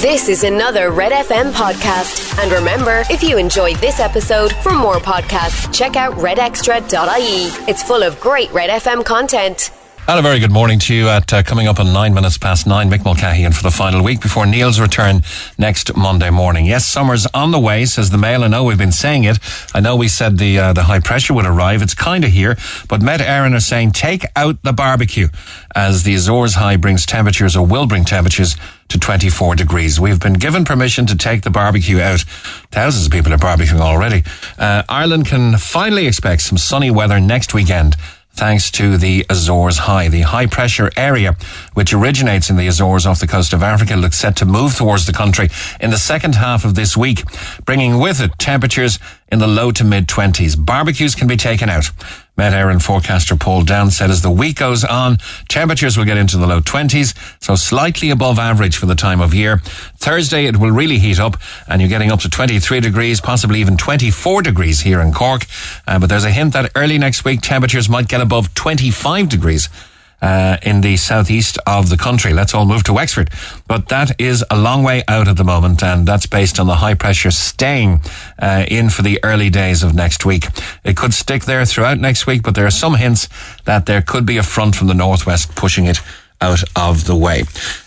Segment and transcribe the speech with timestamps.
[0.00, 2.38] This is another Red FM podcast.
[2.42, 7.70] And remember, if you enjoyed this episode, for more podcasts, check out redextra.ie.
[7.70, 9.70] It's full of great Red FM content.
[10.08, 12.66] And a very good morning to you at uh, coming up on nine minutes past
[12.66, 12.90] nine.
[12.90, 15.22] Mick Mulcahy in for the final week before Neil's return
[15.56, 16.66] next Monday morning.
[16.66, 18.42] Yes, summer's on the way, says the Mail.
[18.42, 19.38] I know we've been saying it.
[19.72, 21.80] I know we said the uh, the high pressure would arrive.
[21.80, 22.56] It's kind of here,
[22.88, 25.28] but Met Éireann are saying take out the barbecue
[25.76, 28.56] as the Azores high brings temperatures or will bring temperatures
[28.88, 30.00] to 24 degrees.
[30.00, 32.22] We've been given permission to take the barbecue out.
[32.72, 34.24] Thousands of people are barbecuing already.
[34.58, 37.94] Uh, Ireland can finally expect some sunny weather next weekend
[38.32, 40.08] thanks to the Azores High.
[40.08, 41.36] The high pressure area,
[41.74, 45.06] which originates in the Azores off the coast of Africa, looks set to move towards
[45.06, 45.48] the country
[45.80, 47.22] in the second half of this week,
[47.64, 48.98] bringing with it temperatures
[49.30, 50.64] in the low to mid 20s.
[50.64, 51.90] Barbecues can be taken out.
[52.40, 55.18] Met Éireann forecaster Paul Down said as the week goes on,
[55.50, 59.34] temperatures will get into the low 20s, so slightly above average for the time of
[59.34, 59.58] year.
[59.98, 61.36] Thursday, it will really heat up,
[61.68, 65.44] and you're getting up to 23 degrees, possibly even 24 degrees here in Cork.
[65.86, 69.68] Uh, but there's a hint that early next week, temperatures might get above 25 degrees
[70.22, 72.32] uh, in the southeast of the country.
[72.32, 73.30] Let's all move to Wexford.
[73.66, 76.76] But that is a long way out at the moment, and that's based on the
[76.76, 78.00] high pressure staying
[78.38, 80.46] uh, in for the early days of next week.
[80.84, 83.28] It could stick there throughout next week, but there are some hints
[83.64, 86.00] that there could be a front from the northwest pushing it
[86.40, 87.44] out of the way.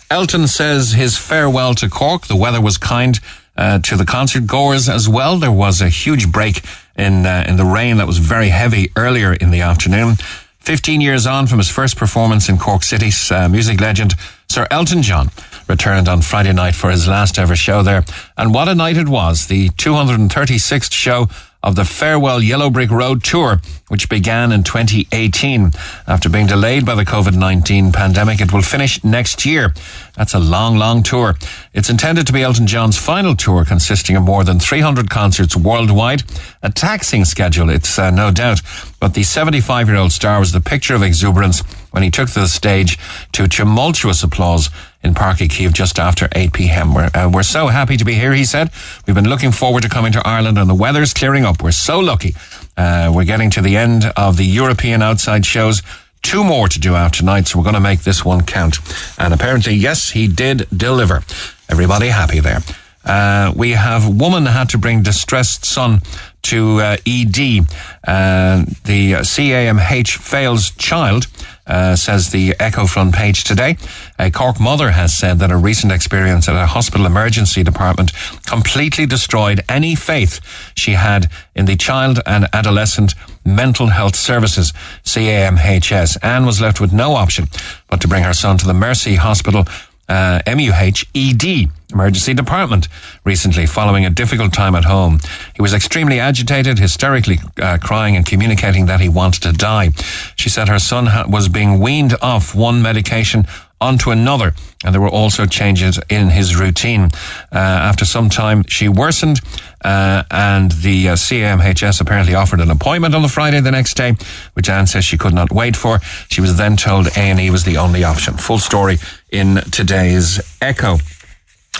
[0.09, 2.27] Elton says his farewell to Cork.
[2.27, 3.19] The weather was kind.
[3.55, 5.37] Uh, to the concert goers as well.
[5.37, 6.63] There was a huge break
[6.95, 10.15] in uh, in the rain that was very heavy earlier in the afternoon.
[10.63, 14.13] 15 years on from his first performance in Cork City's uh, music legend,
[14.49, 15.29] Sir Elton John
[15.67, 18.05] returned on Friday night for his last ever show there.
[18.37, 19.47] And what a night it was.
[19.47, 21.27] The 236th show
[21.63, 25.71] of the Farewell Yellow Brick Road tour, which began in 2018.
[26.07, 29.73] After being delayed by the COVID-19 pandemic, it will finish next year.
[30.17, 31.35] That's a long, long tour.
[31.73, 36.23] It's intended to be Elton John's final tour, consisting of more than 300 concerts worldwide.
[36.61, 38.61] A taxing schedule, it's uh, no doubt.
[38.99, 41.61] But the 75-year-old star was the picture of exuberance
[41.91, 42.99] when he took to the stage
[43.31, 44.69] to tumultuous applause
[45.03, 46.93] in Uí Chaoimh just after 8 p.m.
[46.93, 48.71] We're, uh, we're so happy to be here, he said.
[49.05, 51.61] We've been looking forward to coming to Ireland and the weather's clearing up.
[51.61, 52.35] We're so lucky.
[52.77, 55.81] Uh, we're getting to the end of the European outside shows.
[56.21, 58.77] Two more to do out tonight, so we're going to make this one count.
[59.19, 61.21] And apparently, yes, he did deliver.
[61.69, 62.59] Everybody happy there.
[63.03, 66.01] Uh, we have woman had to bring distressed son
[66.43, 67.65] to uh, ED.
[68.05, 71.27] Uh, the CAMH fails child
[71.65, 73.77] uh, says the Echo front page today.
[74.19, 78.11] A Cork mother has said that a recent experience at a hospital emergency department
[78.45, 80.41] completely destroyed any faith
[80.75, 83.15] she had in the child and adolescent
[83.45, 86.17] mental health services, CAMHS.
[86.21, 87.47] Anne was left with no option
[87.89, 89.65] but to bring her son to the Mercy Hospital
[90.13, 92.87] uh, MUH ED emergency department
[93.23, 95.19] recently following a difficult time at home.
[95.55, 99.91] He was extremely agitated, hysterically uh, crying and communicating that he wanted to die.
[100.35, 103.45] She said her son ha- was being weaned off one medication
[103.79, 104.53] onto another,
[104.83, 107.09] and there were also changes in his routine.
[107.51, 109.41] Uh, after some time, she worsened,
[109.83, 114.15] uh, and the uh, CAMHS apparently offered an appointment on the Friday the next day,
[114.53, 115.99] which Anne says she could not wait for.
[116.29, 118.35] She was then told A&E was the only option.
[118.35, 118.97] Full story
[119.29, 120.97] in today's Echo.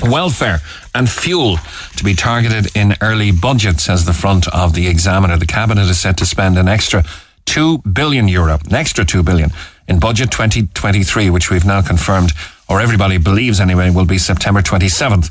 [0.02, 0.59] Welfare
[0.96, 1.58] and fuel
[1.98, 5.38] to be targeted in early budget, says the front of the Examiner.
[5.38, 7.03] The Cabinet is set to spend an extra
[7.46, 9.52] 2 billion euro, an extra 2 billion
[9.88, 12.32] in budget 2023, which we've now confirmed,
[12.70, 15.30] or everybody believes anyway, will be September 27th.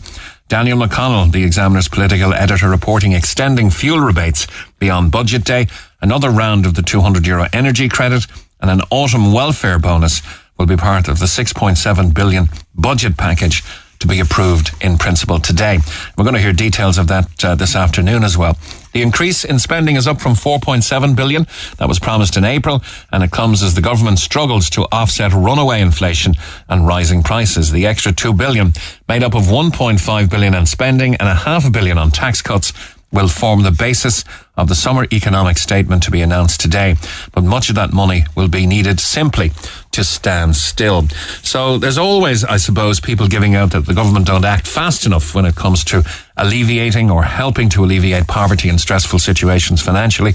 [0.48, 4.46] Daniel McConnell, the Examiner's political editor, reporting extending fuel rebates
[4.78, 5.66] beyond budget day,
[6.00, 8.26] another round of the 200 euro energy credit,
[8.60, 10.22] and an autumn welfare bonus
[10.58, 13.62] will be part of the 6.7 billion budget package
[14.02, 15.78] to be approved in principle today.
[16.16, 18.56] We're going to hear details of that uh, this afternoon as well.
[18.92, 21.46] The increase in spending is up from 4.7 billion
[21.78, 22.82] that was promised in April,
[23.12, 26.34] and it comes as the government struggles to offset runaway inflation
[26.68, 27.70] and rising prices.
[27.70, 28.72] The extra 2 billion,
[29.08, 32.72] made up of 1.5 billion on spending and a half a billion on tax cuts,
[33.12, 34.24] will form the basis
[34.56, 36.96] of the summer economic statement to be announced today.
[37.32, 39.52] But much of that money will be needed simply
[39.92, 41.08] to stand still.
[41.42, 45.34] So there's always, I suppose, people giving out that the government don't act fast enough
[45.34, 46.02] when it comes to
[46.36, 50.34] alleviating or helping to alleviate poverty and stressful situations financially.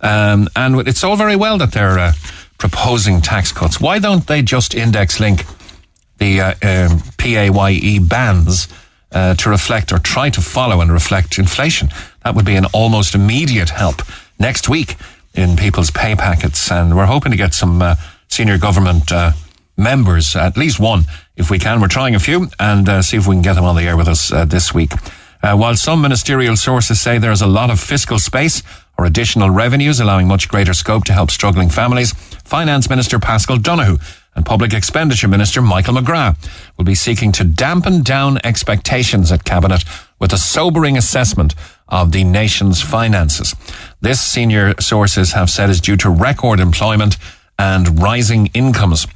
[0.00, 2.12] Um, and it's all very well that they're uh,
[2.58, 3.80] proposing tax cuts.
[3.80, 5.44] Why don't they just index link
[6.18, 8.68] the uh, um, PAYE bands
[9.12, 11.88] uh, to reflect or try to follow and reflect inflation?
[12.28, 14.02] That would be an almost immediate help
[14.38, 14.96] next week
[15.32, 16.70] in people's pay packets.
[16.70, 17.94] And we're hoping to get some uh,
[18.28, 19.32] senior government uh,
[19.78, 21.04] members, at least one,
[21.38, 21.80] if we can.
[21.80, 23.96] We're trying a few and uh, see if we can get them on the air
[23.96, 24.92] with us uh, this week.
[25.42, 28.62] Uh, while some ministerial sources say there is a lot of fiscal space
[28.98, 32.12] or additional revenues allowing much greater scope to help struggling families,
[32.44, 33.96] Finance Minister Paschal Donohoe
[34.34, 36.36] and Public Expenditure Minister Michael McGrath
[36.76, 39.82] will be seeking to dampen down expectations at Cabinet
[40.18, 41.54] with a sobering assessment
[41.88, 43.54] of the nation's finances.
[44.00, 47.16] This senior sources have said is due to record employment
[47.58, 49.06] and rising incomes.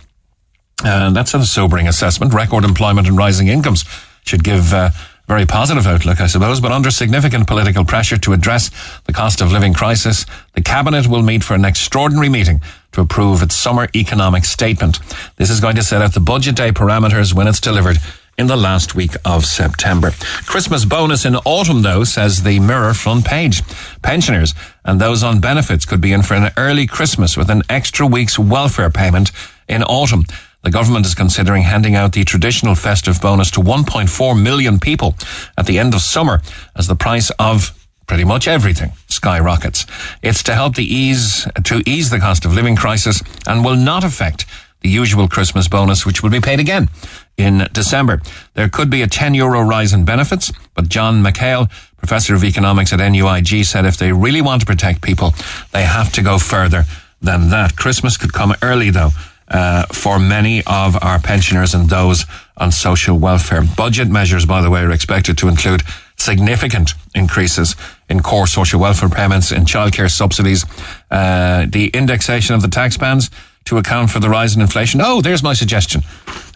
[0.85, 2.35] And that's a sobering assessment.
[2.35, 3.85] Record employment and rising incomes
[4.25, 4.91] should give uh,
[5.29, 8.71] very positive outlook, I suppose, but under significant political pressure to address
[9.05, 12.61] the cost of living crisis, the Cabinet will meet for an extraordinary meeting
[12.93, 14.99] to approve its summer economic statement.
[15.37, 17.99] This is going to set out the budget day parameters when it's delivered
[18.39, 20.11] in the last week of September.
[20.47, 23.63] Christmas bonus in autumn, though, says the Mirror front page.
[24.03, 28.07] Pensioners and those on benefits could be in for an early Christmas with an extra
[28.07, 29.31] week's welfare payment
[29.69, 30.25] in autumn.
[30.63, 35.15] The government is considering handing out the traditional festive bonus to 1.4 million people
[35.59, 36.41] at the end of summer
[36.77, 37.77] as the price of
[38.07, 39.87] pretty much everything skyrockets.
[40.23, 44.05] It's to help the ease, to ease the cost of living crisis and will not
[44.05, 44.47] affect
[44.83, 46.89] the usual Christmas bonus, which will be paid again
[47.37, 48.21] in December.
[48.55, 52.93] There could be a 10 euro rise in benefits, but John McHale, professor of economics
[52.93, 55.35] at NUIG, said if they really want to protect people,
[55.73, 56.85] they have to go further
[57.21, 57.77] than that.
[57.77, 59.11] Christmas could come early though
[59.49, 62.25] uh, for many of our pensioners and those
[62.57, 63.63] on social welfare.
[63.77, 65.83] Budget measures, by the way, are expected to include
[66.17, 67.77] significant increases
[68.09, 70.65] in core social welfare payments, in childcare subsidies,
[71.11, 73.31] uh, the indexation of the tax bands
[73.65, 75.01] to account for the rise in inflation.
[75.03, 76.03] Oh, there's my suggestion.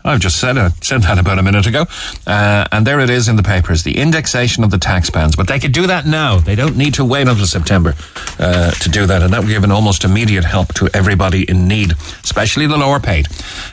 [0.06, 1.86] I've just said it, said that about a minute ago.
[2.26, 5.34] Uh, and there it is in the papers, the indexation of the tax bands.
[5.34, 6.38] But they could do that now.
[6.38, 7.94] They don't need to wait until September
[8.38, 9.22] uh, to do that.
[9.22, 11.92] And that would give an almost immediate help to everybody in need,
[12.22, 13.26] especially the lower paid.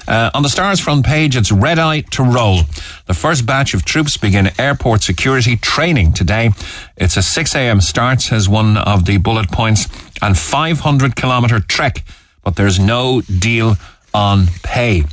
[0.08, 2.62] Uh, on the Stars front page, it's red eye to roll.
[3.06, 6.50] The first batch of troops begin airport security training today.
[6.98, 7.80] It's a 6 a.m.
[7.80, 9.88] start, says one of the bullet points,
[10.22, 12.04] and 500 kilometre trek,
[12.44, 13.76] but there's no deal
[14.14, 15.04] on pay.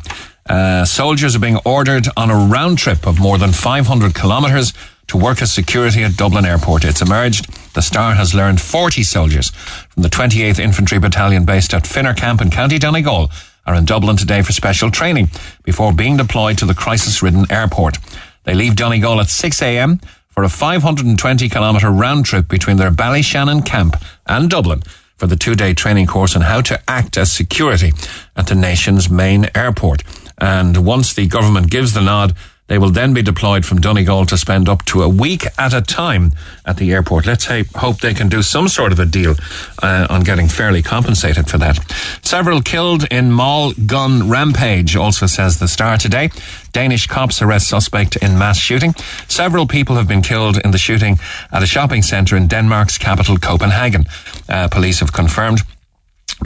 [0.49, 4.73] Uh, soldiers are being ordered on a round trip of more than 500 kilometres
[5.07, 6.85] to work as security at Dublin Airport.
[6.85, 11.87] It's emerged the Star has learned 40 soldiers from the 28th Infantry Battalion based at
[11.87, 13.31] Finner Camp in County Donegal
[13.67, 15.29] are in Dublin today for special training
[15.63, 17.99] before being deployed to the crisis-ridden airport.
[18.45, 20.01] They leave Donegal at 6 a.m.
[20.31, 23.97] for a 520 kilometre round trip between their Ballyshannon camp
[24.27, 24.83] and Dublin
[25.21, 27.93] for the two-day training course on how to act as security
[28.37, 30.03] at the nation's main airport.
[30.39, 32.35] And once the government gives the nod,
[32.71, 35.83] they will then be deployed from Donegal to spend up to a week at a
[35.83, 36.33] time
[36.65, 37.27] at the airport.
[37.27, 39.35] Let's hope they can do some sort of a deal
[39.83, 41.79] uh, on getting fairly compensated for that.
[42.23, 46.31] Several killed in mall gun rampage, also says the Star today.
[46.71, 48.95] Danish cops arrest suspect in mass shooting.
[49.27, 51.19] Several people have been killed in the shooting
[51.51, 54.05] at a shopping centre in Denmark's capital, Copenhagen.
[54.49, 55.63] Uh, police have confirmed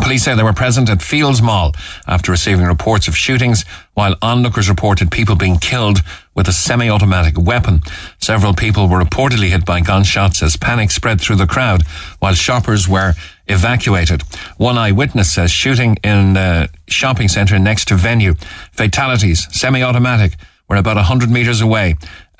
[0.00, 1.72] Police say they were present at Fields Mall
[2.06, 3.64] after receiving reports of shootings,
[3.94, 6.00] while onlookers reported people being killed
[6.34, 7.80] with a semi-automatic weapon.
[8.20, 11.82] Several people were reportedly hit by gunshots as panic spread through the crowd,
[12.18, 13.14] while shoppers were
[13.46, 14.22] evacuated.
[14.56, 18.34] One eyewitness says shooting in the shopping centre next to venue.
[18.72, 20.36] Fatalities, semi-automatic,
[20.68, 21.94] were about 100 metres away.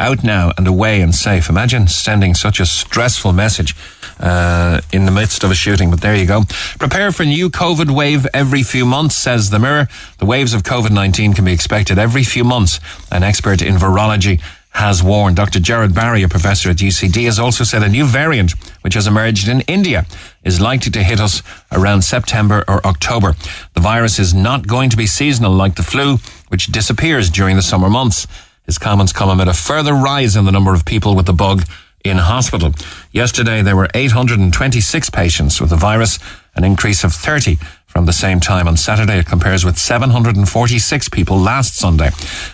[0.05, 1.49] Out now and away and safe.
[1.49, 3.75] Imagine sending such a stressful message
[4.21, 5.91] uh, in the midst of a shooting.
[5.91, 6.43] But there you go.
[6.79, 9.89] Prepare for new COVID wave every few months, says the Mirror.
[10.19, 12.81] The waves of COVID 19 can be expected every few months.
[13.11, 14.43] An expert in virology
[14.73, 15.37] has warned.
[15.37, 15.59] Dr.
[15.59, 19.49] Gerald Barry, a professor at UCD, has also said a new variant, which has emerged
[19.49, 20.05] in India,
[20.43, 21.43] is likely to hit us
[21.73, 23.35] around September or October.
[23.73, 26.19] The virus is not going to be seasonal like the flu,
[26.49, 28.27] which disappears during the summer months.
[28.67, 31.65] His comments come amid a further rise in the number of people with the bug
[32.05, 32.73] in hospital.
[33.13, 36.19] Yesterday, there were 826 patients with the virus,
[36.55, 39.19] an increase of 30 from the same time on Saturday.
[39.19, 42.11] It compares with 746 people last Sunday.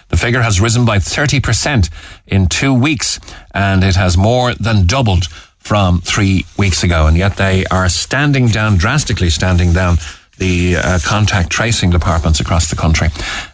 [0.08, 1.90] The figure has risen by 30%
[2.26, 3.18] in two weeks,
[3.52, 5.26] and it has more than doubled
[5.58, 7.06] from three weeks ago.
[7.06, 9.96] And yet they are standing down, drastically standing down
[10.40, 13.08] the uh, contact tracing departments across the country.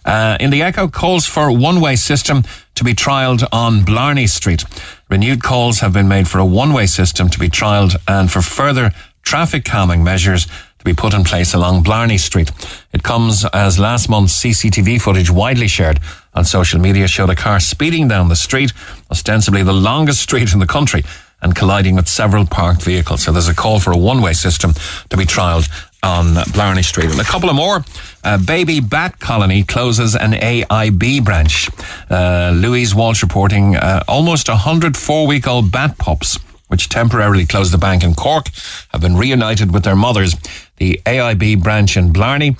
[0.05, 2.45] Uh, in the Echo, calls for one-way system
[2.76, 4.64] to be trialled on Blarney Street.
[5.11, 8.93] Renewed calls have been made for a one-way system to be trialled and for further
[9.23, 10.47] traffic calming measures
[10.78, 12.52] to be put in place along Blarney Street.
[12.93, 15.99] It comes as last month's CCTV footage widely shared
[16.35, 18.73] on social media showed a car speeding down the street,
[19.11, 21.02] ostensibly the longest street in the country,
[21.43, 23.23] and colliding with several parked vehicles.
[23.23, 24.73] So there's a call for a one-way system
[25.11, 25.69] to be trialled
[26.07, 27.11] on Blarney Street.
[27.11, 27.85] And a couple of more.
[28.23, 31.69] Uh, Baby Bat Colony closes an AIB branch.
[32.09, 37.73] Uh, Louise Walsh reporting uh, almost 100 four week old bat pups, which temporarily closed
[37.73, 38.47] the bank in Cork,
[38.91, 40.35] have been reunited with their mothers.
[40.77, 42.57] The AIB branch in Blarney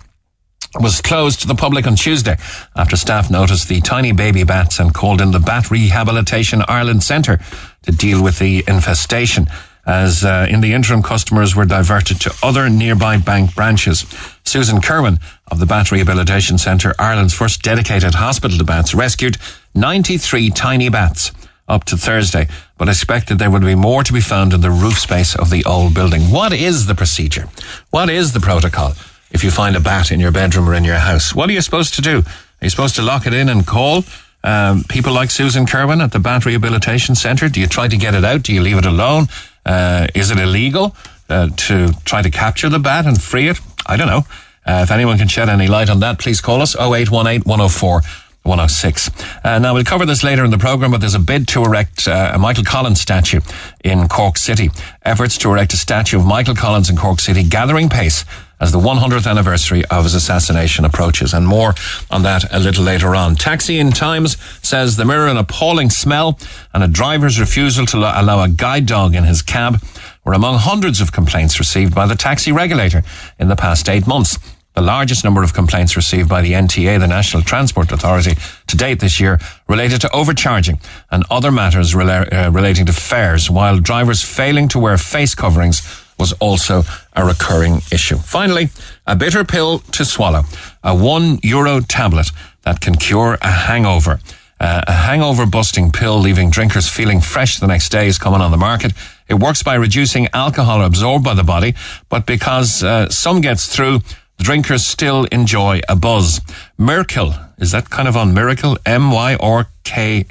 [0.81, 2.37] was closed to the public on Tuesday
[2.75, 7.38] after staff noticed the tiny baby bats and called in the Bat Rehabilitation Ireland Centre
[7.83, 9.47] to deal with the infestation.
[9.87, 14.05] As uh, in the interim, customers were diverted to other nearby bank branches.
[14.45, 15.19] Susan Kerwin
[15.50, 19.38] of the Bat Rehabilitation Centre, Ireland's first dedicated hospital to bats, rescued
[19.75, 21.31] 93 tiny bats
[21.69, 24.99] up to Thursday, but expected there would be more to be found in the roof
[24.99, 26.23] space of the old building.
[26.31, 27.49] What is the procedure?
[27.90, 28.95] What is the protocol?
[29.31, 31.35] if you find a bat in your bedroom or in your house.
[31.35, 32.19] What are you supposed to do?
[32.19, 34.05] Are you supposed to lock it in and call
[34.45, 37.49] um, people like Susan Kerwin at the Bat Rehabilitation Centre?
[37.49, 38.43] Do you try to get it out?
[38.43, 39.26] Do you leave it alone?
[39.66, 40.96] Uh, is it illegal
[41.28, 43.61] uh, to try to capture the bat and free it?
[43.87, 44.25] I don't know.
[44.64, 48.00] Uh, if anyone can shed any light on that, please call us 0818 104
[48.46, 49.11] 106.
[49.44, 52.06] Uh, now, we'll cover this later in the programme, but there's a bid to erect
[52.08, 53.40] uh, a Michael Collins statue
[53.85, 54.70] in Cork City.
[55.02, 58.25] Efforts to erect a statue of Michael Collins in Cork City gathering pace
[58.60, 61.34] as the 100th anniversary of his assassination approaches.
[61.34, 61.75] And more
[62.10, 63.36] on that a little later on.
[63.36, 66.38] Taxi in Times says the mirror an appalling smell
[66.72, 69.82] and a driver's refusal to allow a guide dog in his cab
[70.25, 73.02] were among hundreds of complaints received by the taxi regulator
[73.38, 74.38] in the past eight months.
[74.75, 78.36] The largest number of complaints received by the NTA, the National Transport Authority,
[78.66, 83.50] to date this year related to overcharging and other matters rela- uh, relating to fares,
[83.50, 85.80] while drivers failing to wear face coverings
[86.18, 86.82] was also
[87.14, 88.16] a recurring issue.
[88.16, 88.70] Finally,
[89.06, 90.42] a bitter pill to swallow.
[90.82, 92.30] A one euro tablet
[92.62, 94.20] that can cure a hangover.
[94.58, 98.50] Uh, a hangover busting pill leaving drinkers feeling fresh the next day is coming on
[98.50, 98.92] the market.
[99.28, 101.75] It works by reducing alcohol absorbed by the body,
[102.08, 104.00] but because uh, some gets through,
[104.38, 106.40] drinkers still enjoy a buzz.
[106.78, 107.35] Miracle.
[107.58, 108.78] Is that kind of on miracle?
[108.87, 110.30] M-Y-R-K-L.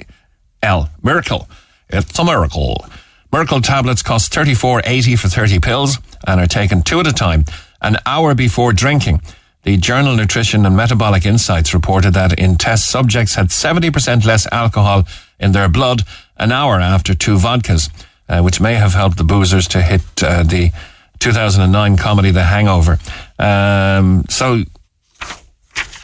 [1.02, 1.48] Miracle.
[1.88, 2.86] It's a miracle.
[3.36, 7.44] Myrkl tablets cost 34.80 for 30 pills and are taken two at a time,
[7.82, 9.20] an hour before drinking.
[9.64, 15.04] The journal Nutrition and Metabolic Insights reported that in test subjects had 70% less alcohol
[15.38, 16.04] in their blood
[16.38, 17.90] an hour after two vodkas,
[18.26, 20.72] uh, which may have helped the boozers to hit uh, the
[21.18, 22.98] 2009 comedy The Hangover.
[23.38, 24.62] Um, so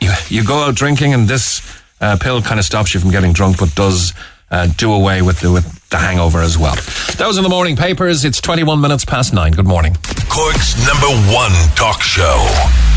[0.03, 1.63] you, you go out drinking and this
[1.99, 4.13] uh, pill kind of stops you from getting drunk, but does
[4.53, 6.77] uh, do away with the, with the hangover as well.
[7.17, 8.25] Those are the morning papers.
[8.25, 9.53] It's 21 minutes past nine.
[9.53, 9.97] Good morning.
[10.29, 12.37] Cork's number one talk show,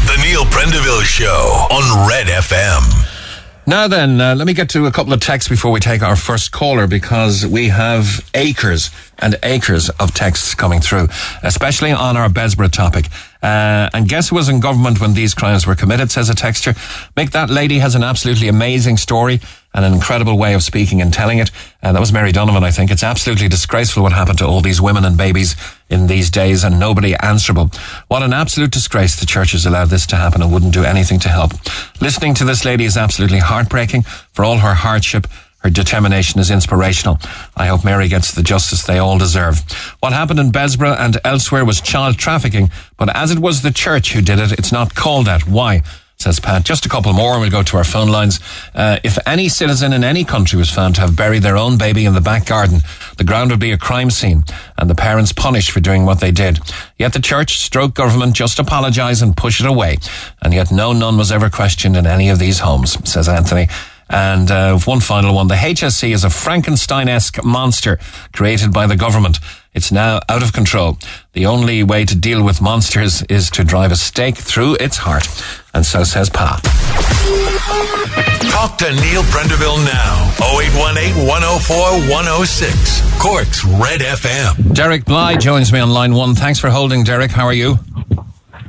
[0.06, 3.14] The Neil Prendeville Show on Red FM.
[3.68, 6.16] Now then, uh, let me get to a couple of texts before we take our
[6.16, 11.08] first caller because we have acres and acres of texts coming through,
[11.42, 13.08] especially on our Bessborough topic.
[13.42, 16.74] Uh, and guess who was in government when these crimes were committed, says a texture.
[17.18, 19.40] Mick, that lady has an absolutely amazing story
[19.76, 21.52] an incredible way of speaking and telling it.
[21.84, 22.92] Uh, that was Mary Donovan, I think.
[22.92, 25.56] It's absolutely disgraceful what happened to all these women and babies
[25.90, 27.70] in these days and nobody answerable.
[28.08, 31.20] What an absolute disgrace the church has allowed this to happen and wouldn't do anything
[31.20, 31.52] to help.
[32.02, 35.28] Listening to this lady is absolutely heartbreaking for all her hardship
[35.66, 37.18] her determination is inspirational.
[37.58, 39.64] I hope Mary gets the justice they all deserve.
[40.00, 44.14] What happened in Bessborough and elsewhere was child trafficking, but as it was the church
[44.14, 45.48] who did it, it's not called that.
[45.48, 45.82] Why?
[46.18, 46.64] Says Pat.
[46.64, 48.40] Just a couple more and we'll go to our phone lines.
[48.74, 52.06] Uh, if any citizen in any country was found to have buried their own baby
[52.06, 52.80] in the back garden,
[53.18, 54.44] the ground would be a crime scene
[54.78, 56.60] and the parents punished for doing what they did.
[56.98, 59.98] Yet the church stroke government just apologise and push it away.
[60.42, 63.68] And yet no nun was ever questioned in any of these homes, says Anthony.
[64.10, 65.48] And uh, one final one.
[65.48, 67.98] The HSE is a Frankenstein-esque monster
[68.34, 69.40] created by the government.
[69.74, 70.98] It's now out of control.
[71.34, 75.28] The only way to deal with monsters is to drive a stake through its heart.
[75.74, 76.62] And so says Pa.
[78.52, 80.32] Talk to Neil Prendeville now.
[80.40, 81.76] 0818 104
[82.10, 83.22] 106.
[83.22, 84.74] Cork's Red FM.
[84.74, 86.36] Derek Bly joins me on line one.
[86.36, 87.32] Thanks for holding, Derek.
[87.32, 87.78] How are you?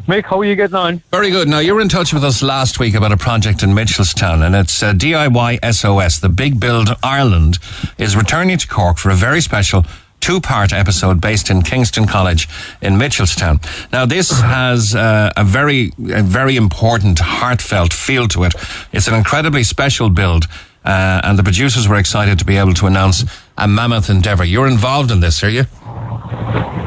[0.06, 1.02] Mick, how are you getting on?
[1.10, 1.48] Very good.
[1.48, 4.54] Now, you were in touch with us last week about a project in Mitchelstown, and
[4.54, 6.20] it's uh, DIY SOS.
[6.20, 7.58] The Big Build Ireland
[7.98, 9.84] is returning to Cork for a very special
[10.20, 12.48] two part episode based in Kingston College
[12.80, 13.60] in Mitchelstown.
[13.92, 18.54] Now, this has uh, a very, a very important, heartfelt feel to it.
[18.92, 20.44] It's an incredibly special build,
[20.84, 23.25] uh, and the producers were excited to be able to announce
[23.58, 24.44] a mammoth endeavour.
[24.44, 25.64] You're involved in this, are you?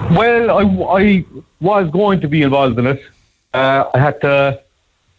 [0.09, 0.63] Well, I,
[0.97, 1.25] I
[1.61, 3.01] was going to be involved in it.
[3.53, 4.61] Uh, I had to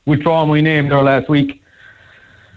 [0.06, 1.62] withdraw my name there last week.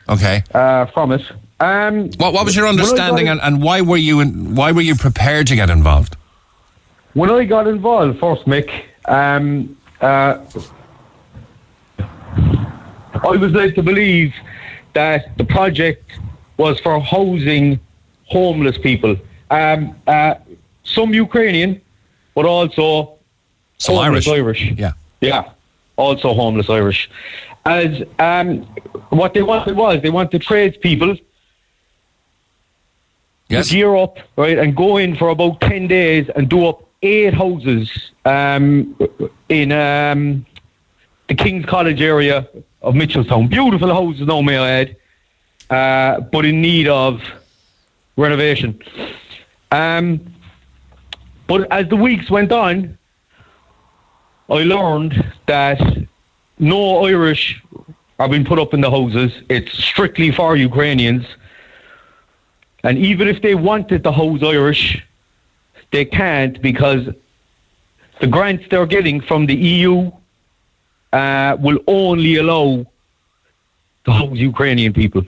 [0.10, 0.44] Okay.
[0.54, 1.22] Uh, from it.
[1.60, 4.96] Um, what, what was your understanding, and, and why were you in, why were you
[4.96, 6.18] prepared to get involved?
[7.14, 10.40] When I got involved first, Mick, um, uh,
[12.00, 14.34] I was led to believe
[14.94, 16.20] that the project
[16.58, 17.80] was for housing
[18.26, 19.16] homeless people.
[19.50, 20.36] Um, uh,
[20.84, 21.82] some Ukrainian,
[22.36, 23.13] but also
[23.84, 24.28] Some Irish.
[24.30, 24.72] Irish.
[24.78, 24.94] Yeah.
[25.20, 25.50] Yeah,
[25.98, 27.10] also homeless Irish.
[27.66, 28.62] As um,
[29.10, 31.18] what they wanted was they wanted tradespeople
[33.50, 33.68] Yes.
[33.68, 37.34] to gear up, right, and go in for about 10 days and do up eight
[37.34, 37.92] houses
[38.26, 38.98] um,
[39.50, 40.46] in um,
[41.28, 42.48] the King's College area
[42.82, 43.50] of Mitchelstown.
[43.50, 44.96] Beautiful houses, no may I add,
[45.70, 47.22] uh, but in need of
[48.16, 48.82] renovation.
[49.72, 50.34] Um,
[51.48, 52.98] but as the weeks went on,
[54.50, 55.80] I learned that
[56.60, 57.62] no Irish
[58.20, 59.32] are being put up in the houses.
[59.50, 61.26] It's strictly for Ukrainians.
[62.84, 65.02] And even if they wanted to house Irish,
[65.92, 67.08] they can't because
[68.20, 70.12] the grants they're getting from the EU
[71.14, 72.86] uh, will only allow
[74.06, 75.24] to house Ukrainian people.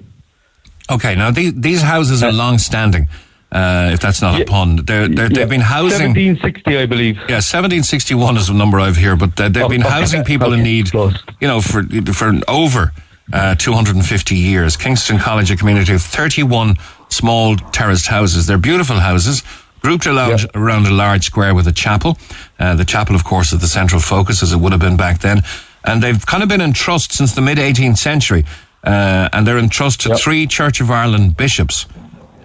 [0.91, 3.07] Okay, now these, these houses are long standing,
[3.55, 4.43] uh, if that's not a Yeah.
[4.53, 4.75] pun.
[4.87, 6.11] They're, they're, they've been housing.
[6.13, 7.15] 1760, I believe.
[7.29, 9.89] Yeah, 1761 is the number I've here, but they've Oh, been okay.
[9.97, 11.15] housing people in need, close.
[11.41, 11.83] you know, for
[12.13, 12.91] for over
[13.33, 14.77] uh, 250 years.
[14.77, 16.75] Kingston College, a community of 31
[17.09, 18.45] small terraced houses.
[18.45, 19.41] They're beautiful houses,
[19.81, 20.47] grouped around, Yeah.
[20.61, 22.17] around a large square with a chapel.
[22.59, 25.19] Uh, the chapel, of course, is the central focus, as it would have been back
[25.21, 25.41] then.
[25.83, 28.43] And they've kind of been in trust since the mid 18th century.
[28.83, 30.19] Uh, and they're in trust to Yep.
[30.19, 31.87] three Church of Ireland bishops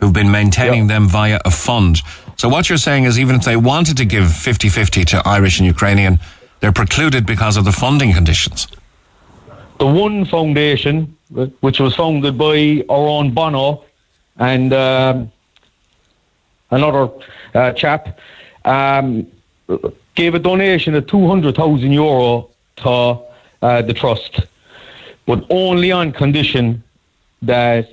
[0.00, 0.88] who've been maintaining Yep.
[0.88, 2.00] them via a fund.
[2.36, 5.66] So what you're saying is even if they wanted to give 50-50 to Irish and
[5.66, 6.18] Ukrainian,
[6.60, 8.66] they're precluded because of the funding conditions.
[9.78, 11.16] the One Foundation,
[11.60, 13.84] which was founded by our own Bono
[14.38, 15.32] and um,
[16.70, 17.08] another
[17.54, 18.18] uh, chap,
[18.64, 19.26] um,
[20.14, 22.90] gave a donation of 200,000 euro to
[23.62, 24.40] uh, the trust,
[25.26, 26.82] but only on condition
[27.42, 27.88] that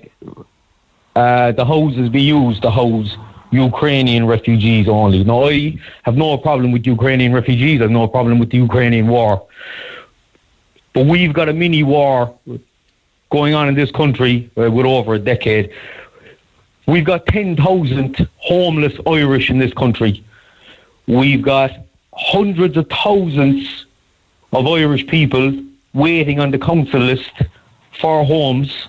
[1.17, 3.17] uh, the houses be used to house
[3.51, 5.23] Ukrainian refugees only.
[5.23, 7.79] Now, I have no problem with Ukrainian refugees.
[7.79, 9.31] I have no problem with the Ukrainian war.
[10.93, 12.37] But we've got a mini war
[13.31, 15.71] going on in this country uh, with over a decade.
[16.85, 20.23] We've got 10,000 homeless Irish in this country.
[21.07, 21.71] We've got
[22.13, 23.87] hundreds of thousands
[24.53, 25.45] of Irish people
[25.93, 27.31] waiting on the council list
[27.99, 28.87] for homes.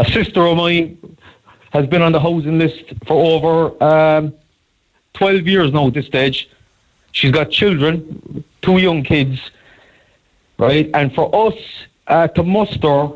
[0.00, 0.96] A sister of mine
[1.74, 4.32] has been on the housing list for over um,
[5.12, 6.48] 12 years now at this stage.
[7.12, 9.38] She's got children, two young kids,
[10.56, 10.88] right?
[10.94, 11.54] And for us
[12.06, 13.10] uh, to muster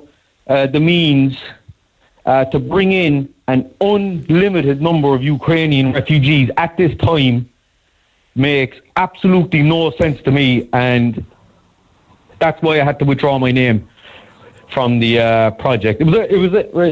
[0.47, 1.39] uh, the means
[2.27, 7.49] uh, to bring in an unlimited number of Ukrainian refugees at this time
[8.35, 11.25] makes absolutely no sense to me, and
[12.41, 13.89] that's why I had to withdraw my name
[14.71, 16.01] from the uh, project.
[16.01, 16.89] It was a, it was a,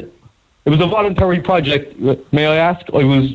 [0.64, 1.98] it was a voluntary project.
[2.32, 2.84] May I ask?
[2.94, 3.32] I was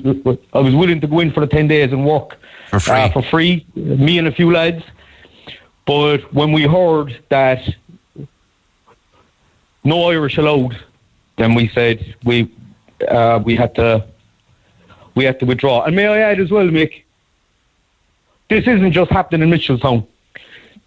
[0.54, 2.38] I was willing to go in for the ten days and work
[2.70, 2.96] For free.
[2.96, 3.66] uh, for free.
[3.76, 4.84] Me and a few lads.
[5.86, 7.62] But when we heard that
[9.84, 10.78] no Irish allowed,
[11.38, 12.52] then we said we
[13.08, 14.06] uh, we had to
[15.16, 15.84] we had to withdraw.
[15.84, 17.04] And may I add as well, Mick,
[18.50, 20.06] this isn't just happening in Mitchelstown.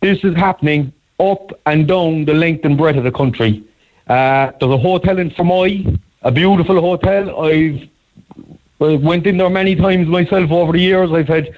[0.00, 3.62] This is happening up and down the length and breadth of the country.
[4.08, 7.44] Uh, there's a hotel in Fermoy, a beautiful hotel.
[7.44, 11.12] I've went in there many times myself over the years.
[11.12, 11.54] I've had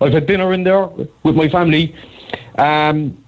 [0.00, 0.86] I've had dinner in there
[1.22, 1.94] with my family.
[2.58, 3.24] Um,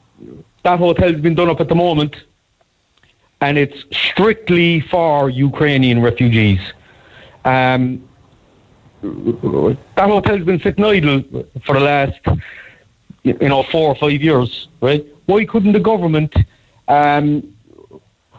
[0.62, 2.16] that hotel's been done up at the moment,
[3.40, 6.60] and it's strictly for Ukrainian refugees.
[7.44, 8.06] Um,
[9.02, 11.22] that hotel's been sitting idle
[11.64, 12.20] for the last,
[13.26, 15.04] you know, four or five years, right?
[15.26, 16.34] Why couldn't the government
[16.88, 17.54] um,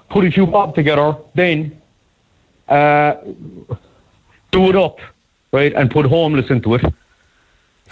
[0.10, 1.80] put a few bob together then,
[2.67, 3.15] uh,
[4.52, 5.00] do it up,
[5.52, 6.82] right, and put homeless into it?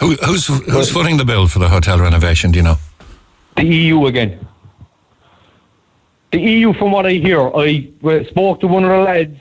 [0.00, 2.50] Who, who's who's footing the bill for the hotel renovation?
[2.50, 2.76] Do you know?
[3.56, 4.46] the EU again.
[6.30, 9.40] The EU, from what I hear, I uh, spoke to one of the lads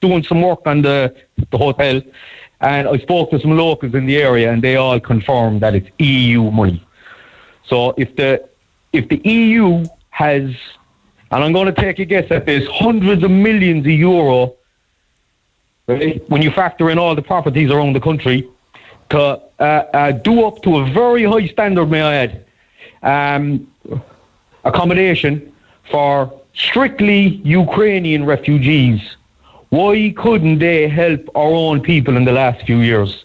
[0.00, 1.14] doing some work on the,
[1.50, 2.02] the hotel,
[2.64, 5.88] and I spoke to some locals in the area, and they all confirmed that it's
[5.98, 6.84] EU money.
[7.66, 8.48] So if the
[8.92, 10.44] if the EU has,
[11.30, 14.54] and I'm going to take a guess at this, hundreds of millions of euro,
[15.88, 18.48] right, when you factor in all the properties around the country,
[19.10, 22.46] to uh, uh, do up to a very high standard, may I add,
[23.02, 23.70] um,
[24.64, 25.52] accommodation
[25.90, 29.00] for strictly Ukrainian refugees.
[29.74, 33.24] Why couldn't they help our own people in the last few years?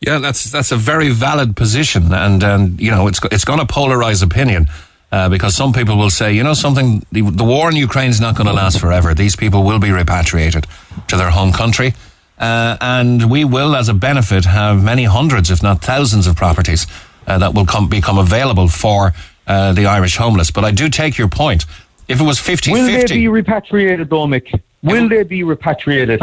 [0.00, 3.66] Yeah, that's that's a very valid position, and and you know it's it's going to
[3.66, 4.68] polarize opinion.
[5.12, 8.20] Uh, because some people will say, you know, something, the, the war in Ukraine is
[8.20, 9.14] not going to last forever.
[9.14, 10.66] These people will be repatriated
[11.06, 11.94] to their home country.
[12.38, 16.88] Uh, and we will, as a benefit, have many hundreds, if not thousands, of properties
[17.28, 19.14] uh, that will come, become available for
[19.46, 20.50] uh, the Irish homeless.
[20.50, 21.66] But I do take your point.
[22.08, 23.06] If it was 50 Will 50.
[23.06, 24.60] they be repatriated, though, Mick?
[24.82, 26.20] Will they be repatriated?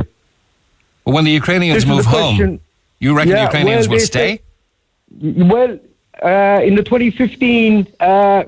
[1.03, 2.59] When the Ukrainians This move the home,
[2.99, 4.37] you reckon the Ukrainians well, will stay?
[4.37, 5.79] say- Well,
[6.23, 8.43] uh, in the 2015 uh,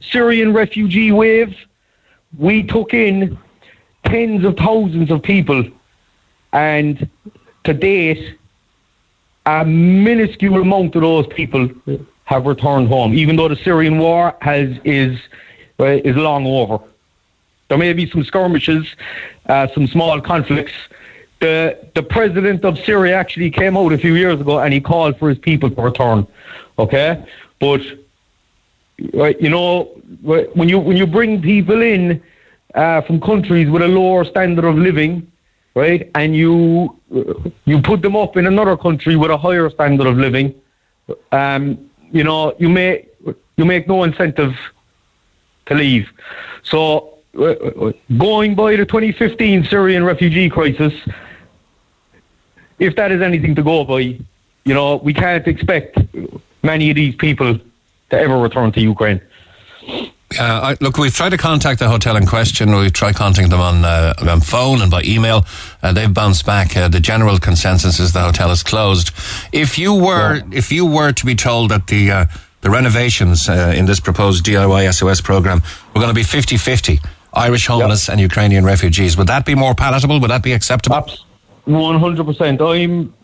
[0.00, 1.54] Syrian refugee wave,
[2.38, 3.38] we took in
[4.04, 5.64] tens of thousands of people,
[6.52, 7.08] and
[7.64, 8.36] to date,
[9.46, 11.68] a minuscule amount of those people
[12.24, 15.16] have returned home, even though the Syrian war has is
[15.78, 16.82] uh, is long over.
[17.68, 18.86] There may be some skirmishes,
[19.48, 20.72] uh, some small conflicts.
[21.40, 25.18] The the president of Syria actually came out a few years ago and he called
[25.18, 26.26] for his people to return.
[26.78, 27.24] Okay,
[27.60, 27.82] but
[29.12, 29.84] right, you know
[30.22, 32.22] when you when you bring people in
[32.74, 35.30] uh, from countries with a lower standard of living,
[35.74, 36.96] right, and you
[37.64, 40.54] you put them up in another country with a higher standard of living,
[41.32, 43.06] um, you know you may
[43.56, 44.54] you make no incentive
[45.66, 46.08] to leave.
[46.62, 50.92] So, uh, going by the 2015 Syrian refugee crisis,
[52.78, 55.98] if that is anything to go by, you know, we can't expect
[56.62, 57.58] many of these people
[58.10, 59.20] to ever return to Ukraine.
[60.38, 62.74] Uh, I, look, we've tried to contact the hotel in question.
[62.74, 65.44] We've tried contacting them on, uh, on phone and by email.
[65.82, 66.76] Uh, they've bounced back.
[66.76, 69.12] Uh, the general consensus is the hotel is closed.
[69.52, 72.26] If you were, if you were to be told that the uh,
[72.62, 75.62] the renovations uh, in this proposed DIY SOS program
[75.94, 76.98] were going to be 50-50,
[77.36, 80.20] Irish homeless and Ukrainian refugees, would that be more palatable?
[80.20, 80.96] Would that be acceptable?
[80.96, 81.24] Abs-
[81.66, 82.60] 100%.
[82.60, 83.14] I'm,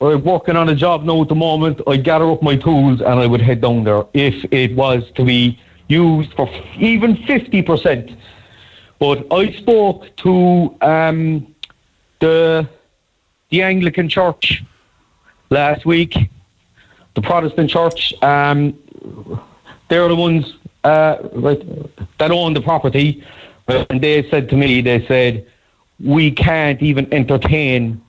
[0.00, 1.80] I'm working on a job now at the moment.
[1.86, 5.24] I gather up my tools and I would head down there if it was to
[5.24, 8.16] be used for even 50%.
[8.98, 11.54] But I spoke to um,
[12.20, 12.68] the
[13.50, 14.64] the Anglican Church
[15.50, 16.16] last week,
[17.14, 18.12] the Protestant Church.
[18.22, 18.76] Um,
[19.88, 21.16] they're the ones uh,
[22.18, 23.24] that own the property,
[23.68, 25.46] and they said to me, they said,
[25.98, 28.00] we can't even entertain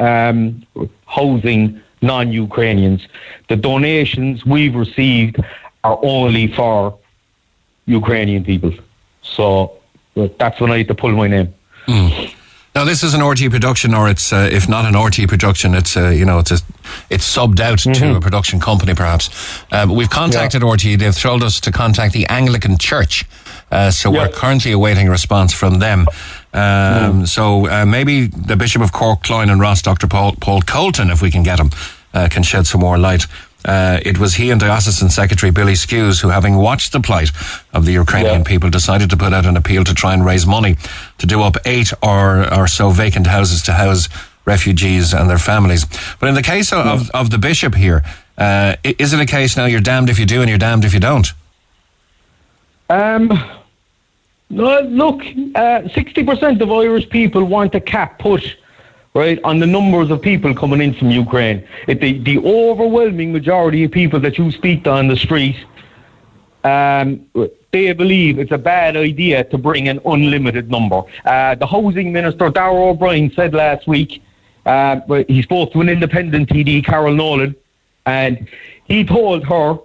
[0.00, 0.66] um,
[1.06, 3.06] housing non-Ukrainians.
[3.48, 5.38] The donations we've received
[5.84, 6.98] are only for
[7.86, 8.72] Ukrainian people.
[9.22, 9.78] So
[10.14, 11.54] that's when I had to pull my name.
[12.74, 15.96] Now, this is an RTÉ production, or it's uh, if not an RTÉ production, it's
[15.96, 16.58] uh, you know it's a,
[17.08, 19.30] it's subbed out to a production company, perhaps.
[19.70, 20.98] Uh, we've contacted RTÉ.
[20.98, 23.24] They've told us to contact the Anglican Church,
[23.74, 24.18] uh, so Yeah.
[24.18, 26.06] we're currently awaiting a response from them.
[26.52, 28.16] Um, So uh, maybe
[28.50, 30.06] the Bishop of Cork, Cloyne, and Ross, Dr.
[30.06, 31.70] Paul Paul Colton, if we can get him,
[32.14, 33.26] uh, can shed some more light.
[33.66, 37.30] Uh, it was he and Diocesan Secretary Billy Skews who, having watched the plight
[37.72, 38.52] of the Ukrainian Yeah.
[38.52, 40.76] people, decided to put out an appeal to try and raise money
[41.20, 42.26] to do up eight or,
[42.58, 44.08] or so vacant houses to house
[44.44, 45.86] refugees and their families.
[46.20, 48.02] But in the case of, of, of the bishop here,
[48.36, 50.92] uh, is it a case now you're damned if you do and you're damned if
[50.92, 51.28] you don't?
[52.90, 53.28] Um,
[54.50, 55.22] no, look,
[55.54, 58.56] uh, sixty percent of Irish people want a cap put
[59.14, 61.66] right on the numbers of people coming in from Ukraine.
[61.86, 65.56] It, the the overwhelming majority of people that you speak to on the street,
[66.64, 67.26] um,
[67.72, 71.02] they believe it's a bad idea to bring an unlimited number.
[71.24, 74.22] Uh, the housing minister Darragh O'Brien said last week.
[74.66, 77.54] Uh, he spoke to an independent TD, Carol Nolan,
[78.06, 78.48] and
[78.84, 79.78] he told her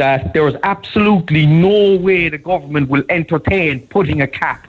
[0.00, 4.66] that there is absolutely no way the government will entertain putting a cap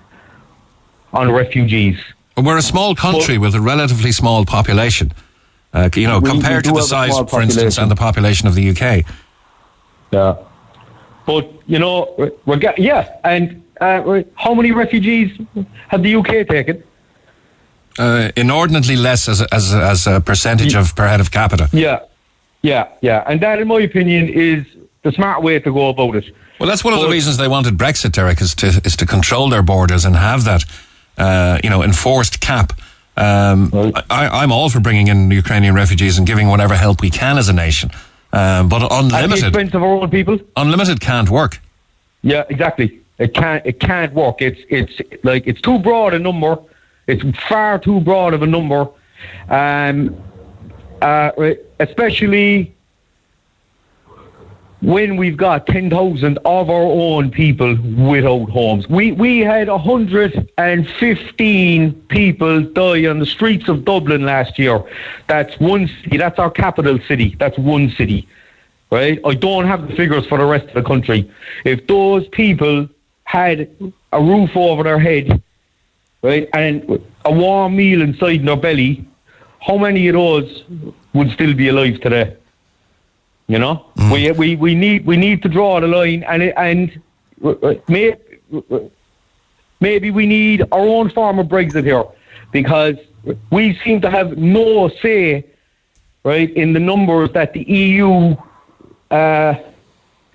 [1.13, 1.97] on refugees.
[2.35, 5.13] We're a small country with a relatively small population.
[5.73, 8.55] Uh, you know, We- we compared to the size, for instance, and the population of
[8.55, 9.05] the UK.
[10.11, 10.35] Yeah.
[11.25, 11.95] But, you know,
[12.45, 13.41] we're get, yeah, and
[13.79, 15.29] uh, how many refugees
[15.87, 16.83] have the UK taken?
[17.97, 21.69] Uh, inordinately less as a, as a, as a percentage of per head of capita.
[21.71, 21.99] Yeah,
[22.63, 23.23] yeah, yeah.
[23.29, 24.65] And that, in my opinion, is
[25.03, 26.25] the smart way to go about it.
[26.59, 29.49] Well, that's one of the reasons they wanted Brexit, Derek, is to is to control
[29.49, 30.63] their borders and have that,
[31.17, 32.73] uh, you know, enforced cap.
[33.17, 33.93] Um, Right.
[34.09, 37.49] I, I'm all for bringing in Ukrainian refugees and giving whatever help we can as
[37.49, 37.89] a nation,
[38.31, 40.39] um, but At the unlimited, expense of our own people?
[40.55, 41.59] unlimited can't work.
[42.21, 42.99] Yeah, exactly.
[43.17, 43.65] It can't.
[43.65, 44.41] It can't work.
[44.41, 46.57] It's it's like it's too broad a number.
[47.07, 48.87] It's far too broad of a number,
[49.49, 50.15] um,
[51.01, 51.31] uh,
[51.79, 52.73] especially
[54.81, 58.89] when we've got 10,000 of our own people without homes.
[58.89, 64.83] We, we had 115 people die on the streets of Dublin last year.
[65.27, 68.27] That's one city, that's our capital city, that's one city,
[68.89, 69.19] right?
[69.23, 71.31] I don't have the figures for the rest of the country.
[71.63, 72.89] If those people
[73.25, 73.69] had
[74.11, 75.43] a roof over their head,
[76.23, 79.05] right, and a warm meal inside their belly,
[79.59, 80.63] how many of those
[81.13, 82.35] would still be alive today?
[83.47, 84.11] You know, mm.
[84.11, 87.01] we, we we need we need to draw the line, and and
[87.87, 88.15] may,
[89.79, 92.05] maybe we need our own form of Brexit here,
[92.51, 92.95] because
[93.51, 95.45] we seem to have no say,
[96.23, 98.35] right, in the numbers that the EU
[99.09, 99.55] uh,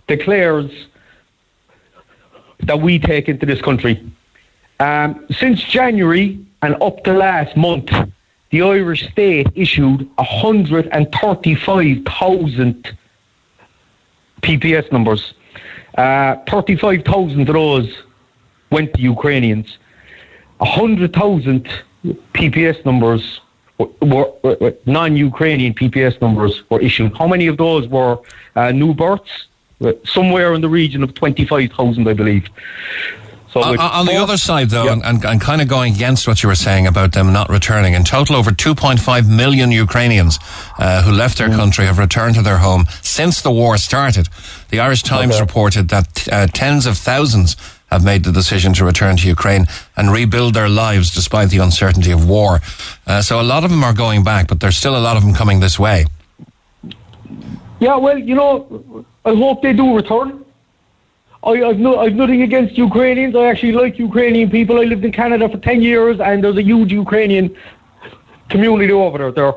[0.07, 0.71] declares
[2.61, 4.05] that we take into this country.
[4.79, 7.91] Um, since January and up to last month,
[8.57, 12.97] the Irish state issued 135,000
[14.41, 15.35] PPS numbers.
[15.99, 17.95] Uh, 35,000 of those
[18.71, 19.77] went to Ukrainians.
[20.59, 21.69] 100,000
[22.33, 23.43] PPS numbers
[23.79, 27.15] were, were non-Ukrainian PPS numbers were issued.
[27.15, 28.19] How many of those were
[28.55, 29.49] uh, new births?
[30.05, 32.49] Somewhere in the region of 25,000, I believe.
[33.57, 36.43] So on, on the other side, though, and, and, and, kind of going against what
[36.43, 40.39] you were saying about them not returning, in total, over 2.5 million Ukrainians
[40.79, 41.57] uh, who left their mm.
[41.57, 44.29] country have returned to their home since the war started.
[44.69, 45.41] The Irish Times okay.
[45.41, 47.57] reported that uh, tens of thousands
[47.91, 49.67] have made the decision to return to Ukraine
[49.97, 52.61] and rebuild their lives despite the uncertainty of war.
[53.07, 55.23] Uh, so a lot of them are going back, but there's still a lot of
[55.23, 56.05] them coming this way.
[57.81, 60.46] Yeah, well, you know, I hope they do return.
[61.47, 63.37] I, have no, I've nothing against Ukrainians.
[63.37, 64.81] I actually like Ukrainian people.
[64.81, 67.57] I lived in Canada for ten years, and there's a huge Ukrainian
[68.49, 69.33] community over there.
[69.33, 69.55] They're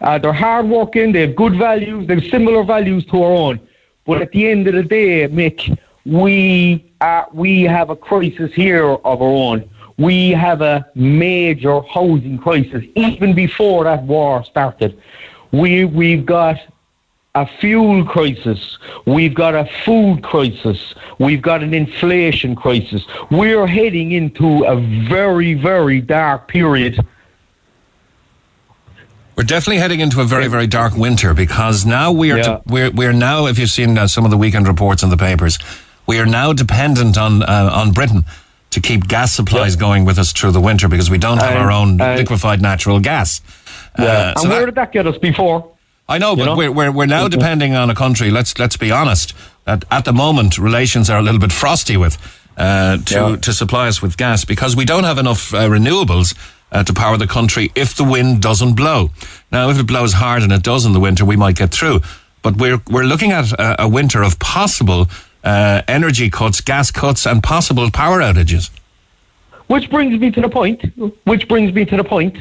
[0.00, 1.12] uh, they're hardworking.
[1.12, 2.06] They have good values.
[2.06, 3.60] They have similar values to our own.
[4.06, 5.76] But at the end of the day, Mick,
[6.06, 9.68] we uh, we have a crisis here of our own.
[9.98, 15.00] We have a major housing crisis even before that war started.
[15.52, 16.56] We we've got
[17.34, 23.06] a fuel crisis, we've got a food crisis, we've got an inflation crisis.
[23.30, 24.76] We're heading into a
[25.08, 27.00] very, very dark period.
[29.34, 32.42] We're definitely heading into a very, very dark winter because now we are yeah.
[32.42, 35.16] de- we're we're now, if you've seen uh, some of the weekend reports in the
[35.16, 35.58] papers,
[36.06, 38.26] we are now dependent on uh, on Britain
[38.70, 39.80] to keep gas supplies yeah.
[39.80, 43.00] going with us through the winter because we don't have and, our own liquefied natural
[43.00, 43.40] gas.
[43.98, 44.04] Yeah.
[44.04, 45.72] Uh, so and where that, did that get us before?
[46.08, 46.56] I know, but know?
[46.56, 49.34] We're, we're, we're now depending on a country, let's, let's be honest,
[49.64, 52.18] that at the moment relations are a little bit frosty with,
[52.56, 53.36] uh, to, yeah.
[53.36, 56.36] to supply us with gas because we don't have enough uh, renewables
[56.72, 59.10] uh, to power the country if the wind doesn't blow.
[59.50, 62.00] Now, if it blows hard and it does in the winter, we might get through.
[62.42, 65.08] But we're, we're looking at a, a winter of possible
[65.44, 68.70] uh, energy cuts, gas cuts, and possible power outages.
[69.68, 70.84] Which brings me to the point.
[71.24, 72.36] Which brings me to the point.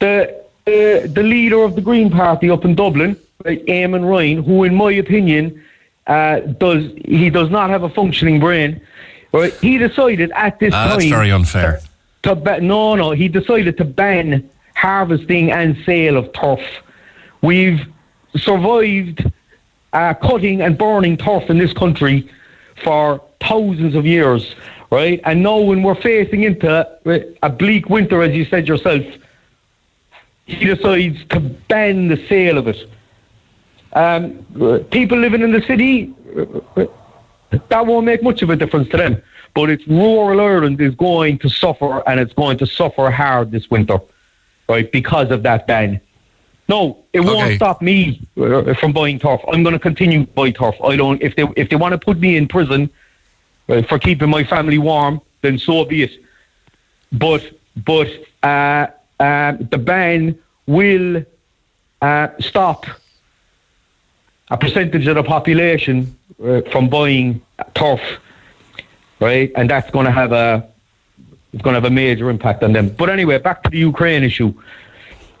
[0.00, 4.64] The uh, the leader of the Green Party up in Dublin, right, Eamon Ryan, who,
[4.64, 5.62] in my opinion,
[6.08, 8.80] uh, does he does not have a functioning brain.
[9.32, 10.98] Right, he decided at this ah, time.
[10.98, 11.80] That's very unfair.
[12.24, 16.60] To, to no, no, he decided to ban harvesting and sale of turf.
[17.42, 17.86] We've
[18.34, 19.30] survived
[19.92, 22.28] uh, cutting and burning turf in this country
[22.82, 24.54] for thousands of years,
[24.90, 25.20] right?
[25.24, 26.88] And now when we're facing into
[27.42, 29.04] a bleak winter, as you said yourself,
[30.46, 32.88] he decides to ban the sale of it.
[33.92, 34.44] Um,
[34.90, 36.14] people living in the city,
[37.68, 39.22] that won't make much of a difference to them.
[39.54, 43.70] But it's rural Ireland is going to suffer, and it's going to suffer hard this
[43.70, 43.98] winter,
[44.68, 44.90] right?
[44.92, 46.00] Because of that ban.
[46.68, 47.56] No, it won't okay.
[47.56, 49.40] stop me uh, from buying turf.
[49.48, 50.74] I'm going to continue to buy turf.
[50.82, 51.22] I don't.
[51.22, 52.90] If they if they want to put me in prison
[53.68, 56.12] uh, for keeping my family warm, then so be it.
[57.12, 57.42] But
[57.84, 58.08] but
[58.42, 58.88] uh,
[59.20, 61.24] um, the ban will
[62.02, 62.86] uh, stop
[64.50, 67.40] a percentage of the population uh, from buying
[67.74, 68.00] turf,
[69.20, 69.50] right?
[69.56, 70.68] And that's going to have a
[71.52, 72.90] it's going to have a major impact on them.
[72.90, 74.52] But anyway, back to the Ukraine issue.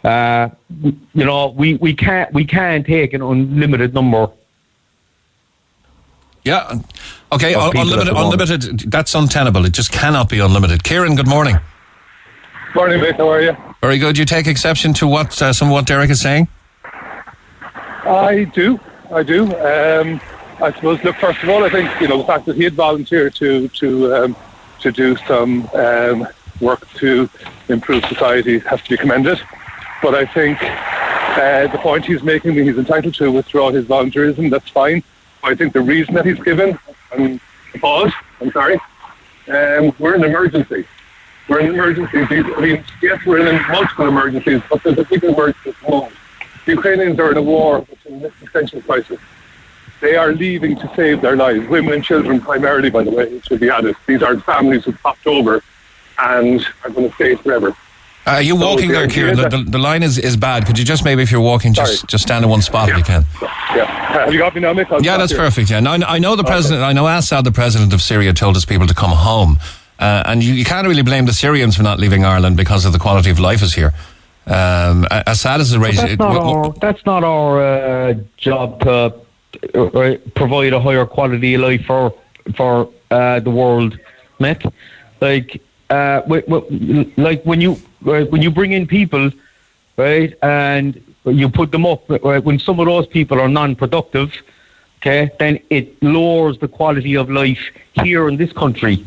[0.02, 0.48] Uh,
[0.82, 4.30] you know, we, we can't we can't take an unlimited number.
[6.44, 6.78] Yeah.
[7.32, 7.54] Okay.
[7.54, 8.14] Unlimited.
[8.16, 8.90] Unlimited.
[8.90, 9.66] That's untenable.
[9.66, 10.84] It just cannot be unlimited.
[10.84, 11.56] Kieran, good morning.
[12.74, 13.16] Morning, mate.
[13.16, 13.56] How are you?
[13.80, 14.18] Very good.
[14.18, 16.48] You take exception to what uh, some of what Derek is saying.
[16.84, 18.80] I do.
[19.12, 19.44] I do.
[19.56, 20.20] Um,
[20.62, 21.02] I suppose.
[21.04, 23.68] Look, first of all, I think you know the fact that he had volunteered to
[23.68, 24.36] to um,
[24.80, 26.26] to do some um,
[26.60, 27.28] work to
[27.68, 29.40] improve society has to be commended.
[30.02, 34.50] But I think uh, the point he's making, he's entitled to withdraw his volunteerism.
[34.50, 35.02] That's fine.
[35.42, 36.78] I think the reason that he's given,
[37.12, 37.40] and
[37.80, 38.74] pause, I'm sorry,
[39.48, 40.86] um, we're in an emergency.
[41.48, 42.26] We're in emergencies.
[42.30, 46.14] I mean, yes, we're in multiple emergencies, but there's a big emergency at the moment.
[46.64, 49.20] The Ukrainians are in a war, it's an existential crisis.
[50.00, 53.46] They are leaving to save their lives, women and children primarily, by the way, it
[53.46, 53.94] should be added.
[54.06, 55.62] These are families who popped over
[56.18, 57.68] and are going to stay forever.
[58.26, 59.36] Uh, are you So walking the there, Kieran?
[59.36, 60.66] The, the, the line is, is bad.
[60.66, 62.06] Could you just maybe, if you're walking, just Sorry.
[62.08, 63.24] just stand in one spot if you can?
[63.40, 63.84] Yeah.
[63.86, 64.90] Have you got me now, Mick?
[64.90, 65.40] I'll Yeah, that's here.
[65.40, 65.70] perfect.
[65.70, 66.82] Yeah, now, I know the president.
[66.82, 69.58] I know Assad, the president of Syria, told his people to come home,
[69.98, 72.92] uh, and you, you can't really blame the Syrians for not leaving Ireland because of
[72.92, 73.92] the quality of life is here.
[74.46, 76.06] Um, A- Assad is a But regime.
[76.06, 79.14] that's not our that's not our uh, job to
[79.74, 82.14] uh, provide a higher quality of life for
[82.54, 83.98] for uh, the world,
[84.38, 84.70] Mick.
[85.20, 87.72] Like uh, w- w- like when you
[88.06, 89.30] uh, when you bring in people,
[89.96, 94.32] right, and you put them up right, when some of those people are non-productive,
[95.00, 97.58] okay, then it lowers the quality of life
[98.04, 99.04] here in this country,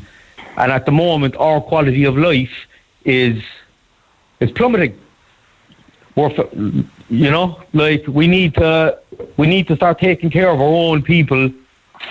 [0.60, 2.56] and at the moment our quality of life
[3.06, 3.42] is
[4.40, 4.94] is plummeting
[6.16, 6.32] we're,
[7.10, 8.98] you know, like we need to
[9.38, 11.50] we need to start taking care of our own people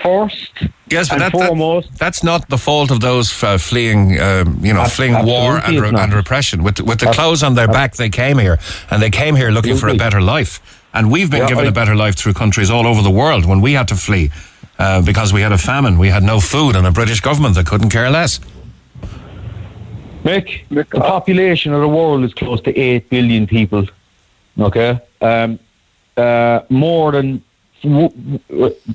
[0.03, 0.53] first
[0.91, 1.89] Yes, but and that, that- foremost.
[1.99, 5.79] that's not the fault of those uh, fleeing, um, you know, Ab- fleeing war and,
[5.81, 6.63] re- and repression.
[6.63, 8.59] With with the Ab- clothes on their back, they came here,
[8.91, 10.61] and they came here looking for a better life.
[10.95, 13.45] And we've been Yeah, given I- a better life through countries all over the world
[13.45, 14.31] when we had to flee
[14.79, 17.67] uh, because we had a famine, we had no food, and a British government that
[17.67, 18.41] couldn't care less.
[20.25, 23.87] Mick, Mick, the population of the world is close to eight billion people.
[24.59, 25.59] Okay, um,
[26.17, 27.43] uh, more than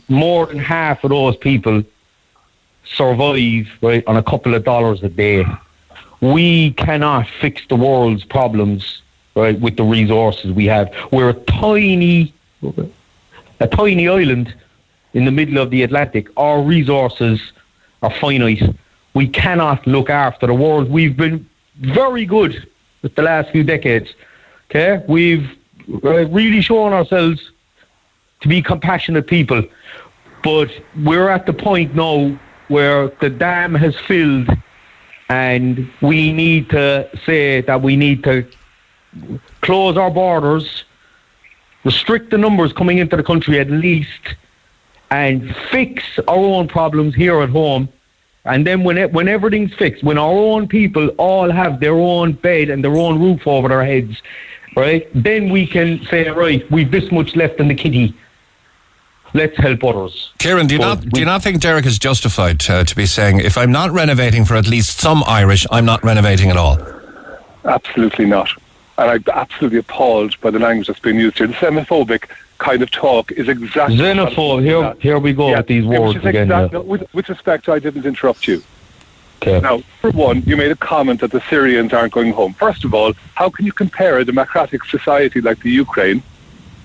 [0.09, 1.83] more than half of those people
[2.83, 5.45] survive right on a couple of dollars a day.
[6.19, 9.01] We cannot fix the world's problems
[9.35, 10.93] right with the resources we have.
[11.11, 12.33] We're a tiny,
[13.59, 14.53] a tiny island
[15.13, 16.27] in the middle of the Atlantic.
[16.37, 17.39] Our resources
[18.01, 18.63] are finite.
[19.13, 20.89] We cannot look after the world.
[20.89, 21.47] We've been
[21.77, 22.67] very good
[23.01, 24.13] with the last few decades.
[24.69, 25.49] Okay, we've
[26.03, 27.51] uh, really shown ourselves
[28.41, 29.63] to be compassionate people,
[30.43, 30.69] but
[31.03, 32.37] we're at the point now
[32.69, 34.49] where the dam has filled,
[35.29, 38.45] and we need to say that we need to
[39.61, 40.85] close our borders,
[41.83, 44.35] restrict the numbers coming into the country at least,
[45.13, 47.87] and fix our own problems here at home.
[48.45, 52.33] And then when it, when everything's fixed, when our own people all have their own
[52.33, 54.21] bed and their own roof over their heads,
[54.75, 55.07] right?
[55.13, 58.15] Then we can say, right, we've this much left in the kitty.
[59.35, 60.31] Let's help others.
[60.39, 63.05] Kieran, do you Well, not do you not think Derek is justified uh, to be
[63.05, 66.79] saying if I'm not renovating for at least some Irish, I'm not renovating at all?
[67.65, 68.49] Absolutely not.
[68.97, 71.47] And I'm absolutely appalled by the language that's being used here.
[71.47, 74.63] The xenophobic kind of talk is exactly Xenophobe.
[74.63, 75.01] Here, that.
[75.01, 76.43] here we go Yeah, with these words again.
[76.43, 76.79] exact- yeah.
[76.79, 78.63] with, with respect, I didn't interrupt you.
[79.41, 79.59] Okay.
[79.59, 82.53] Now, for one, you made a comment that the Syrians aren't going home.
[82.53, 86.23] First of all, how can you compare a democratic society like the Ukraine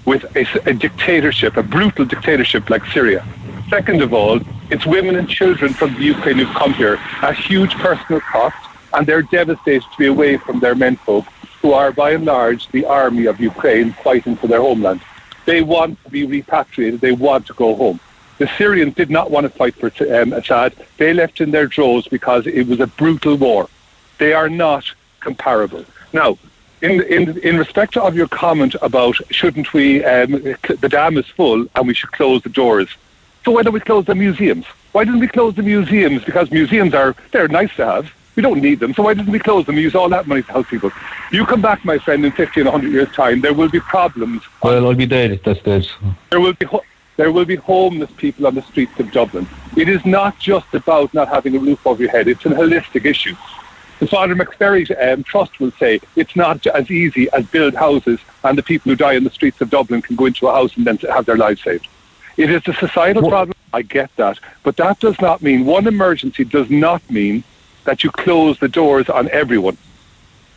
[0.04, 3.24] with a dictatorship, a brutal dictatorship like Syria?
[3.70, 7.74] Second of all, it's women and children from the Ukraine who've come here at huge
[7.74, 8.56] personal cost,
[8.94, 11.26] and they're devastated to be away from their menfolk,
[11.62, 15.00] who are by and large the army of Ukraine fighting for their homeland.
[15.48, 17.00] They want to be repatriated.
[17.00, 18.00] They want to go home.
[18.36, 20.74] The Syrians did not want to fight for um, Assad.
[20.98, 23.70] They left in their droves because it was a brutal war.
[24.18, 24.84] They are not
[25.20, 25.86] comparable.
[26.12, 26.36] Now,
[26.82, 31.66] in, in, in respect of your comment about shouldn't we, um, the dam is full
[31.74, 32.90] and we should close the doors.
[33.46, 34.66] So why don't we close the museums?
[34.92, 36.24] Why didn't we close the museums?
[36.24, 38.12] Because museums are, they're nice to have.
[38.38, 38.94] We don't need them.
[38.94, 39.74] So why didn't we close them?
[39.74, 40.92] We use all that money to help people.
[41.32, 44.44] You come back, my friend, in 50 and 100 years' time, there will be problems
[44.62, 45.90] Well, I'll be dead at that stage.
[46.30, 46.84] there will be ho-
[47.16, 49.48] there will be homeless people on the streets of Dublin.
[49.76, 53.04] It is not just about not having a roof over your head; it's a holistic
[53.06, 53.34] issue.
[53.98, 58.56] The Father McVerry um, Trust will say it's not as easy as build houses and
[58.56, 60.86] the people who die in the streets of Dublin can go into a house and
[60.86, 61.88] then have their lives saved.
[62.36, 63.54] It is a societal Well- problem.
[63.74, 67.42] I get that, but that does not mean one emergency does not mean
[67.88, 69.78] that you close the doors on everyone.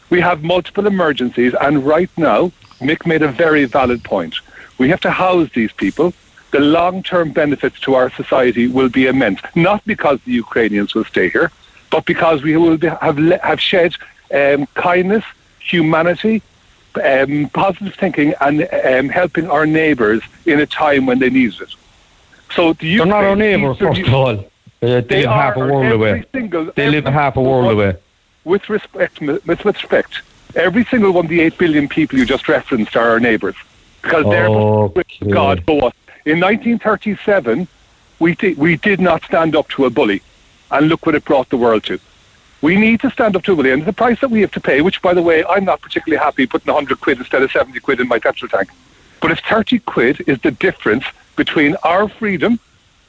[0.10, 4.36] We have multiple emergencies, and right now, Mick made a very valid point.
[4.78, 6.14] We have to house these people.
[6.52, 11.06] The long term benefits to our society will be immense, not because the Ukrainians will
[11.06, 11.50] stay here,
[11.90, 13.18] but because we will be, have,
[13.50, 13.96] have shed
[14.34, 15.24] um, kindness,
[15.60, 16.42] humanity,
[17.02, 21.74] um, positive thinking, and um, helping our neighbours in a time when they need it.
[22.54, 24.51] So the They're not our Ukraine neighbours, first of all.
[24.82, 26.26] They, They live half a world every away.
[26.34, 27.96] Single, They live half a world away.
[28.44, 30.22] with respect, with respect,
[30.56, 33.56] every single one of the eight billion people you just referenced are our neighbours
[34.02, 35.30] because they're Okay.
[35.30, 35.94] God for us.
[36.26, 37.68] In 1937,
[38.20, 40.22] we we did not stand up to a bully,
[40.72, 42.00] and look what it brought the world to.
[42.62, 44.60] We need to stand up to a bully, and the price that we have to
[44.60, 47.80] pay, which, by the way, I'm not particularly happy putting 100 quid instead of 70
[47.80, 48.70] quid in my petrol tank.
[49.20, 51.06] But if 30 quid is the difference
[51.36, 52.60] between our freedom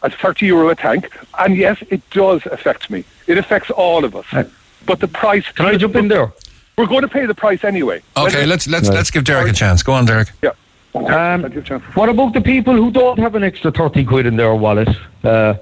[0.02, 3.04] at 30 euro a tank, and yes, it does affect me.
[3.26, 4.26] It affects all of us.
[4.84, 5.46] But the price.
[5.52, 6.32] Can I jump in there?
[6.76, 8.02] We're going to pay the price anyway.
[8.16, 9.82] Okay, Whether- let's let's let's give Derek a chance.
[9.82, 10.28] Go on, Derek.
[10.42, 10.50] Yeah.
[10.94, 11.06] Um,
[11.44, 11.82] I'll give chance.
[11.94, 14.88] what about the people who don't have an extra 30 quid in their wallet?
[15.24, 15.54] Uh,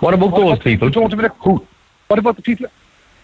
[0.00, 0.90] what about What those about people?
[0.90, 1.66] don't have an who?
[2.08, 2.66] What about the people?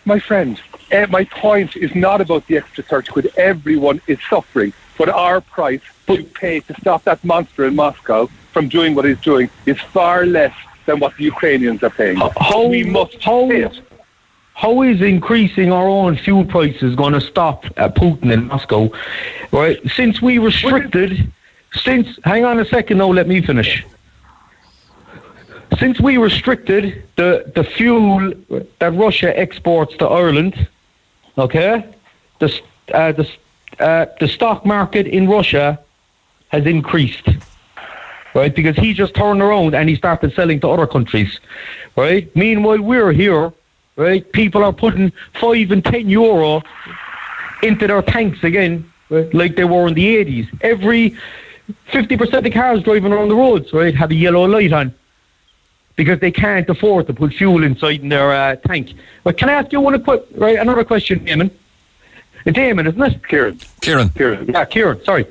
[0.06, 3.32] My friend, eh, my point is not about the extra 30 quid.
[3.36, 4.72] Everyone is suffering.
[4.98, 9.20] But our price to pay to stop that monster in Moscow from doing what he's
[9.20, 10.54] doing is far less
[10.86, 12.16] than what the Ukrainians are paying.
[12.16, 13.50] How, we must how,
[14.54, 18.90] how is increasing our own fuel prices going to stop uh, Putin in Moscow?
[19.50, 19.78] Right?
[19.98, 21.10] Since we restricted,
[21.72, 23.84] since hang on a second, now let me finish.
[25.78, 26.84] Since we restricted
[27.16, 28.32] the the fuel
[28.78, 30.68] that Russia exports to Ireland,
[31.36, 31.72] okay,
[32.38, 32.48] the
[32.92, 33.26] uh, the
[33.80, 35.80] uh, the stock market in Russia
[36.50, 37.28] has increased
[38.34, 38.54] right?
[38.54, 41.40] Because he just turned around and he started selling to other countries,
[41.96, 42.34] right?
[42.36, 43.52] Meanwhile, we're here,
[43.96, 44.30] right?
[44.32, 46.62] People are putting five and ten euro
[47.62, 49.32] into their tanks again, right?
[49.32, 50.58] like they were in the 80s.
[50.60, 51.16] Every
[51.90, 54.94] 50% of cars driving around the roads, right, have a yellow light on
[55.96, 58.92] because they can't afford to put fuel inside in their uh, tank.
[59.22, 61.50] But can I ask you one qu- right, another question, Damon?
[62.44, 63.26] Damon, isn't it?
[63.26, 64.46] Kieran, Kieran, Kieran.
[64.48, 65.26] Yeah, Kieran, sorry.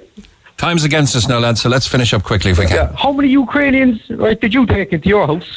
[0.64, 1.62] Time's against us now, lads.
[1.62, 2.76] So let's finish up quickly if we can.
[2.76, 2.96] Yeah.
[2.96, 5.50] How many Ukrainians, right, did you take into your house?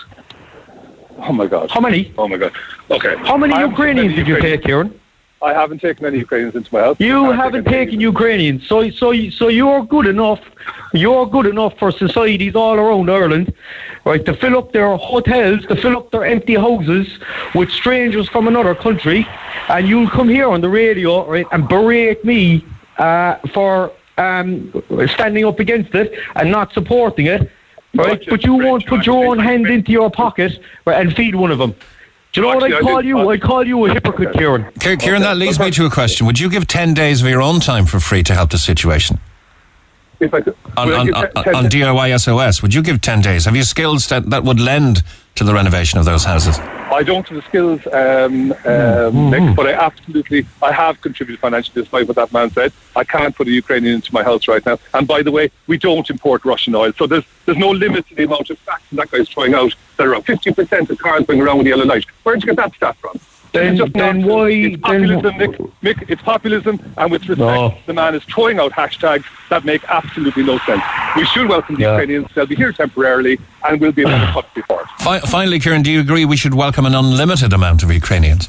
[1.29, 1.71] Oh my God.
[1.71, 2.01] How many?
[2.19, 2.53] Oh my God.
[2.97, 3.15] Okay.
[3.31, 4.89] How many I Ukrainians taken did you take, Kieran?
[5.51, 6.97] I haven't taken any Ukrainians into my house.
[6.99, 9.09] You I've haven't any- taken Ukrainians, so so
[9.41, 10.43] so you're good enough.
[11.05, 13.47] You're good enough for societies all around Ireland,
[14.11, 17.07] right, to fill up their hotels, to fill up their empty houses
[17.59, 19.21] with strangers from another country,
[19.75, 22.41] and you'll come here on the radio, right, and berate me
[23.07, 24.73] uh, for um,
[25.09, 27.51] standing up against it and not supporting it,
[27.95, 28.23] right?
[28.29, 31.75] But you won't put your own hand into your pocket and feed one of them.
[32.33, 33.19] Do you know what I I call you?
[33.19, 34.39] I- I call you a hypocrite, Okay.
[34.39, 34.99] Kieran.
[34.99, 36.27] Kieran, that leads me to a question.
[36.27, 39.19] Would you give 10 days of your own time for free to help the situation?
[40.21, 43.01] If I could, On, would on, on, ten- ten- on DIY SOS, would you give
[43.01, 43.45] 10 days?
[43.45, 45.03] Have you skills that, that would lend
[45.37, 46.59] to the renovation of those houses?
[46.59, 51.83] I don't have the skills, um, um, Nick, but I absolutely, I have contributed financially
[51.83, 52.73] despite what that man said.
[52.95, 54.79] I can't put a Ukrainian into my house right now.
[54.95, 56.93] And by the way, we don't import Russian oil.
[56.97, 59.75] So there's, there's no limit to the amount of facts that guy's throwing out.
[59.97, 62.07] There are around 50% of cars going around with yellow light.
[62.23, 63.19] Where'd you get that stat from?
[63.57, 64.33] Then- It's just then nonsense.
[64.33, 65.59] why- It's then- populism, Nick.
[65.99, 67.75] Mick, it's populism, and with respect, No.
[67.87, 70.83] the man is throwing out hashtags that make absolutely no sense.
[71.17, 71.93] We should welcome the Yeah.
[71.93, 72.29] Ukrainians.
[72.35, 74.89] They'll be here temporarily, and we'll be able to cut before it.
[75.03, 78.49] Fi- finally, Kieran, do you agree we should welcome an unlimited amount of Ukrainians?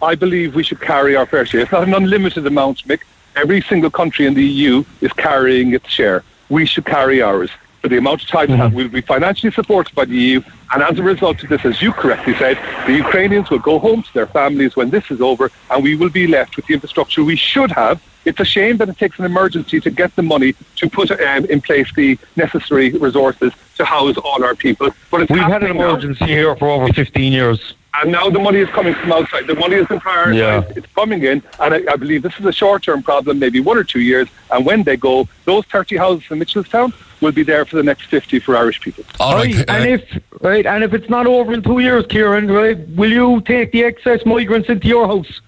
[0.00, 1.62] I believe we should carry our fair share.
[1.62, 3.00] It's not an unlimited amount, Mick.
[3.34, 6.22] Every single country in the EU is carrying its share.
[6.48, 7.50] We should carry ours.
[7.88, 10.42] For the amount of time we have, we'll be financially supported by the EU,
[10.74, 14.02] and as a result of this, as you correctly said, the Ukrainians will go home
[14.02, 17.24] to their families when this is over, and we will be left with the infrastructure
[17.24, 18.02] we should have.
[18.26, 21.46] It's a shame that it takes an emergency to get the money to put um,
[21.46, 24.90] in place the necessary resources to house all our people.
[25.10, 25.88] But it's We've had an happening now.
[25.88, 27.72] emergency here for over 15 years.
[28.00, 29.46] And now the money is coming from outside.
[29.46, 30.36] The money has been prioritised.
[30.36, 30.62] Yeah.
[30.76, 31.42] It's coming in.
[31.60, 34.28] And I, I believe this is a short term problem, maybe one or two years.
[34.50, 38.06] And when they go, those 30 houses in Mitchelstown will be there for the next
[38.06, 39.04] 50 for Irish people.
[39.18, 39.54] All right.
[39.54, 42.78] Right, uh, and if right, and if it's not over in two years, Kieran, right,
[42.90, 45.40] will you take the excess migrants into your house?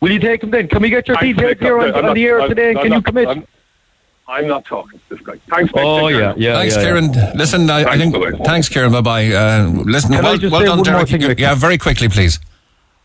[0.00, 0.66] Will you take them then?
[0.66, 1.60] Can we get your Thanks, details Mick.
[1.60, 2.70] here on, I'm on the air I'm- today?
[2.70, 3.48] And I'm can you not- commit?
[4.30, 5.38] I'm, I'm not talking to this guy.
[5.48, 5.82] Thanks, Mick.
[5.84, 6.54] oh Take yeah, yeah.
[6.54, 7.12] Thanks, yeah, Kieran.
[7.12, 7.32] Yeah.
[7.34, 8.14] Listen, I, I Thanks, think.
[8.14, 8.44] bye-bye.
[8.44, 8.92] Thanks, Kieran.
[8.92, 9.26] Bye bye.
[9.26, 11.08] Uh, listen, Can I well, just well say done, Derek.
[11.08, 12.38] thing, yeah, very quickly, please.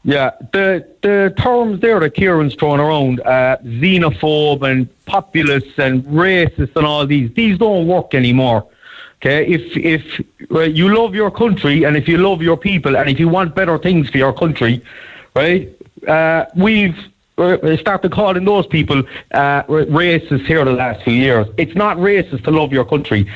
[0.03, 6.75] Yeah, the the terms there that Kieran's throwing around, uh, xenophobe and populist and racist
[6.75, 8.67] and all these, these don't work anymore.
[9.15, 10.21] Okay, if if
[10.51, 13.55] uh, you love your country and if you love your people and if you want
[13.55, 14.83] better things for your country,
[15.35, 15.69] right?
[16.07, 16.95] Uh, we've
[17.35, 18.99] started calling those people
[19.31, 21.47] uh, ra- racist here the last few years.
[21.57, 23.29] It's not racist to love your country.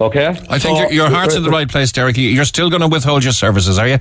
[0.00, 2.16] Okay, I think So- your, your heart's in the right place, Derek.
[2.16, 3.98] You- You're still going to withhold your services, are you?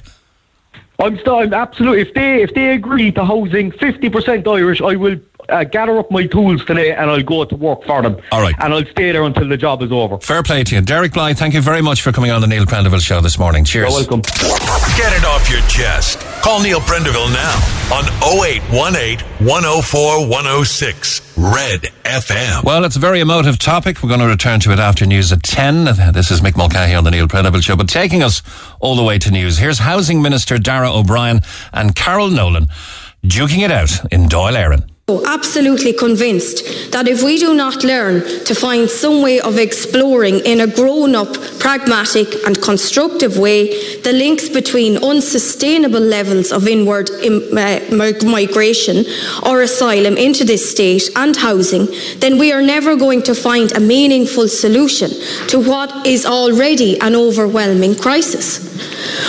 [0.99, 2.01] I'm still I'm absolutely.
[2.01, 5.17] If they if they agree to housing fifty percent Irish, I will
[5.49, 8.17] uh, gather up my tools today and I'll go to work for them.
[8.31, 8.53] All right.
[8.59, 10.19] and I'll stay there until the job is over.
[10.19, 10.81] Fair play to you.
[10.81, 13.65] Derek Blythe, thank you very much for coming on the Neil Prendeville show this morning.
[13.65, 13.89] Cheers.
[13.89, 14.21] You're welcome.
[14.21, 16.19] Get it off your chest.
[16.43, 17.55] Call Neil Prendeville now.
[17.93, 22.65] on 0818 104 106 Red FM.
[22.65, 24.03] Well, it's a very emotive topic.
[24.03, 25.85] We're going to return to it after news at 10.
[26.11, 27.77] This is Mick Mulcahy on the Neil Prendeville Show.
[27.77, 28.43] But taking us
[28.81, 31.39] all the way to news, here's Housing Minister Darragh O'Brien
[31.71, 32.67] and Carol Nolan
[33.23, 38.55] duking it out in Dáil Éireann absolutely convinced that if we do not learn to
[38.55, 44.47] find some way of exploring in a grown up, pragmatic, and constructive way the links
[44.47, 47.81] between unsustainable levels of inward uh,
[48.23, 49.03] migration
[49.45, 51.85] or asylum into this state and housing,
[52.19, 55.09] then we are never going to find a meaningful solution
[55.49, 58.71] to what is already an overwhelming crisis.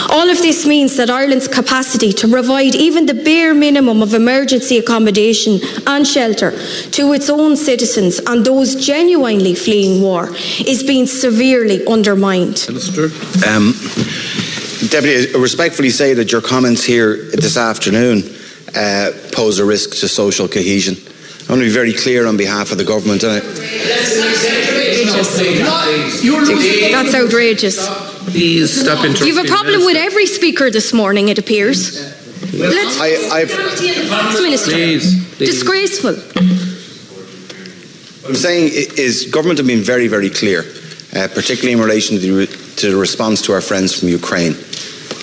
[0.08, 4.78] All of this means that Ireland's capacity to provide even the bare minimum of emergency
[4.78, 6.50] accommodation and shelter
[6.90, 10.28] to its own citizens and those genuinely fleeing war
[10.66, 12.64] is being severely undermined.
[12.68, 13.04] Minister.
[13.48, 13.74] Um,
[14.90, 18.22] Deputy, I respectfully say that your comments here this afternoon
[18.76, 20.94] uh, pose a risk to social cohesion.
[20.94, 23.22] I want to be very clear on behalf of the government.
[23.22, 23.46] That's
[27.14, 27.86] outrageous.
[28.30, 29.26] Please stop interrupting.
[29.26, 32.23] You have a problem with every speaker this morning, it appears.
[32.58, 33.48] Let's, I, I've,
[34.42, 35.50] Minister, please, please.
[35.50, 36.14] disgraceful.
[38.22, 40.60] What I'm saying is, government have been very, very clear,
[41.14, 42.46] uh, particularly in relation to the,
[42.76, 44.52] to the response to our friends from Ukraine,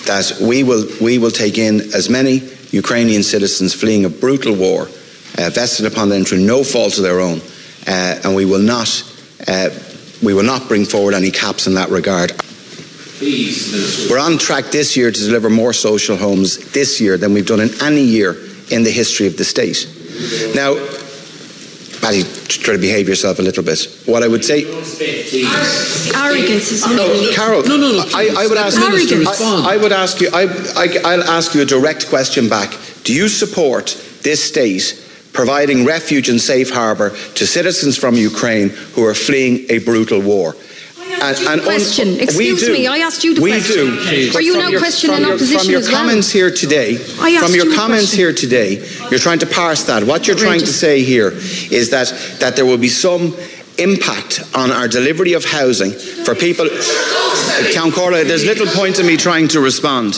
[0.06, 4.82] that we will we will take in as many Ukrainian citizens fleeing a brutal war,
[5.38, 7.40] uh, vested upon them through no fault of their own,
[7.86, 8.88] uh, and we will not
[9.48, 9.70] uh,
[10.22, 12.32] we will not bring forward any caps in that regard.
[14.10, 17.60] We're on track this year to deliver more social homes this year than we've done
[17.60, 18.36] in any year
[18.70, 19.86] in the history of the state.
[20.54, 20.74] Now,
[22.00, 23.86] Paddy, try to behave yourself a little bit.
[24.06, 24.64] What I would say,
[26.14, 27.62] arrogance is no, Carol.
[27.62, 28.04] No, no, no.
[28.12, 28.76] I, I, would ask.
[28.76, 30.28] I, I, would ask you.
[30.32, 30.42] I,
[30.76, 32.76] I, will ask you a direct question back.
[33.04, 34.98] Do you support this state
[35.32, 40.56] providing refuge and safe harbour to citizens from Ukraine who are fleeing a brutal war?
[41.22, 42.18] And, and question.
[42.18, 43.90] Excuse me, I asked you the we question.
[43.90, 44.36] We do.
[44.36, 46.00] Are you now questioning opposition From your as well?
[46.00, 50.02] comments here today, from your comments here today, you're trying to parse that.
[50.02, 52.08] What you're trying to say here is that
[52.40, 53.36] that there will be some
[53.78, 56.66] impact on our delivery of housing for people.
[56.66, 60.14] Ceann Comhairle, there's little point in me trying to respond.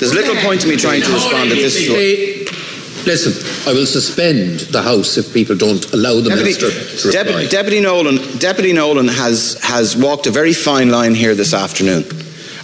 [0.00, 1.76] There's little point in me trying to respond at this.
[1.76, 2.57] Is
[3.06, 3.32] Listen,
[3.70, 7.46] I will suspend the House if people don't allow the Deputy, Minister to reply.
[7.46, 12.04] Deputy Nolan, Deputy Nolan has, has walked a very fine line here this afternoon.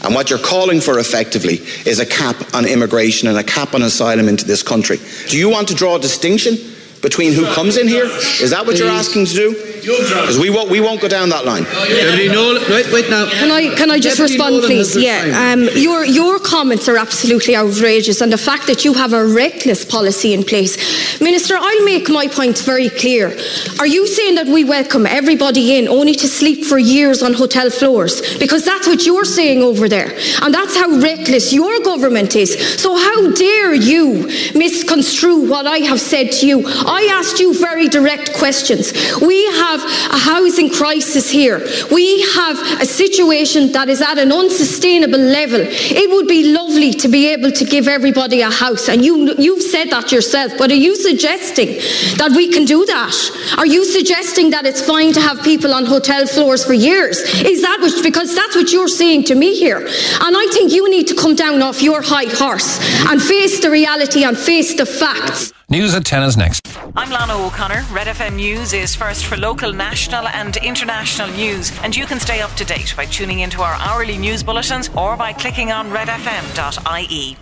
[0.02, 3.82] And what you're calling for effectively is a cap on immigration and a cap on
[3.82, 4.98] asylum into this country.
[5.28, 6.56] Do you want to draw a distinction
[7.00, 8.04] between who comes in here?
[8.04, 9.73] Is that what you're asking to do?
[9.80, 11.64] Because we won't, we won't go down that line.
[11.64, 13.28] Deputy Nolan, wait, wait now.
[13.28, 14.96] Can I, can I just Deputy respond, Nolan please?
[14.96, 19.26] Yeah, um, your, your comments are absolutely outrageous, and the fact that you have a
[19.26, 21.20] reckless policy in place.
[21.20, 23.36] Minister, I'll make my point very clear.
[23.80, 27.70] Are you saying that we welcome everybody in only to sleep for years on hotel
[27.70, 28.38] floors?
[28.38, 30.16] Because that's what you're saying over there.
[30.42, 32.80] And that's how reckless your government is.
[32.80, 36.62] So, how dare you misconstrue what I have said to you?
[36.66, 38.92] I asked you very direct questions.
[39.20, 39.80] We have have
[40.12, 41.58] a housing crisis here.
[41.90, 45.60] We have a situation that is at an unsustainable level.
[45.62, 49.62] It would be lovely to be able to give everybody a house, and you, you've
[49.62, 51.68] said that yourself, but are you suggesting
[52.20, 53.14] that we can do that?
[53.58, 57.18] Are you suggesting that it's fine to have people on hotel floors for years?
[57.54, 59.78] Is that what, because that's what you're saying to me here?
[59.78, 63.70] And I think you need to come down off your high horse and face the
[63.70, 65.52] reality and face the facts.
[65.68, 66.73] News at 10 is next.
[66.96, 67.82] I'm Lana O'Connor.
[67.90, 72.40] Red FM News is first for local, national, and international news, and you can stay
[72.40, 77.36] up to date by tuning into our hourly news bulletins or by clicking on redfm.ie.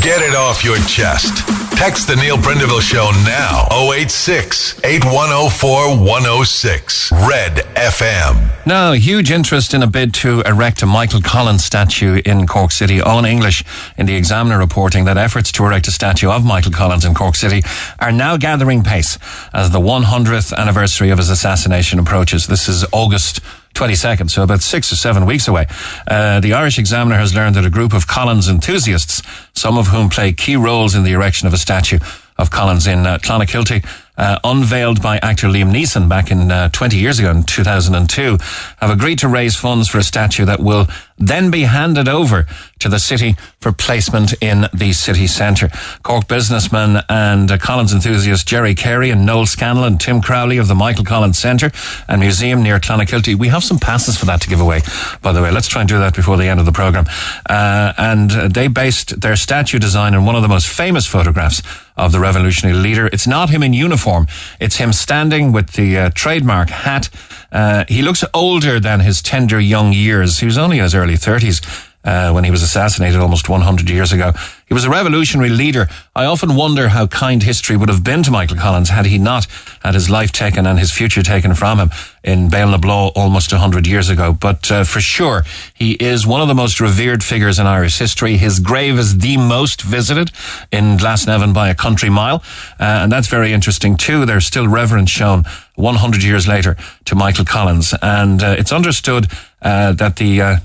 [0.00, 1.46] Get it off your chest.
[1.76, 7.12] Text the Neil Prendeville Show now 086 8104 106.
[7.12, 8.66] Red FM.
[8.66, 12.98] Now, huge interest in a bid to erect a Michael Collins statue in Cork City.
[12.98, 13.62] Eoin English
[13.96, 17.36] in the Examiner reporting that efforts to erect a statue of Michael Collins in Cork
[17.36, 17.62] City
[18.00, 19.18] are now gathering pace
[19.52, 22.46] as the 100th anniversary of his assassination approaches.
[22.46, 23.40] This is August
[23.76, 25.66] 22nd, so about six or seven weeks away.
[26.06, 29.22] Uh, the Irish Examiner has learned that a group of Collins enthusiasts,
[29.54, 31.98] some of whom play key roles in the erection of a statue
[32.38, 33.86] of Collins in uh, Clonakilty,
[34.18, 38.38] uh, unveiled by actor Liam Neeson back in uh, 20 years ago in 2002,
[38.78, 40.86] have agreed to raise funds for a statue that will
[41.18, 42.46] then be handed over
[42.78, 45.70] to the city for placement in the city centre.
[46.02, 50.68] Cork businessman and uh, Collins enthusiast Jerry Carey and Noel Scannell and Tim Crowley of
[50.68, 51.70] the Michael Collins Centre
[52.08, 53.34] and Museum near Clonakilty.
[53.34, 54.82] We have some passes for that to give away,
[55.22, 55.50] by the way.
[55.50, 57.06] Let's try and do that before the end of the programme.
[57.48, 61.62] Uh, and uh, they based their statue design on one of the most famous photographs
[61.96, 63.06] of the revolutionary leader.
[63.06, 64.26] It's not him in uniform.
[64.60, 67.08] It's him standing with the uh, trademark hat.
[67.52, 70.38] Uh, he looks older than his tender young years.
[70.38, 71.60] He was only in his early 30s
[72.06, 74.32] uh, when he was assassinated almost 100 years ago.
[74.66, 75.88] He was a revolutionary leader.
[76.14, 79.46] I often wonder how kind history would have been to Michael Collins had he not
[79.82, 81.90] had his life taken and his future taken from him
[82.24, 84.32] in Béal na Bláth almost 100 years ago.
[84.32, 85.44] But uh, for sure,
[85.74, 88.36] he is one of the most revered figures in Irish history.
[88.36, 90.32] His grave is the most visited
[90.72, 92.42] in Glasnevin by a country mile.
[92.80, 94.26] Uh, and that's very interesting too.
[94.26, 95.44] There's still reverence shown
[95.76, 97.94] 100 years later to Michael Collins.
[98.02, 99.28] And uh, it's understood
[99.62, 100.56] uh, that the uh,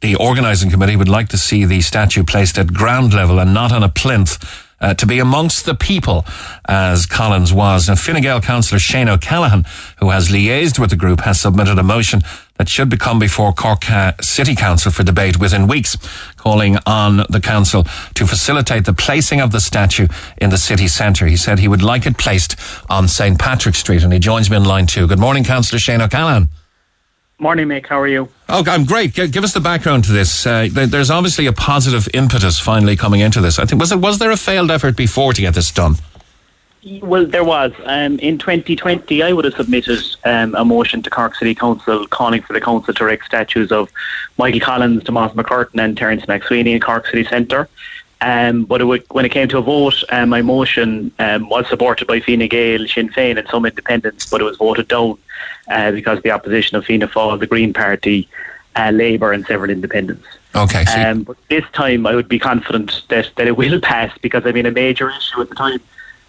[0.00, 3.72] the organising committee would like to see the statue placed at ground level and not
[3.72, 4.64] on a plinth.
[4.80, 6.24] Uh, to be amongst the people
[6.68, 7.88] as Collins was.
[7.88, 9.64] And Fine Gael councillor Shane O'Callaghan,
[9.98, 12.20] who has liaised with the group, has submitted a motion
[12.58, 15.96] that should become before Cork uh, City Council for debate within weeks,
[16.36, 21.26] calling on the council to facilitate the placing of the statue in the city centre.
[21.26, 22.54] He said he would like it placed
[22.88, 23.36] on St.
[23.36, 25.08] Patrick Street, and he joins me in line two.
[25.08, 26.50] Good morning, councillor Shane O'Callaghan.
[27.40, 27.86] Morning, Mick.
[27.86, 28.28] How are you?
[28.48, 29.12] Oh, I'm great.
[29.12, 30.44] G- give us the background to this.
[30.44, 33.60] Uh, there's obviously a positive impetus finally coming into this.
[33.60, 35.94] I think was it was there a failed effort before to get this done?
[37.00, 37.72] Well, there was.
[37.84, 42.42] Um, in 2020, I would have submitted um, a motion to Cork City Council calling
[42.42, 43.88] for the council to erect statues of
[44.36, 47.68] Michael Collins, Tomas MacCurtain, and Terence MacSwiney in Cork City Centre.
[48.20, 51.68] Um, but it would, when it came to a vote, um, my motion um, was
[51.68, 55.18] supported by Fine Gael, Sinn Féin, and some independents, but it was voted down
[55.68, 58.28] uh, because of the opposition of Fianna Fáil, the Green Party,
[58.76, 60.26] uh, Labour, and several independents.
[60.54, 60.84] Okay.
[60.84, 64.46] So um, but this time, I would be confident that, that it will pass because
[64.46, 65.80] I mean a major issue at the time,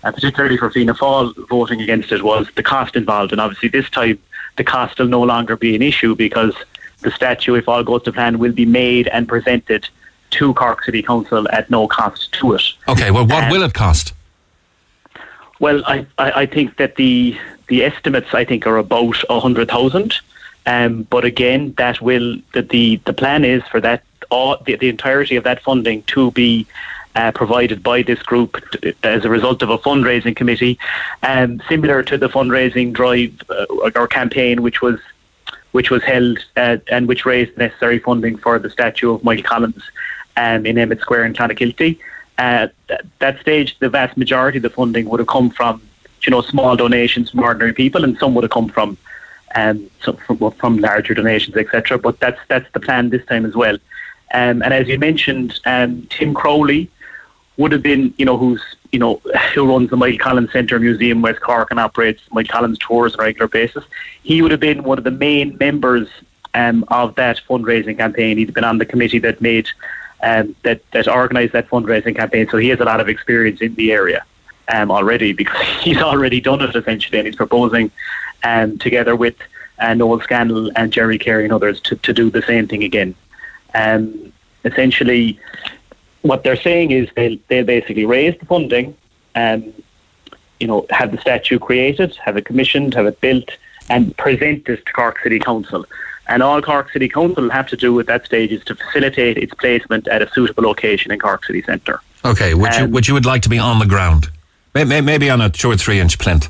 [0.03, 3.89] uh, particularly for Fianna Fáil voting against it, was the cost involved, and obviously this
[3.89, 4.19] time
[4.57, 6.53] the cost will no longer be an issue because
[7.01, 9.87] the statue, if all goes to plan, will be made and presented
[10.31, 12.63] to Cork City Council at no cost to it.
[12.87, 14.13] Okay, well, what um, will it cost?
[15.59, 17.37] Well, I, I, I, think that the
[17.70, 20.15] the estimates I think are about a hundred thousand.
[20.65, 24.89] Um, but again, that will the, the the plan is for that all the, the
[24.89, 26.67] entirety of that funding to be
[27.15, 28.57] uh, provided by this group
[29.03, 30.78] as a result of a fundraising committee,
[31.24, 33.65] um, similar to the fundraising drive uh,
[33.95, 34.99] or campaign, which was
[35.72, 39.84] which was held uh, and which raised necessary funding for the statue of Michael Collins
[40.38, 41.99] um, in Emmet Square in Clonakilty.
[42.38, 45.82] Uh, at that stage, the vast majority of the funding would have come from,
[46.26, 48.97] you know, small donations from ordinary people, and some would have come from,
[49.55, 51.97] um, from, from larger donations, etc.
[51.97, 53.78] But that's that's the plan this time as well.
[54.34, 56.89] Um, and as you mentioned, um, Tim Crowley
[57.57, 59.22] would have been, you know, who's you know
[59.53, 63.22] who runs the Michael Collins Centre Museum West Cork and operates Michael Collins tours on
[63.22, 63.84] a regular basis.
[64.24, 66.07] He would have been one of the main members
[66.53, 68.38] um, of that fundraising campaign.
[68.38, 69.67] He'd been on the committee that made
[70.22, 72.47] um, that that organised that fundraising campaign.
[72.49, 74.26] So he has a lot of experience in the area
[74.70, 77.91] um, already because he's already done it essentially, and he's proposing
[78.43, 79.36] um, together with
[79.80, 83.15] uh, Noel Scannell and Jerry Carey and others to, to do the same thing again.
[83.74, 84.34] Um,
[84.65, 85.39] essentially,
[86.22, 88.95] what they're saying is they'll, they'll basically raise the funding,
[89.36, 89.74] and
[90.59, 93.49] you know, have the statue created, have it commissioned, have it built,
[93.89, 95.86] and present this to Cork City Council.
[96.28, 99.38] And all Cork City Council will have to do at that stage is to facilitate
[99.38, 102.01] its placement at a suitable location in Cork City Centre.
[102.24, 104.30] Okay, which um, you, which you would like to be on the ground,
[104.74, 106.49] maybe on a two or three inch plinth.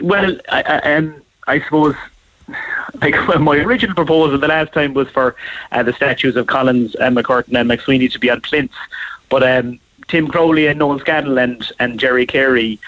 [0.00, 1.94] Well, I, I, um, I suppose
[3.00, 5.36] like my original proposal the last time was for
[5.72, 8.76] uh, the statues of Collins and MacCurtain and MacSwiney to be on plinths,
[9.28, 12.78] but um, Tim Crowley and Noel Scannell and, and Jerry Carey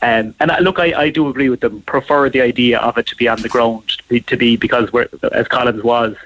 [0.00, 1.82] um, and I, look, I, I do agree with them.
[1.82, 4.92] Prefer the idea of it to be on the ground, to be, to be because
[4.92, 6.16] we're, as Collins was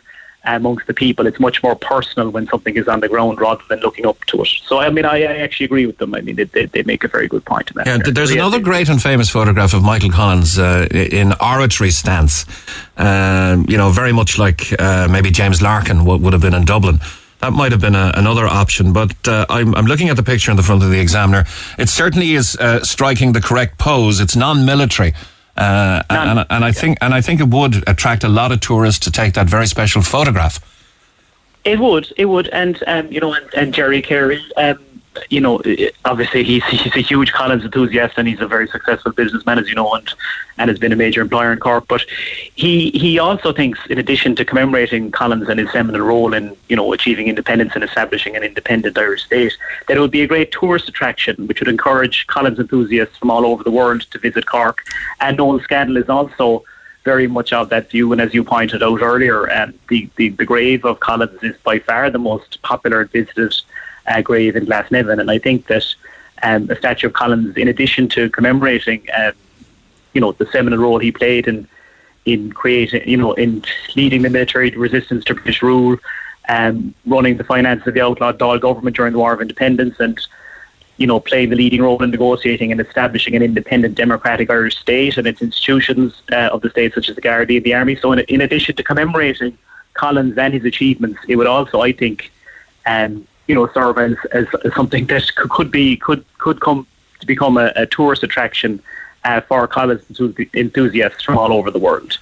[0.45, 3.81] amongst the people, it's much more personal when something is on the ground rather than
[3.81, 4.49] looking up to it.
[4.65, 6.15] So, I mean, I, I actually agree with them.
[6.15, 7.87] I mean, they, they, they, make a very good point in that.
[7.87, 11.91] Yeah, there's so, another yeah, great and famous photograph of Michael Collins uh, in oratory
[11.91, 12.45] stance.
[12.97, 16.65] Uh, you know, very much like uh, maybe James Larkin w- would have been in
[16.65, 16.99] Dublin.
[17.39, 20.53] That might have been a, another option, but uh, I'm, I'm, looking at the picture
[20.53, 21.45] in the front of the examiner.
[21.77, 24.21] It certainly is uh, striking the correct pose.
[24.21, 25.13] It's non-military.
[25.57, 29.01] Uh, and, and, I think and I think it would attract a lot of tourists
[29.05, 30.59] to take that very special photograph.
[31.65, 34.79] It would, it would, and um, you know, and, and Jerry Carey, um,
[35.31, 35.63] you know,
[36.05, 39.75] obviously he's he's a huge Collins enthusiast and he's a very successful businessman, as you
[39.75, 40.09] know, and
[40.59, 41.87] and has been a major employer in Cork.
[41.89, 42.05] But
[42.55, 46.77] he he also thinks, in addition to commemorating Collins and his seminal role in you
[46.77, 49.57] know achieving independence and establishing an independent Irish state,
[49.87, 53.45] that it would be a great tourist attraction, which would encourage Collins enthusiasts from all
[53.47, 54.79] over the world to visit Cork.
[55.21, 56.65] And Noel Scannell is also
[57.05, 58.13] very much of that view.
[58.13, 61.79] And as you pointed out earlier, um, the, the, the grave of Collins is by
[61.81, 63.55] far the most popular visited
[64.07, 65.21] uh, grave in Glasnevin.
[65.21, 65.85] And I think that
[66.43, 69.33] um, a statue of Collins, in addition to commemorating, um,
[70.13, 71.69] you know, the seminal role he played in
[72.25, 73.65] in creating, you know, in
[73.97, 75.97] leading the military resistance to British rule,
[76.49, 80.21] um, running the finances of the outlawed Dáil government during the War of Independence, and
[80.99, 85.17] you know, playing the leading role in negotiating and establishing an independent democratic Irish state
[85.17, 87.97] and its institutions uh, of the state, such as the Gardaí and the Army.
[87.97, 89.57] So, in, in, addition to commemorating
[89.95, 92.31] Collins and his achievements, it would also, I think,
[92.87, 96.87] um, you know, serve as, as, as, something that could be could could come
[97.21, 98.83] to become a, a tourist attraction
[99.25, 100.05] uh, for Collins
[100.55, 102.19] enthusiasts from all over the world.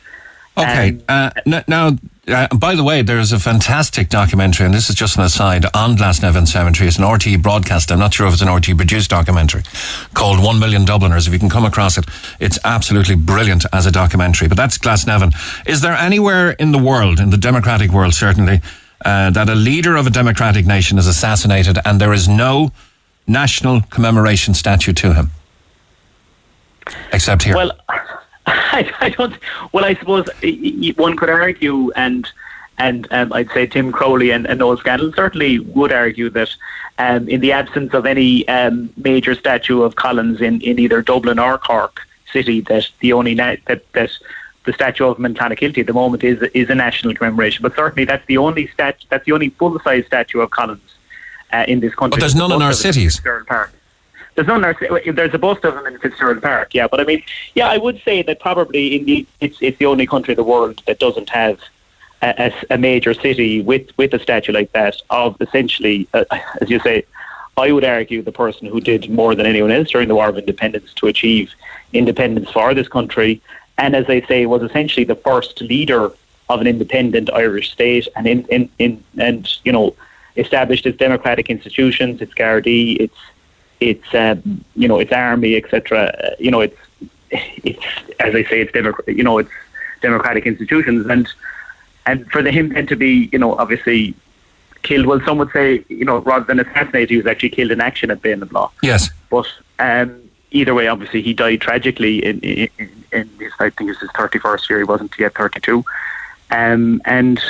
[0.58, 0.90] Okay.
[1.08, 1.96] Um, uh, now,
[2.28, 5.96] uh, by the way, there's a fantastic documentary, and this is just an aside, on
[5.96, 6.88] Glasnevin Cemetery.
[6.88, 7.90] It's an RTÉ broadcast.
[7.90, 9.62] I'm not sure if it's an RTÉ produced documentary
[10.12, 11.26] called One Million Dubliners.
[11.26, 12.04] If you can come across it,
[12.40, 14.48] it's absolutely brilliant as a documentary.
[14.48, 15.34] But that's Glasnevin.
[15.66, 18.60] Is there anywhere in the world, in the democratic world certainly,
[19.04, 22.72] uh, that a leader of a democratic nation is assassinated and there is no
[23.26, 25.30] national commemoration statue to him?
[27.12, 27.54] Except here.
[27.54, 27.72] Well,
[28.46, 29.34] I, I don't.
[29.72, 30.28] Well, I suppose
[30.96, 32.28] one could argue, and
[32.78, 36.48] and um, I'd say Tim Crowley and, and Noel Scannell certainly would argue that
[36.98, 41.38] um, in the absence of any um, major statue of Collins in, in either Dublin
[41.38, 42.00] or Cork
[42.32, 44.10] City, that the only na- that that
[44.70, 47.62] the statue of him in Clonakilty at the moment is is a national commemoration.
[47.62, 50.90] But certainly that's the only stat that's the only full size statue of Collins
[51.52, 52.16] uh, in this country.
[52.16, 53.20] But there's none in our cities.
[53.54, 53.72] Park.
[54.34, 54.62] There's none.
[55.18, 56.72] There's a bust of them in Fitzgerald Park.
[56.72, 57.22] Yeah, but I mean,
[57.54, 60.82] yeah, I would say that probably in it's it's the only country in the world
[60.86, 61.58] that doesn't have
[62.22, 66.24] a, a major city with with a statue like that of essentially, uh,
[66.60, 67.04] as you say,
[67.56, 70.38] I would argue the person who did more than anyone else during the War of
[70.38, 71.52] Independence to achieve
[71.92, 73.42] independence for this country,
[73.80, 76.12] and as I say, was essentially the first leader
[76.50, 79.96] of an independent Irish state, and in, in, in and you know
[80.36, 83.16] established its democratic institutions, its Gardaí, its
[83.80, 86.02] its um, you know its army, etc.
[86.02, 86.78] Uh, you know, it's
[87.30, 87.84] it's
[88.20, 89.16] as I say, it's democratic.
[89.16, 89.50] You know, it's
[90.02, 91.26] democratic institutions, and
[92.04, 94.14] and for the, him then to be, you know, obviously
[94.82, 95.06] killed.
[95.06, 98.10] Well, some would say, you know, rather than assassinated, he was actually killed in action
[98.10, 98.72] at Béal na Bláth.
[98.82, 99.46] Yes, but
[99.78, 100.20] um,
[100.50, 104.10] either way, obviously, he died tragically in, in, in his, I think, it was his
[104.12, 104.78] thirty-first year.
[104.78, 105.84] He wasn't yet thirty-two,
[106.50, 107.40] um, and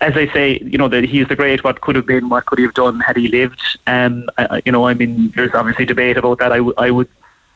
[0.00, 2.58] as I say, you know, that he's the great what could have been, what could
[2.58, 3.62] he have done had he lived.
[3.86, 6.50] Um, I, you know, I mean, there's obviously debate about that.
[6.50, 7.08] I, w- I would,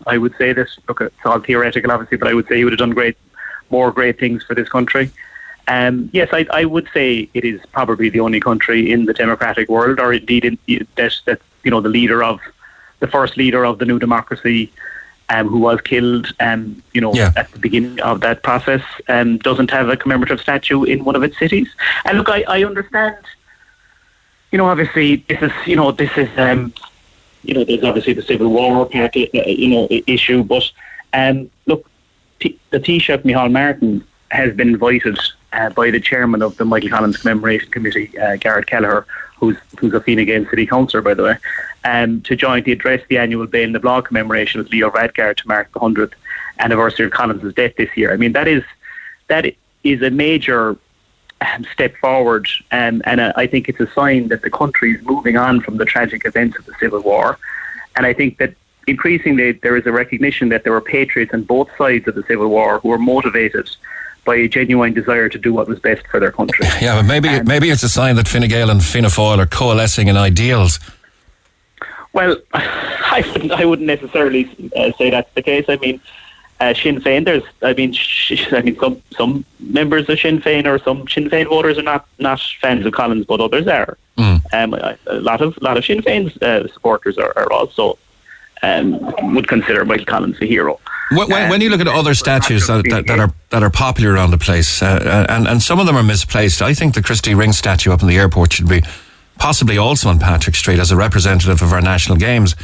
[0.06, 0.78] I would say this.
[0.88, 3.16] Look, it's all theoretical, obviously, but I would say he would have done great,
[3.70, 5.10] more great things for this country.
[5.66, 9.68] Um, yes, I, I would say it is probably the only country in the democratic
[9.68, 10.58] world, or indeed in,
[10.94, 12.38] that that you know the leader of
[13.00, 14.70] the first leader of the new democracy
[15.28, 17.32] um, who was killed, um, you know, yeah.
[17.36, 21.22] at the beginning of that process, um, doesn't have a commemorative statue in one of
[21.22, 21.68] its cities.
[22.04, 23.16] And look, I, I understand,
[24.52, 26.72] you know, obviously this is, you know, this is, um,
[27.42, 30.70] you know, there's obviously the Civil War part, uh, you know, issue, but
[31.12, 31.88] um, look,
[32.40, 35.18] T- the Taoiseach Micheál Martin has been invited
[35.52, 39.06] uh, by the chairman of the Michael Collins Commemoration Committee, uh, Garrett Kelleher,
[39.38, 41.36] who's who's a Fine Gael city councillor, by the way,
[41.84, 45.72] um, to jointly address the annual Béal na Bláth commemoration with Leo Varadkar to mark
[45.72, 46.14] the 100th
[46.58, 48.12] anniversary of Collins' death this year.
[48.12, 48.64] I mean, that is
[49.28, 49.46] that
[49.84, 50.76] is a major
[51.40, 55.02] um, step forward, um, and uh, I think it's a sign that the country is
[55.04, 57.38] moving on from the tragic events of the Civil War.
[57.96, 58.54] And I think that
[58.86, 62.48] increasingly there is a recognition that there were patriots on both sides of the Civil
[62.48, 63.68] War who were motivated
[64.26, 66.66] by a genuine desire to do what was best for their country.
[66.80, 69.46] Yeah, but maybe um, maybe it's a sign that Fine Gael and Fianna Fáil are
[69.46, 70.78] coalescing in ideals.
[72.12, 74.44] Well, I wouldn't I wouldn't necessarily
[74.76, 75.64] uh, say that's the case.
[75.68, 76.00] I mean,
[76.60, 77.24] uh, Sinn Féin.
[77.24, 81.30] There's, I mean, sh- I mean, some some members of Sinn Féin or some Sinn
[81.30, 83.96] Féin voters are not not fans of Collins, but others are.
[84.18, 84.42] Mm.
[84.52, 87.98] Um, a lot of lot of Sinn Féin uh, supporters are, are also
[88.62, 90.80] um, would consider Michael Collins a hero.
[91.10, 94.12] When, when, when you look at other statues that, that, that, are that are popular
[94.12, 97.02] around the place, uh, uh, and and some of them are misplaced, I think the
[97.02, 98.82] Christy Ring statue up in the airport should be
[99.38, 102.56] possibly also on Patrick Street as a representative of our national games.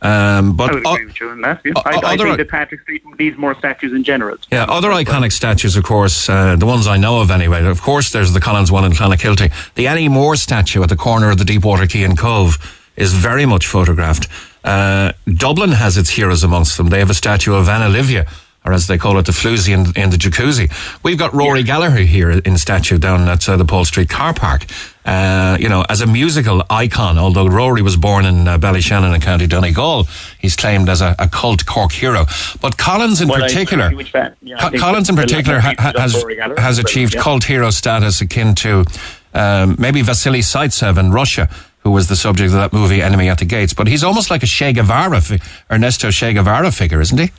[0.00, 1.60] Um, but I would agree with you on that.
[1.64, 1.72] Yeah.
[1.76, 4.38] I, I, think that Patrick Street needs more statues in general.
[4.50, 7.64] Yeah, other iconic statues, of course, uh, the ones I know of anyway.
[7.64, 9.74] Of course, there's the Collins one in Clonakilty.
[9.74, 12.58] The Annie Moore statue at the corner of the Deepwater Quay and Cobh
[12.96, 14.28] is very much photographed.
[14.64, 16.88] Uh, Dublin has its heroes amongst them.
[16.88, 18.26] They have a statue of Anna Livia,
[18.64, 20.70] or as they call it, the floozy in, in the jacuzzi.
[21.02, 24.66] We've got Rory Gallagher here in statue down at uh, the Paul Street car park.
[25.06, 29.20] Uh, you know, as a musical icon, although Rory was born in uh, Ballyshannon in
[29.22, 30.04] County Donegal,
[30.38, 32.26] he's claimed as a, a cult Cork hero.
[32.60, 34.36] But Collins in Well, particular, I'm a huge fan.
[34.42, 37.22] Yeah, Co- Collins in particular ha- level of ha- has Gallagher has achieved yeah.
[37.22, 38.84] cult hero status akin to
[39.32, 41.48] um, maybe Vasily Zaitsev in Russia,
[41.80, 43.72] who was the subject of that movie Enemy at the Gates.
[43.72, 47.30] But he's almost like a Che Guevara, fi- Ernesto Che Guevara figure, isn't he?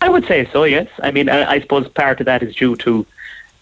[0.00, 0.64] I would say so.
[0.64, 0.88] Yes.
[1.02, 3.06] I mean, I, I suppose part of that is due to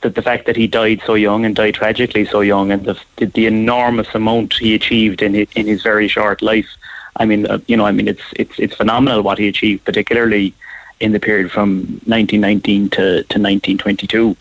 [0.01, 3.01] the, the fact that he died so young and died tragically so young, and the
[3.16, 6.68] the, the enormous amount he achieved in his, in his very short life.
[7.16, 10.55] I mean, uh, you know, I mean, it's it's it's phenomenal what he achieved, particularly
[11.03, 14.36] in the period from 1919 to, to 1922,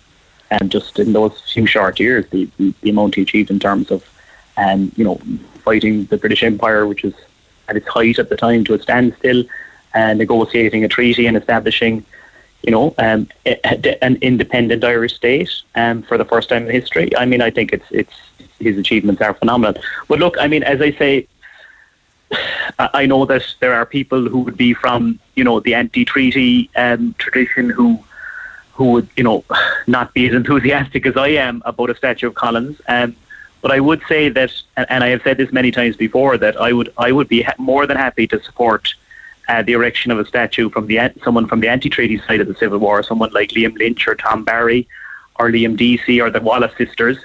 [0.51, 3.89] and just in those few short years, the, the, the amount he achieved in terms
[3.89, 4.07] of,
[4.57, 5.19] um, you know,
[5.63, 7.13] fighting the British Empire, which was
[7.67, 9.43] at its height at the time to a standstill,
[9.93, 12.05] and negotiating a treaty and establishing,
[12.63, 13.27] you know, um,
[14.01, 17.15] an independent Irish state um, for the first time in history.
[17.17, 18.13] I mean, I think it's it's
[18.59, 19.81] his achievements are phenomenal.
[20.07, 21.27] But look, I mean, as I say,
[22.79, 26.69] I I know that there are people who would be from, you know, the anti-treaty
[26.75, 27.99] um, tradition who
[28.73, 29.43] who would, you know,
[29.87, 32.81] not be as enthusiastic as I am about a statue of Collins.
[32.87, 33.15] Um,
[33.61, 36.59] but I would say that, and, and I have said this many times before, that
[36.59, 38.93] I would I would be ha- more than happy to support
[39.47, 42.55] uh, the erection of a statue from the someone from the anti-treaty side of the
[42.55, 44.87] Civil War, someone like Liam Lynch or Tom Barry
[45.35, 47.17] or Liam Deasy or the Wallace sisters.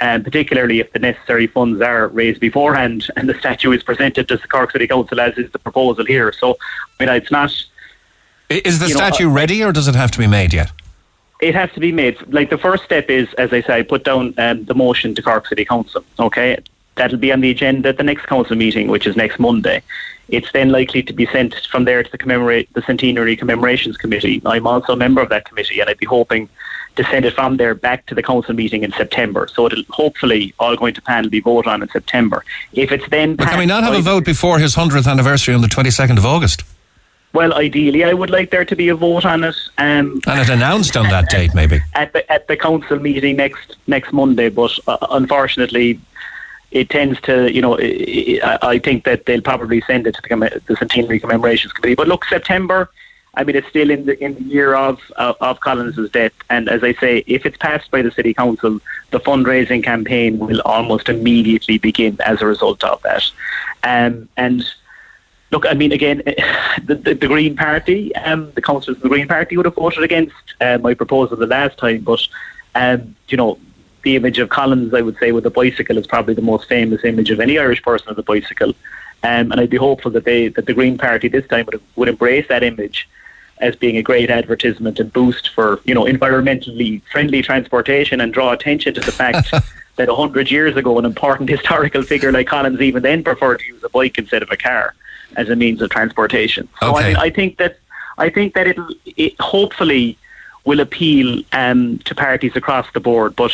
[0.00, 4.36] And particularly if the necessary funds are raised beforehand and the statue is presented to
[4.36, 6.32] the Cork City Council as is the proposal here.
[6.32, 6.56] So,
[7.00, 7.50] I mean, it's not.
[8.48, 10.70] Is the know, statue ready, or does it have to be made yet?
[11.40, 12.16] It has to be made.
[12.32, 15.46] Like the first step is, as I say, put down um, the motion to Cork
[15.46, 16.04] City Council.
[16.18, 16.58] Okay,
[16.96, 19.82] that'll be on the agenda at the next council meeting, which is next Monday.
[20.28, 24.42] It's then likely to be sent from there to the commemorate the centenary commemorations committee.
[24.44, 26.48] I'm also a member of that committee, and I'd be hoping
[26.96, 29.46] to send it from there back to the council meeting in September.
[29.46, 32.44] So it'll hopefully all going to panel be voted on in September.
[32.72, 35.62] If it's then, But can we not have a vote before his 100th anniversary on
[35.62, 36.64] the 22nd of August?
[37.34, 39.54] Well, ideally, I would like there to be a vote on it.
[39.76, 41.80] Um, And it announced on that date, maybe.
[41.94, 46.00] at the at the council meeting next next Monday, but uh, unfortunately,
[46.70, 50.22] it tends to you know I, I I think that they'll probably send it to
[50.22, 51.94] the, the centenary commemorations committee.
[51.94, 52.90] But look, September.
[53.34, 56.68] I mean, it's still in the in the year of of, of Collins's death, and
[56.68, 61.08] as I say, if it's passed by the city council, the fundraising campaign will almost
[61.08, 63.22] immediately begin as a result of that.
[63.84, 64.64] Um, and
[65.50, 66.22] look, I mean, again,
[66.84, 70.02] the, the, the Green Party, um, the councillors of the Green Party would have voted
[70.02, 72.20] against uh, my proposal the last time, but,
[72.74, 73.58] um, you know,
[74.02, 77.04] the image of Collins, I would say, with a bicycle is probably the most famous
[77.04, 78.70] image of any Irish person with a bicycle.
[79.24, 82.08] Um, and I'd be hopeful that they that the Green Party this time would, would
[82.08, 83.08] embrace that image
[83.60, 88.52] as being a great advertisement and boost for you know environmentally friendly transportation and draw
[88.52, 89.50] attention to the fact
[89.96, 93.66] that a hundred years ago an important historical figure like Collins even then preferred to
[93.66, 94.94] use a bike instead of a car
[95.36, 96.68] as a means of transportation.
[96.80, 97.08] So I, Okay.
[97.08, 97.78] mean, I think that
[98.18, 100.18] I think that it'll, it hopefully
[100.64, 103.52] will appeal um, to parties across the board, but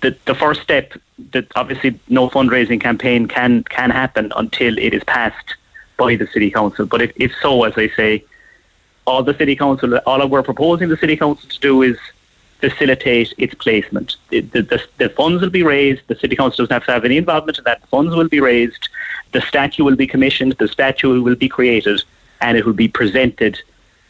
[0.00, 0.92] the, the first step
[1.32, 5.54] that obviously no fundraising campaign can can happen until it is passed
[5.96, 6.84] by the city council.
[6.86, 8.24] But if, if so, as I say,
[9.06, 11.96] all the city council, all we're proposing the city council to do is
[12.60, 14.16] facilitate its placement.
[14.30, 16.02] The, the, the, the funds will be raised.
[16.08, 17.80] The city council doesn't have to have any involvement in that.
[17.82, 18.88] The funds will be raised.
[19.32, 20.52] The statue will be commissioned.
[20.52, 22.02] The statue will be created,
[22.40, 23.60] and it will be presented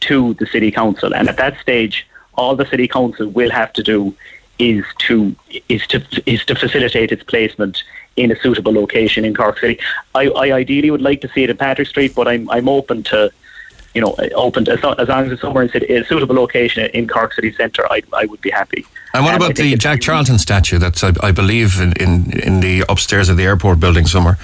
[0.01, 1.15] to the city council.
[1.15, 4.15] And at that stage, all the city council will have to do
[4.59, 5.35] is to
[5.69, 7.83] is to is to facilitate its placement
[8.17, 9.79] in a suitable location in Cork City.
[10.15, 13.03] I, I ideally would like to see it in Patrick Street, but I'm I'm open
[13.05, 13.31] to
[13.95, 16.91] you know open to, as, long, as long as it's somewhere in a suitable location
[16.93, 17.85] in Cork City Centre.
[17.91, 18.87] I I would be happy.
[19.15, 22.61] And what Um, about the Jack Charlton statue that's, I, I believe, in, in, in
[22.61, 24.37] the upstairs of the airport building somewhere?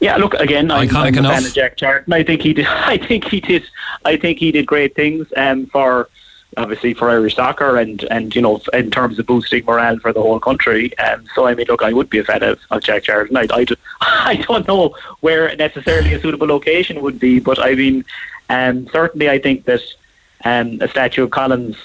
[0.00, 0.70] Yeah, look again.
[0.70, 1.34] I'm, Iconic I'm a enough?
[1.34, 2.12] fan of Jack Charlton.
[2.12, 2.66] I think he did.
[2.68, 3.64] I think he did.
[4.04, 6.08] I think he did great things um, for
[6.56, 10.22] obviously for Irish soccer and and you know in terms of boosting morale for the
[10.22, 10.96] whole country.
[10.98, 13.36] Um, so I mean, look, I would be a fan of, of Jack Charlton.
[13.36, 13.66] I, I,
[14.00, 18.04] I don't know where necessarily a suitable location would be, but I mean,
[18.48, 19.82] um, certainly I think that
[20.44, 21.76] um, a statue of Collins.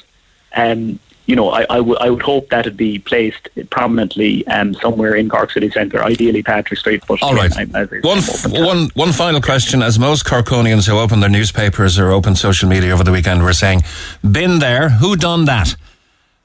[0.58, 4.74] Um, you know, I, I, w- I would hope that it'd be placed prominently um,
[4.76, 7.04] somewhere in Cork City Centre, ideally Patrick Street.
[7.08, 7.52] But All right.
[7.58, 8.66] I say, One, f- open to it.
[8.66, 9.82] one, one final question.
[9.82, 13.54] As most Corkonians who open their newspapers or open social media over the weekend were
[13.54, 13.82] saying,
[14.30, 15.76] been there, who done that?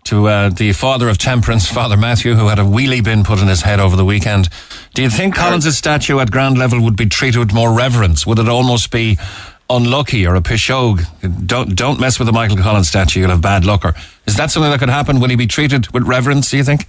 [0.03, 3.49] to uh, the father of temperance, Father Mathew, who had a wheelie bin put in
[3.49, 4.49] his head over the weekend.
[4.95, 8.27] Do you think Collins' statue at ground level would be treated with more reverence?
[8.27, 9.19] Would it almost be
[9.71, 11.05] unlucky or a pishog?
[11.47, 13.85] Don't don't mess with the Michael Collins statue; you'll have bad luck.
[13.85, 13.95] Or
[14.27, 15.21] is that something that could happen?
[15.21, 16.51] Will he be treated with reverence?
[16.51, 16.87] Do you think?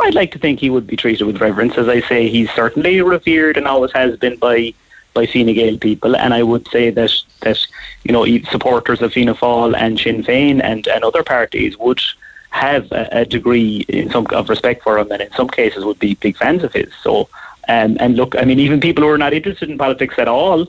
[0.00, 1.78] I'd like to think he would be treated with reverence.
[1.78, 4.74] As I say, he's certainly revered and always has been by
[5.14, 7.66] by Fine Gael people, and I would say that that
[8.02, 12.00] you know supporters of Fianna Fáil and Sinn Féin and, and other parties would
[12.50, 15.98] have a, a, degree in some of respect for him, and in some cases would
[15.98, 16.92] be big fans of his.
[17.02, 17.28] So,
[17.68, 20.66] um, and look, I mean, even people who are not interested in politics at all,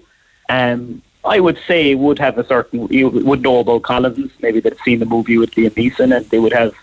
[0.49, 4.31] um, I would say would have a certain you would know about Collins.
[4.41, 6.73] Maybe they've seen the movie with Liam Neeson, and they would have,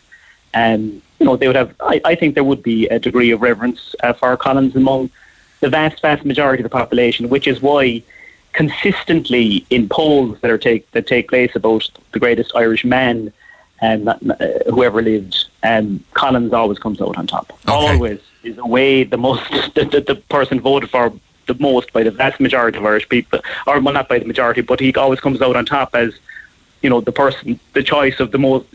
[0.55, 1.75] um, you know, they would have.
[1.81, 5.11] I, I think there would be a degree of reverence uh, for Collins among
[5.61, 8.03] the vast, vast majority of the population, which is why
[8.53, 13.33] consistently in polls that are take that take place about the greatest Irish man
[13.81, 14.15] and uh,
[14.71, 17.53] whoever lived, um, Collins always comes out on top.
[17.69, 17.73] Okay.
[17.73, 21.13] Always is a way the most the, the, the person voted for
[21.47, 24.61] the most by the vast majority of Irish people, or well, not by the majority,
[24.61, 26.15] but he always comes out on top as
[26.83, 28.67] you know the person, the choice of the most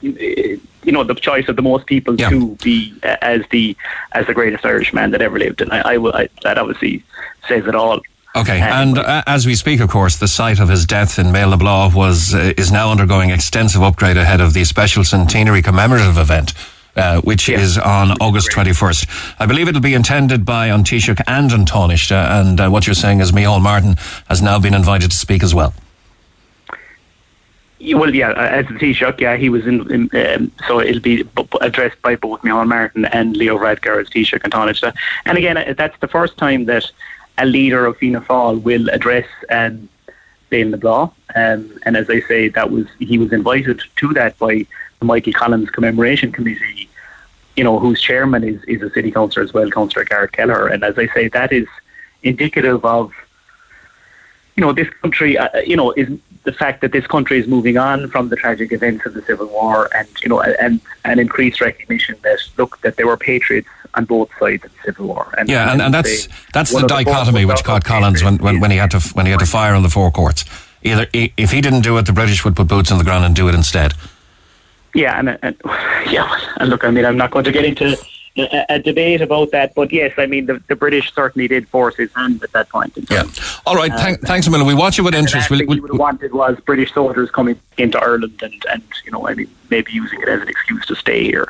[0.00, 0.60] you
[0.92, 2.30] know the choice of the most people yeah.
[2.30, 3.76] to be uh, as the
[4.12, 7.02] as the greatest Irish man that ever lived, and I, I, I that obviously
[7.46, 8.00] says it all.
[8.36, 11.94] Okay, and uh, as we speak, of course, the site of his death in Méal
[11.94, 16.52] was uh, is now undergoing extensive upgrade ahead of the special centenary commemorative event.
[16.98, 17.60] Uh, which yeah.
[17.60, 19.36] is on August 21st.
[19.38, 23.20] I believe it'll be attended by Taoiseach and An Tánaiste, and uh, what you're saying
[23.20, 23.94] is Micheál Martin
[24.28, 25.72] has now been invited to speak as well.
[27.80, 29.88] Well, yeah, uh, as the Taoiseach, yeah, he was in.
[29.92, 31.24] in um, so it'll be
[31.60, 34.92] addressed by both Micheál Martin and Leo Varadkar as Taoiseach and Tánaiste.
[35.24, 36.90] And again, uh, that's the first time that
[37.38, 39.88] a leader of Fianna Fáil will address um,
[40.50, 41.12] na Bláth.
[41.36, 44.66] Um, and as I say, that was he was invited to that by
[44.98, 46.87] the Michael Collins Commemoration Committee,
[47.58, 50.68] you know, whose chairman is, is a city councillor as well, Councillor Garrett Kelleher.
[50.68, 51.66] And as I say, that is
[52.22, 53.12] indicative of,
[54.54, 56.08] you know, this country, uh, you know, is
[56.44, 59.48] the fact that this country is moving on from the tragic events of the Civil
[59.48, 64.04] War, and you know, and an increased recognition that look that there were patriots on
[64.04, 65.34] both sides of the Civil War.
[65.36, 68.76] And, yeah, and, and that's that's the dichotomy which caught Collins when, when, when he
[68.76, 70.44] had to when he had to fire on the four courts.
[70.82, 73.34] Either if he didn't do it, the British would put boots on the ground and
[73.34, 73.94] do it instead.
[74.98, 75.56] Yeah, and, and
[76.10, 77.96] yeah, and look, I mean, I'm not going to get into
[78.36, 79.72] a, a, debate about that.
[79.76, 82.98] But yes, I mean, the, the British certainly did force his hand at that point.
[83.08, 83.22] Yeah.
[83.64, 83.92] All right.
[83.92, 84.64] Uh, thanks a minute.
[84.64, 85.50] We watch it with interest.
[85.50, 89.28] Thing we, would have wanted was British soldiers coming into Ireland and, and, you know,
[89.28, 91.48] I mean, maybe using it as an excuse to stay here.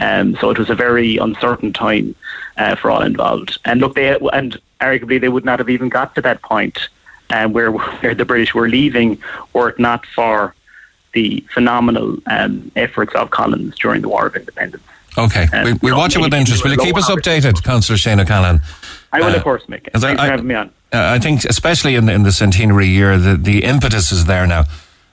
[0.00, 2.16] Um, so it was a very uncertain time
[2.56, 3.58] uh, for all involved.
[3.64, 6.88] And look, they and arguably they would not have even got to that point
[7.30, 7.70] um, where
[8.00, 9.22] where the British were leaving,
[9.52, 10.54] were it not for
[11.12, 14.82] the phenomenal um, efforts of Collins during the War of Independence.
[15.16, 16.62] Okay, we, we'll watch it with interest.
[16.62, 18.60] Will you keep us updated, Councillor Shane O'Callaghan?
[19.12, 19.90] I will, uh, of course, Mick.
[19.92, 20.68] Thanks I, for having me on.
[20.92, 24.46] Uh, I think, especially in the, in the centenary year, the, the impetus is there
[24.46, 24.64] now.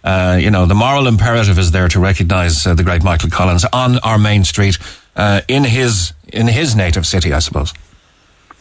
[0.03, 3.65] Uh, you know, the moral imperative is there to recognise uh, the great Michael Collins
[3.73, 4.77] on our main street
[5.15, 7.73] uh, in his in his native city, I suppose.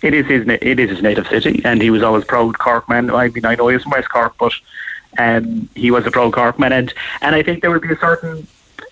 [0.00, 3.10] It is his it is his native city, and he was always proud Cork man.
[3.10, 4.52] I mean, I know he's from West Cork, but
[5.18, 8.46] um, he was a pro-Cork man, and and I think there would be a certain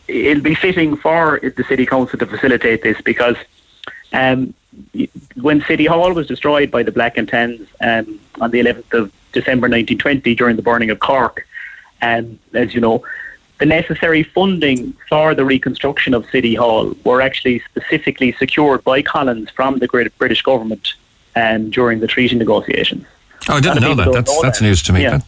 [0.08, 3.36] it'll be fitting for the city council to facilitate this because
[4.12, 4.52] um,
[5.40, 9.12] when City Hall was destroyed by the Black and Tans um, on the 11th of
[9.32, 11.46] December 1920 during the burning of Cork,
[12.00, 13.04] and as you know,
[13.58, 19.50] the necessary funding for the reconstruction of City Hall were actually specifically secured by Collins
[19.50, 20.94] from the British government
[21.36, 23.06] um, during the treaty negotiations.
[23.48, 24.12] Oh, I didn't know that.
[24.12, 24.64] That's, know that's that.
[24.64, 25.02] news to me.
[25.02, 25.20] Yeah.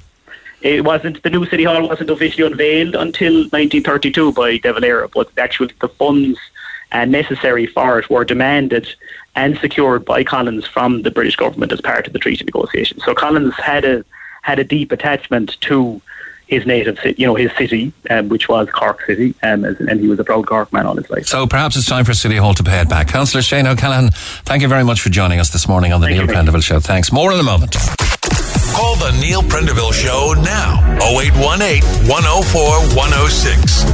[0.64, 5.30] It wasn't the new city hall wasn't officially unveiled until 1932 by De Valera, but
[5.36, 6.38] actually the funds
[6.90, 8.88] uh, necessary for it were demanded
[9.36, 13.04] and secured by Collins from the British government as part of the treaty negotiations.
[13.04, 14.04] So Collins had a
[14.40, 16.00] had a deep attachment to
[16.46, 20.08] his native city, you know, his city, um, which was Cork City, um, and he
[20.08, 21.26] was a proud Cork man all his life.
[21.26, 23.08] So perhaps it's time for City Hall to pay it back.
[23.08, 24.10] Councillor Shane O'Callaghan,
[24.44, 26.80] thank you very much for joining us this morning on the Thank Neil Prendeville Show.
[26.80, 27.12] Thanks.
[27.12, 27.76] More in a moment.
[28.72, 30.80] Call the Neil Prendeville Show now.
[31.02, 33.84] 0818 104 106.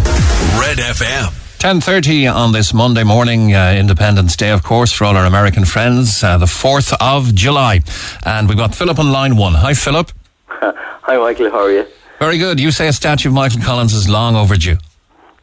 [0.61, 1.41] Red FM.
[1.59, 6.25] 10.30 on this Monday morning, uh, Independence Day, of course, for all our American friends,
[6.25, 7.81] uh, the 4th of July.
[8.25, 9.53] And we've got Philip on line one.
[9.55, 10.11] Hi, Philip.
[10.49, 11.51] Hi, Michael.
[11.51, 11.87] How are you?
[12.19, 12.61] Very good.
[12.61, 14.79] You say a statue of Michael Collins is long overdue.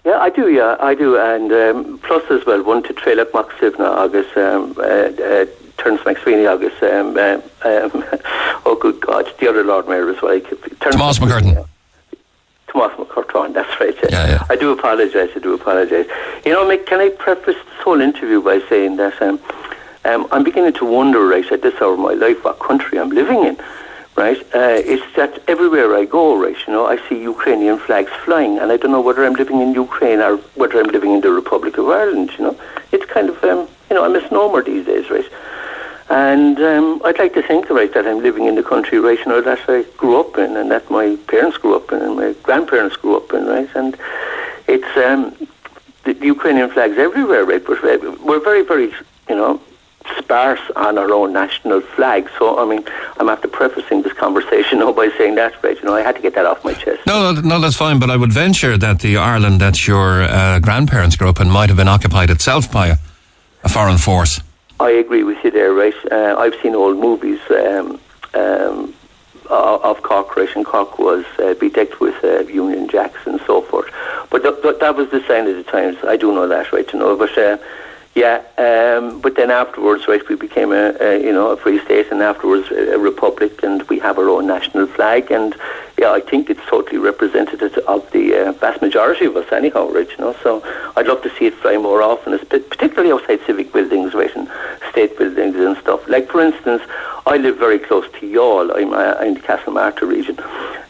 [0.06, 1.18] Yeah, I do, yeah, I do.
[1.18, 5.46] And um, plus as well, one to Toirdhealbhach Mac Suibhne, August, um, uh, uh,
[5.78, 8.22] Terence MacSwiney agus um, um, um,
[8.66, 10.40] oh good God the other Lord Mayor as well
[10.80, 11.68] Thomas MacCurtain
[12.68, 13.96] Tomas MacCurtain, that's right.
[14.10, 14.44] Yeah, yeah.
[14.50, 16.08] I do apologise, I do apologise.
[16.46, 19.40] You know, Mick, can I preface this whole interview by saying that um,
[20.06, 23.10] um, I'm beginning to wonder, right, at this hour of my life, what country I'm
[23.10, 23.58] living in,
[24.16, 24.40] right?
[24.54, 28.72] Uh, it's that everywhere I go, right, you know, I see Ukrainian flags flying, and
[28.72, 31.78] I don't know whether I'm living in Ukraine or whether I'm living in the Republic
[31.78, 32.60] of Ireland, you know.
[32.92, 35.30] It's kind of, um, you know, a misnomer these days, right?
[36.10, 39.42] And um, I'd like to think, right, that I'm living in the country, right, know,
[39.42, 42.96] that I grew up in and that my parents grew up in and my grandparents
[42.96, 43.70] grew up in, right?
[43.76, 43.98] And
[44.68, 45.36] it's um,
[46.06, 47.64] the, the Ukrainian flags everywhere, right?
[47.66, 48.94] But uh, we're very, very,
[49.28, 49.60] you know,
[50.18, 52.30] sparse on our own national flag.
[52.40, 52.86] So, I mean,
[53.18, 55.78] I'm after prefacing this conversation now by saying that, right?
[55.78, 57.06] You know, I had to get that off my chest.
[57.06, 58.00] No, no, no, that's fine.
[58.00, 61.68] But I would venture that the Ireland that your uh, grandparents grew up in might
[61.68, 62.98] have been occupied itself by a,
[63.66, 64.40] a foreign force.
[64.80, 65.96] I agree with you there, right?
[66.12, 68.00] Uh, I've seen old movies um,
[68.34, 68.94] um,
[69.50, 70.54] of Cork, right?
[70.56, 73.92] And Cork was uh, bedecked with uh, Union Jacks and so forth.
[74.30, 75.98] But th- th- that was the sign of the times.
[76.04, 76.92] I do know that, right?
[76.94, 77.58] You know, but uh,
[78.14, 82.12] yeah, um, but then afterwards, right, we became a, a, you know a free state,
[82.12, 85.56] and afterwards a, a republic, and we have our own national flag, and
[85.98, 90.10] yeah, I think it's totally representative of the uh, vast majority of us, anyhow, right?
[90.10, 90.62] You know, so
[90.96, 94.48] I'd love to see it fly more often, particularly outside civic buildings, right, and
[94.92, 96.08] state buildings and stuff.
[96.08, 96.84] Like for instance,
[97.26, 98.76] I live very close to Youghal.
[98.78, 100.38] I'm, uh, in the Castle Castlemartyr region,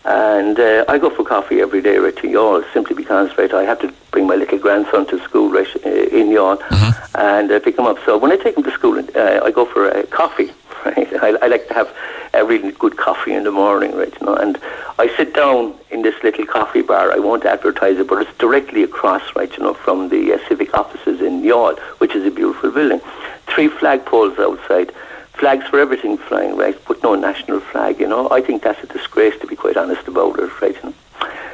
[0.04, 3.64] and uh, I go for coffee every day right to Youghal simply because right I
[3.64, 7.18] have to bring my little grandson to school right uh, in Youghal Mm-hmm.
[7.18, 7.98] and uh, pick him up.
[8.06, 10.52] So when I take him to school, uh, I go for a coffee.
[10.86, 11.94] Right, I, I like to have
[12.34, 14.14] a really good coffee in the morning, right?
[14.20, 14.60] You know, and
[15.00, 17.12] I sit down in this little coffee bar.
[17.12, 19.52] I won't advertise it, but it's directly across, right?
[19.58, 23.02] You know, from the uh, civic offices in Youghal, which is a beautiful building.
[23.48, 24.94] Three flagpoles outside
[25.34, 26.78] flags for everything flying, right?
[26.88, 28.30] But no national flag, you know.
[28.30, 30.76] I think that's a disgrace, to be quite honest about it, right?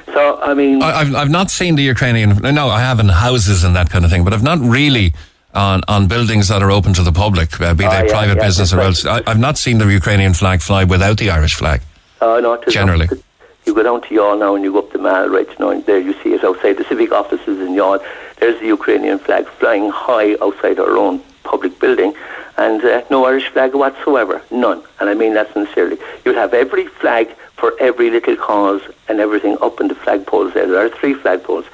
[0.08, 0.82] So, I mean.
[0.82, 4.06] I, I've, I've not seen the Ukrainian, no, I have in houses and that kind
[4.06, 5.14] of thing, but I've not really
[5.54, 8.38] on, on buildings that are open to the public, uh, be Oh, they yeah, private
[8.38, 9.06] yeah, business or else.
[9.06, 11.82] I, I've not seen the Ukrainian flag fly without the Irish flag.
[12.22, 13.08] Uh, no, Generally.
[13.08, 13.20] not.
[13.66, 15.70] You go down to Youghal now and you go up the mall, right, you know,
[15.70, 18.04] and there you see it outside the civic offices in Youghal.
[18.40, 22.14] There's the Ukrainian flag flying high outside our own public building,
[22.58, 24.84] and uh, no Irish flag whatsoever, none.
[25.00, 25.98] And I mean that sincerely.
[26.26, 27.34] You'll have every flag
[27.64, 30.68] for every little cause and everything up in the flagpoles there.
[30.68, 31.66] There are three flagpoles,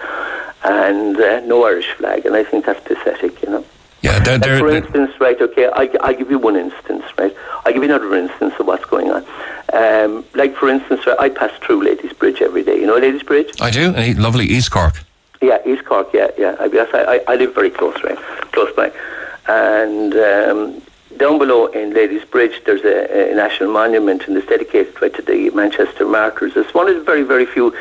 [0.64, 3.66] and uh, no Irish flag, and I think that's pathetic, you know.
[4.04, 7.36] Yeah, they're, they're, for instance, right, okay, I, I'll give you one instance, right?
[7.66, 9.26] I'll give you another instance of what's going on.
[9.74, 12.80] Um, like, for instance, right, I pass through Ladysbridge every day.
[12.80, 13.60] You know Ladysbridge?
[13.60, 14.94] I do, lovely East Cork.
[15.42, 16.56] Yeah, East Cork, yeah, yeah.
[16.60, 18.20] I, yes, I, I I live very close, right?
[18.52, 18.92] Close by.
[19.48, 20.82] And um,
[21.20, 25.50] down below in Ladysbridge, there's a, a national monument, and it's dedicated right to the
[25.52, 26.54] Manchester martyrs.
[26.56, 27.76] It's one of the very, very few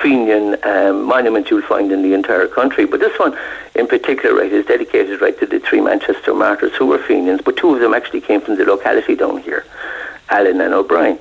[0.00, 2.84] Fenian um, monuments you'll find in the entire country.
[2.86, 3.36] But this one,
[3.74, 7.56] in particular, right, is dedicated right to the three Manchester martyrs who were Fenians, but
[7.56, 9.66] two of them actually came from the locality down here,
[10.30, 11.18] Allen and O'Brien.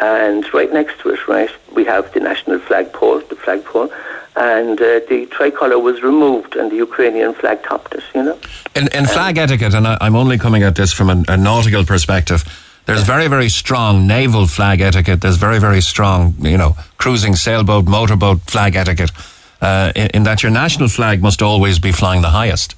[0.00, 3.92] And right next to it, right, we have the national flagpole, the flagpole,
[4.34, 8.38] and uh, the tricolour was removed and the Ukrainian flag topped it, you know.
[8.74, 11.84] In, in flag etiquette, and I, I'm only coming at this from a, a nautical
[11.84, 12.44] perspective,
[12.86, 15.20] there's very, very strong naval flag etiquette.
[15.20, 19.12] There's very, very strong, you know, cruising sailboat, motorboat flag etiquette,
[19.60, 22.74] uh, in, in that your national flag must always be flying the highest.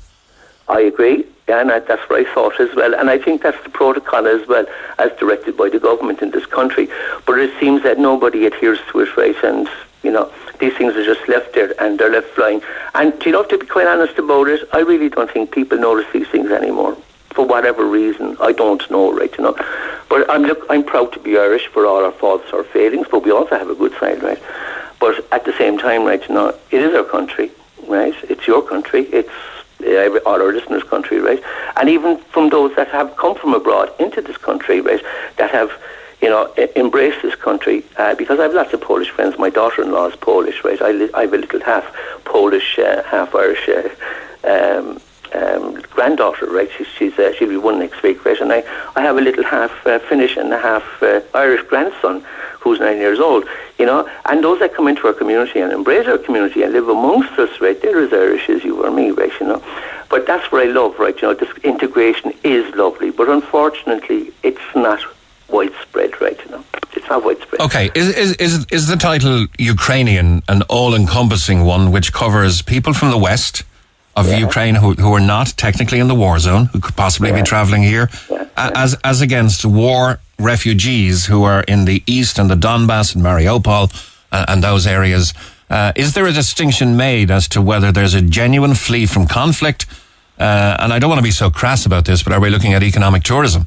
[0.69, 1.25] I agree.
[1.49, 2.95] Yeah, and I, that's what I thought as well.
[2.95, 4.65] And I think that's the protocol as well,
[4.99, 6.89] as directed by the government in this country.
[7.27, 9.37] But it seems that nobody adheres to it, right?
[9.45, 9.69] And,
[10.03, 12.63] you know, these things are just left there and they're left flying.
[12.95, 16.11] And, you know, to be quite honest about it, I really don't think people notice
[16.13, 16.97] these things anymore.
[17.31, 19.37] For whatever reason, I don't know, right?
[19.37, 19.57] You know,
[20.09, 23.25] but I'm look, I'm proud to be Irish for all our faults or failings, but
[23.25, 24.41] we also have a good side, right?
[25.01, 26.27] But at the same time, right?
[26.27, 27.51] You know, it is our country,
[27.89, 28.15] right?
[28.31, 29.03] It's your country.
[29.07, 29.29] It's
[29.85, 31.43] uh, all our listeners' country, right?
[31.76, 35.03] And even from those that have come from abroad into this country, right?
[35.37, 35.70] That have,
[36.20, 37.85] you know, embraced this country.
[37.97, 39.39] Uh, because I have lots of Polish friends.
[39.39, 40.80] My daughter-in-law is Polish, right?
[40.80, 41.85] I, li- I have a little half
[42.24, 43.68] Polish, uh, half Irish.
[43.68, 43.89] Uh,
[44.47, 45.01] um,
[45.35, 46.70] um, granddaughter, right?
[46.76, 48.39] She's, she's uh, she'll be one next week, right?
[48.41, 48.62] And I,
[48.95, 52.24] I have a little half uh, Finnish and a half uh, Irish grandson
[52.65, 53.45] who's nine years old,
[53.78, 54.01] you know.
[54.28, 57.53] And those that come into our community and embrace our community and live amongst us,
[57.61, 57.81] right?
[57.81, 59.31] They're as Irish as you or me, right?
[59.41, 59.62] You know.
[60.11, 61.15] But that's what I love, right?
[61.20, 65.01] You know, this integration is lovely, but unfortunately, it's not
[65.49, 66.39] widespread, right?
[66.45, 66.65] You know,
[66.95, 67.61] it's not widespread.
[67.61, 72.93] Okay, is, is, is, is the title Ukrainian an all encompassing one which covers people
[72.95, 73.62] from the west
[74.16, 77.43] of Ukraine who, who are not technically in the war zone, who could possibly be
[77.43, 78.09] traveling here,
[78.57, 83.24] a- as, as against war refugees who are in the east and the Donbass and
[83.24, 83.93] Mariupol
[84.32, 85.35] uh, and those areas?
[85.70, 89.86] Uh, is there a distinction made as to whether there's a genuine flee from conflict?
[90.39, 92.74] Uh, and I don't want to be so crass about this, but are we looking
[92.74, 93.66] at economic tourism?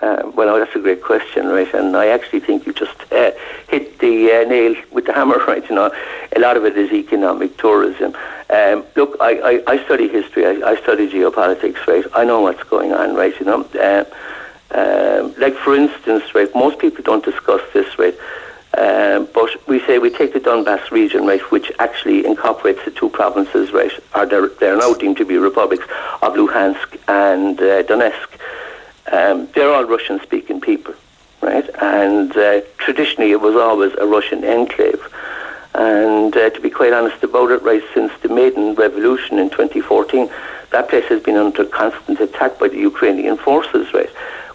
[0.00, 1.72] Uh, well, that's a great question, right?
[1.74, 3.30] And I actually think you just uh,
[3.68, 5.68] hit the uh, nail with the hammer, right?
[5.68, 5.90] You know,
[6.36, 8.14] a lot of it is economic tourism.
[8.50, 10.46] Um, look, I, I, I, study history.
[10.46, 12.04] I, I, study geopolitics, right?
[12.14, 13.38] I know what's going on, right?
[13.40, 13.66] You know,
[14.70, 16.52] um, like for instance, right?
[16.54, 18.16] Most people don't discuss this, right?
[18.76, 23.08] Um, but we say we take the Donbass region, right, which actually incorporates the two
[23.08, 25.84] provinces, right, are they're, now deemed to be republics
[26.22, 28.28] of Luhansk and uh, Donetsk.
[29.12, 30.94] Um, they're all Russian-speaking people,
[31.40, 31.68] right?
[31.80, 35.00] And uh, traditionally, it was always a Russian enclave.
[35.74, 40.28] And uh, to be quite honest about it, right, since the Maidan Revolution in 2014,
[40.70, 44.10] that place has been under constant attack by the Ukrainian forces, right?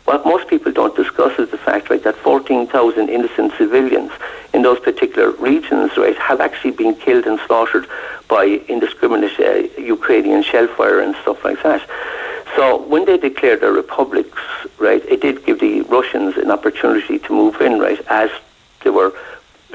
[0.09, 4.11] What most people don't discuss is the fact, right, that 14,000 innocent civilians
[4.55, 7.85] in those particular regions, right, have actually been killed and slaughtered
[8.27, 11.87] by indiscriminate uh, Ukrainian shellfire and stuff like that.
[12.55, 14.39] So when they declared their republics,
[14.79, 18.31] right, it did give the Russians an opportunity to move in, right, as
[18.83, 19.13] they were,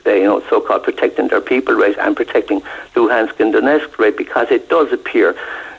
[0.05, 2.61] uh, you know, so-called protecting their people, right, and protecting
[2.97, 5.37] Luhansk and Donetsk, right, because it does appear.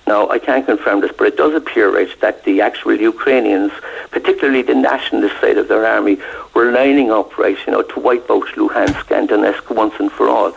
[0.08, 3.72] Now, I can't confirm this, but it does appear, right, that the actual Ukrainians,
[4.12, 6.20] particularly the nationalist side of their army,
[6.54, 10.30] were lining up, right, you know, to wipe out Luhansk and Donetsk once and for
[10.30, 10.54] all.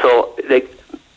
[0.00, 0.70] So, like,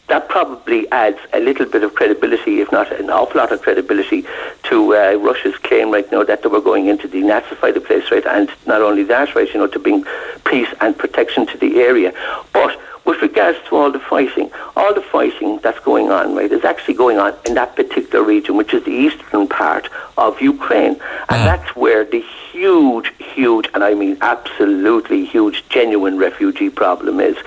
[0.07, 4.25] that probably adds a little bit of credibility, if not an awful lot of credibility,
[4.63, 8.09] to uh, Russia's claim right now that they were going in to denazify the place,
[8.09, 8.25] right?
[8.25, 10.05] And not only that, right, you know, to bring
[10.45, 12.13] peace and protection to the area.
[12.53, 16.65] But with regards to all the fighting, all the fighting that's going on, right, is
[16.65, 20.95] actually going on in that particular region, which is the eastern part of Ukraine.
[21.29, 21.45] And uh-huh.
[21.45, 27.37] that's where the huge, huge, and I mean absolutely huge, genuine refugee problem is.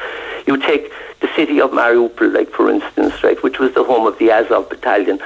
[0.46, 4.18] You take the city of Mariupol, like for instance, right, which was the home of
[4.18, 5.20] the Azov battalion,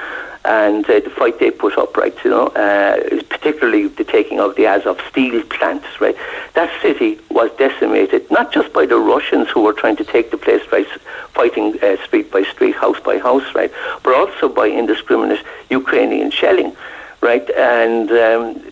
[0.45, 2.97] and uh, the fight they put up, right, you know, uh,
[3.29, 6.15] particularly the taking of the Azov steel plants, right.
[6.53, 10.37] That city was decimated not just by the Russians who were trying to take the
[10.37, 10.87] place, right,
[11.33, 13.71] fighting uh, street by street, house by house, right,
[14.03, 16.75] but also by indiscriminate Ukrainian shelling,
[17.21, 18.11] right, and.
[18.11, 18.71] Um,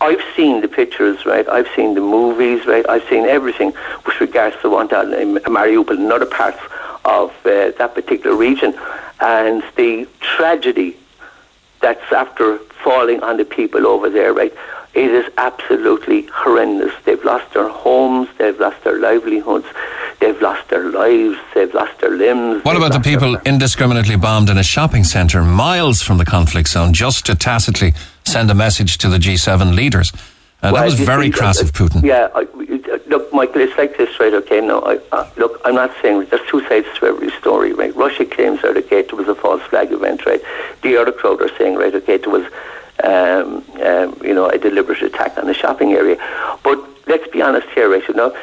[0.00, 1.48] I've seen the pictures, right?
[1.48, 2.88] I've seen the movies, right?
[2.88, 3.72] I've seen everything
[4.06, 6.60] with regards to what in Mariupol and other parts
[7.04, 8.78] of uh, that particular region,
[9.20, 10.96] and the tragedy
[11.80, 14.52] that's after falling on the people over there, right?
[14.94, 16.92] It is absolutely horrendous.
[17.04, 19.66] They've lost their homes, they've lost their livelihoods,
[20.20, 22.64] they've lost their lives, they've lost their limbs.
[22.64, 26.92] What about the people indiscriminately bombed in a shopping centre miles from the conflict zone
[26.94, 27.92] just to tacitly
[28.24, 30.12] send a message to the G7 leaders?
[30.60, 32.02] Uh, well, that was very crass of Putin.
[32.02, 32.42] Yeah, I,
[33.06, 34.34] look, Michael, it's like this, right?
[34.34, 37.94] Okay, no, I, uh, look, I'm not saying there's two sides to every story, right?
[37.94, 40.42] Russia claims that okay, it was a false flag event, right?
[40.82, 42.44] The other crowd are saying, right, okay, it was
[43.04, 46.16] um, um, you know, a deliberate attack on the shopping area.
[46.64, 48.06] But let's be honest here, right?
[48.08, 48.36] You know,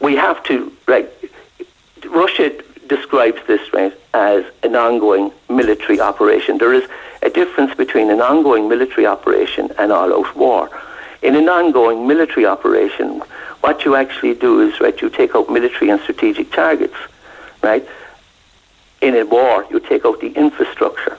[0.00, 1.10] we have to, right?
[2.06, 2.50] Russia
[2.86, 6.56] describes this, right, as an ongoing military operation.
[6.56, 6.88] There is
[7.22, 10.70] a difference between an ongoing military operation and all-out war.
[11.22, 13.22] In an ongoing military operation,
[13.60, 16.94] what you actually do is, right, you take out military and strategic targets,
[17.62, 17.86] right?
[19.00, 21.18] In a war, you take out the infrastructure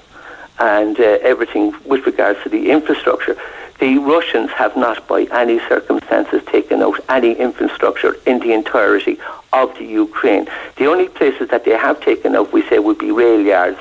[0.60, 3.36] and uh, everything with regards to the infrastructure.
[3.80, 9.20] The Russians have not, by any circumstances, taken out any infrastructure in the entirety
[9.54, 10.48] of the Ukraine.
[10.76, 13.80] The only places that they have taken out, we say, would be rail yards,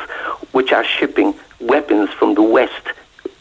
[0.53, 2.73] which are shipping weapons from the west,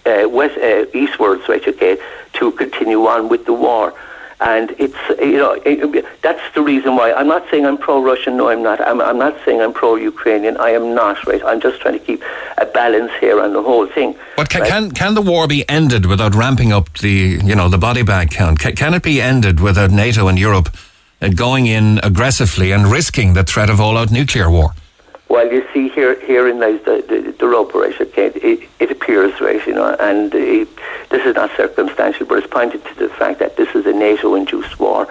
[0.08, 1.98] uh, west uh, eastwards, right, okay,
[2.40, 3.94] to continue on with the war.
[4.40, 7.12] And it's, you know, it, that's the reason why.
[7.12, 8.38] I'm not saying I'm pro-Russian.
[8.38, 8.80] No, I'm not.
[8.80, 10.58] I'm, I'm not saying I'm pro-Ukrainian.
[10.58, 11.44] I am not, right?
[11.44, 12.22] I'm just trying to keep
[12.60, 14.16] a balance here on the whole thing.
[14.36, 14.70] But can, right?
[14.70, 18.30] can, can the war be ended without ramping up the, you know, the body bag
[18.30, 18.60] count?
[18.60, 20.70] Can, can it be ended without NATO and Europe
[21.20, 24.76] uh, going in aggressively and risking the threat of all-out nuclear war?
[25.30, 28.00] Well, you see, here herein lies the, the, the rub, right?
[28.00, 30.70] Okay, it, it appears, right, you know, and it,
[31.10, 34.80] this is not circumstantial, but it's pointed to the fact that this is a NATO-induced
[34.80, 35.08] war,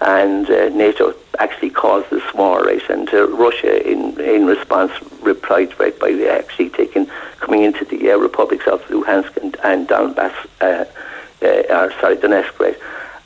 [0.00, 2.82] and uh, NATO actually caused this war, right?
[2.90, 7.06] And uh, Russia, in in response, replied right by actually taking
[7.38, 10.84] coming into the uh, republics of Luhansk and, and Donbass, uh,
[11.40, 12.76] uh, or sorry, Donetsk, right?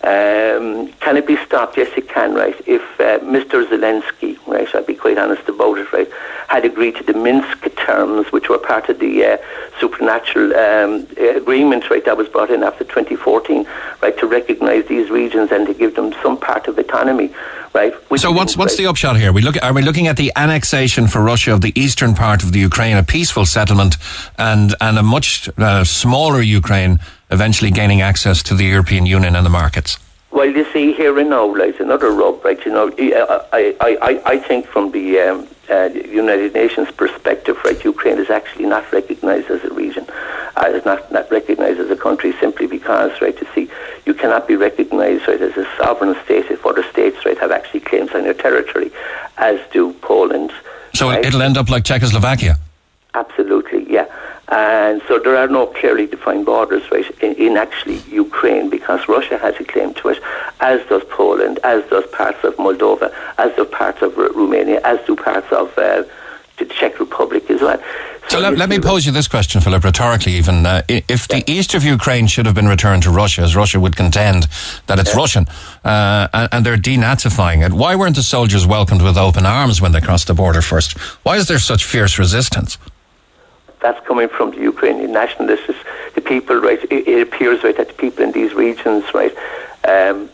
[0.07, 1.77] Um, can it be stopped?
[1.77, 2.55] Yes, it can, right?
[2.65, 3.67] If uh, Mr.
[3.67, 6.09] Zelensky, right, I'll be quite honest about it, right,
[6.47, 9.37] had agreed to the Minsk terms, which were part of the uh,
[9.81, 13.67] supernatural um, agreement, right, that was brought in after 2014,
[14.01, 17.35] right, to recognise these regions and to give them some part of autonomy,
[17.75, 17.93] right?
[18.15, 19.33] so what's what's the upshot here?
[19.33, 22.53] We look are we looking at the annexation for Russia of the eastern part of
[22.53, 23.97] the Ukraine, a peaceful settlement,
[24.39, 27.01] and and a much uh, smaller Ukraine
[27.31, 29.99] eventually gaining access to the European Union and the markets?
[30.31, 32.63] Well, you see here and now, like another rub, right?
[32.65, 35.89] You know, I, I, I, I think from the um, uh,
[36.23, 40.07] United Nations perspective, right, Ukraine is actually not recognised as a region,
[40.57, 43.71] uh, it's not, not recognised as a country simply because, right, you see,
[44.07, 47.81] you cannot be recognised, right, as a sovereign state if other states, right, have actually
[47.81, 48.91] claims on your territory,
[49.37, 50.53] as do Poland.
[50.95, 51.25] So right?
[51.25, 52.57] it'll end up like Czechoslovakia.
[53.15, 54.07] Absolutely, yeah.
[54.49, 59.39] And so there are no clearly defined borders, right, in, in, actually Ukraine because Russia
[59.39, 60.23] has a claim to it,
[60.61, 65.05] as does Poland, as does parts of Moldova, as do parts of R- Romania, as
[65.05, 66.05] do parts of uh,
[66.59, 67.79] the Czech Republic as well.
[68.29, 70.65] So, so let, let me pose you this question, Philip, rhetorically even.
[70.65, 73.97] Uh, if the east of Ukraine should have been returned to Russia, as Russia would
[73.97, 74.47] contend
[74.87, 75.21] that it's yeah.
[75.21, 75.47] Russian,
[75.85, 79.93] uh, and, and, they're denazifying it, why weren't the soldiers welcomed with open arms when
[79.93, 80.99] they crossed the border first?
[81.25, 82.79] Why is there such fierce resistance?
[83.81, 85.81] That's coming from the Ukrainian nationalists.
[86.15, 86.83] The people, right?
[86.85, 89.35] It, it appears, right, that the people in these regions, right,
[89.87, 90.31] um,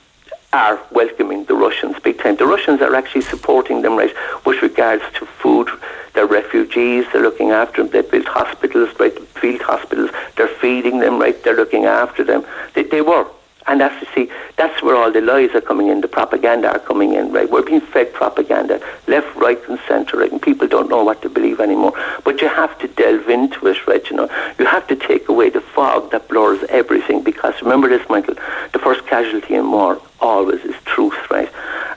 [0.53, 2.37] are welcoming the Russians big time.
[2.37, 4.15] The Russians are actually supporting them, right,
[4.45, 5.69] with regards to food.
[6.15, 7.07] They're refugees.
[7.13, 7.91] They're looking after them.
[7.91, 10.11] They built hospitals, right, field hospitals.
[10.37, 11.43] They're feeding them, right.
[11.43, 12.45] They're looking after them.
[12.75, 13.27] They, they were
[13.67, 16.79] and that's you see, that's where all the lies are coming in, the propaganda are
[16.79, 17.49] coming in, right?
[17.49, 20.33] We're being fed propaganda, left, right, and centre, right?
[20.33, 21.93] And people don't know what to believe anymore.
[22.25, 24.09] But you have to delve into it, right?
[24.11, 24.29] You know,
[24.59, 27.23] you have to take away the fog that blurs everything.
[27.23, 28.35] Because remember this, Michael,
[28.73, 31.51] the first casualty in war always is truth, right?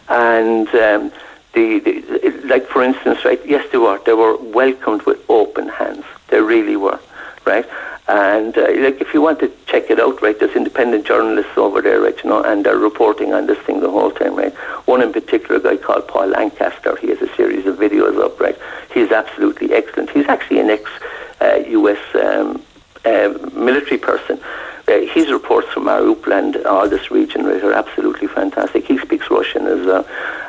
[0.10, 1.12] And um,
[1.54, 3.42] the, the, like for instance, right?
[3.46, 4.00] Yes, they were.
[4.06, 6.06] They were welcomed with open hands.
[6.28, 7.00] They really were,
[7.46, 7.66] right?
[8.08, 11.82] And uh, like, if you want to check it out, right, there's independent journalists over
[11.82, 14.54] there, right, you know, and they're reporting on this thing the whole time, right.
[14.86, 18.40] One in particular, a guy called Paul Lancaster, he has a series of videos up,
[18.40, 18.58] right.
[18.94, 20.12] He's absolutely excellent.
[20.12, 21.98] He's actually an ex-U.S.
[22.14, 22.64] Uh, um,
[23.06, 24.40] uh, military person.
[24.88, 28.86] Uh, his reports from Mariupol and all this region are absolutely fantastic.
[28.86, 30.06] He speaks Russian as well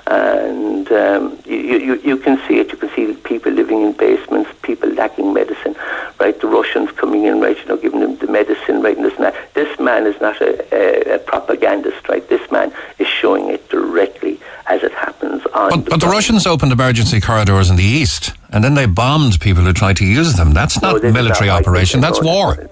[0.07, 2.71] and um, you, you, you can see it.
[2.71, 5.75] You can see people living in basements, people lacking medicine,
[6.21, 6.39] right?
[6.41, 7.59] The Russians coming in, right?
[7.59, 8.97] You know, giving them the medicine, right?
[8.97, 9.35] And this, that.
[9.55, 12.27] this man is not a, a, a propagandist, right?
[12.29, 15.71] This man is showing it directly as it happens on.
[15.71, 19.41] But, the, but the Russians opened emergency corridors in the east, and then they bombed
[19.41, 20.53] people who tried to use them.
[20.53, 22.01] That's not no, military operation.
[22.01, 22.71] That's war.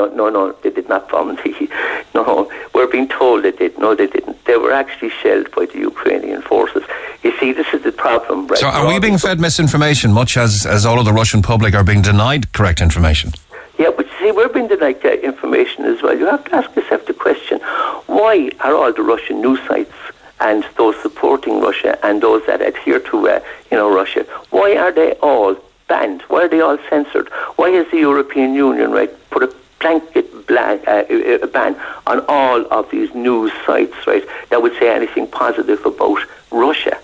[0.00, 1.68] No, no, no, they did not bomb the.
[2.14, 3.78] No, we're being told they did.
[3.78, 4.44] No, they didn't.
[4.46, 6.82] They were actually shelled by the Ukrainian forces.
[7.22, 8.46] You see, this is the problem.
[8.46, 8.58] Right?
[8.58, 11.84] So, are we being fed misinformation, much as as all of the Russian public are
[11.84, 13.32] being denied correct information?
[13.78, 16.16] Yeah, but see, we're being denied uh, information as well.
[16.18, 17.60] You have to ask yourself the question:
[18.06, 19.98] Why are all the Russian news sites
[20.40, 23.40] and those supporting Russia and those that adhere to, uh,
[23.70, 25.54] you know, Russia, why are they all
[25.86, 26.22] banned?
[26.28, 27.28] Why are they all censored?
[27.56, 31.76] Why has the European Union, right, put a blanket black, uh, uh, ban
[32.06, 36.18] on all of these news sites, right, that would say anything positive about
[36.50, 36.98] Russia.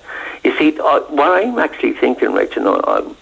[0.44, 3.16] You see, uh, what I'm actually thinking, right, you know, um,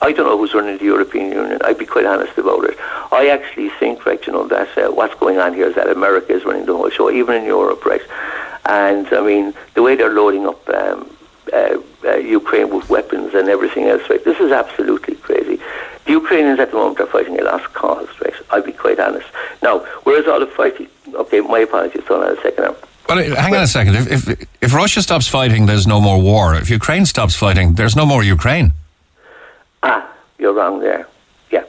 [0.00, 1.58] I don't know who's running the European Union.
[1.64, 2.76] I'd be quite honest about it.
[3.12, 6.32] I actually think, right, you know, that uh, what's going on here is that America
[6.32, 8.02] is running the whole show, even in Europe, right?
[8.66, 11.10] And I mean, the way they're loading up um,
[11.52, 14.22] uh, uh, Ukraine with weapons and everything else, right?
[14.24, 15.60] This is absolutely crazy.
[16.06, 18.34] The Ukrainians at the moment are fighting a lost cause, right?
[18.50, 19.26] I'll be quite honest.
[19.62, 20.88] Now, where's all the fighting?
[21.14, 22.04] Okay, my apologies.
[22.06, 22.76] Hold on a second now.
[23.06, 23.96] But uh, hang on a second.
[23.96, 26.54] If, if if Russia stops fighting, there's no more war.
[26.54, 28.72] If Ukraine stops fighting, there's no more Ukraine.
[29.82, 31.06] Ah, you're wrong there.
[31.50, 31.64] Yeah,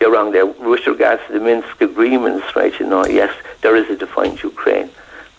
[0.00, 0.46] you're wrong there.
[0.46, 2.74] With regards to the Minsk agreements, right?
[2.80, 3.32] You know, yes,
[3.62, 4.90] there is a defined Ukraine,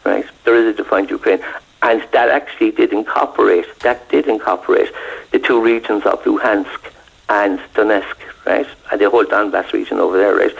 [0.05, 0.25] right?
[0.45, 1.41] There is a defined Ukraine,
[1.81, 3.67] and that actually did incorporate.
[3.79, 4.91] That did incorporate
[5.31, 6.92] the two regions of Luhansk
[7.33, 8.15] and Donetsk,
[8.45, 8.67] right?
[8.91, 10.55] And the whole Donbass region over there, right?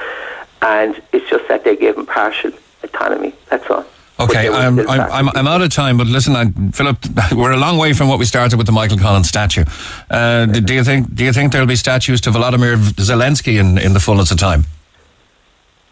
[0.62, 2.52] And it's just that they gave them partial
[2.82, 3.34] autonomy.
[3.50, 3.86] That's all.
[4.20, 6.98] Okay, I'm, I'm, I'm, I'm, out of time, but listen, I, Philip,
[7.34, 9.66] we're a long way from what we started with the Michael Collins statue.
[10.10, 13.78] Uh, do, do, you think do you think there'll be statues to Volodymyr Zelensky in,
[13.78, 14.66] in the fullness of time?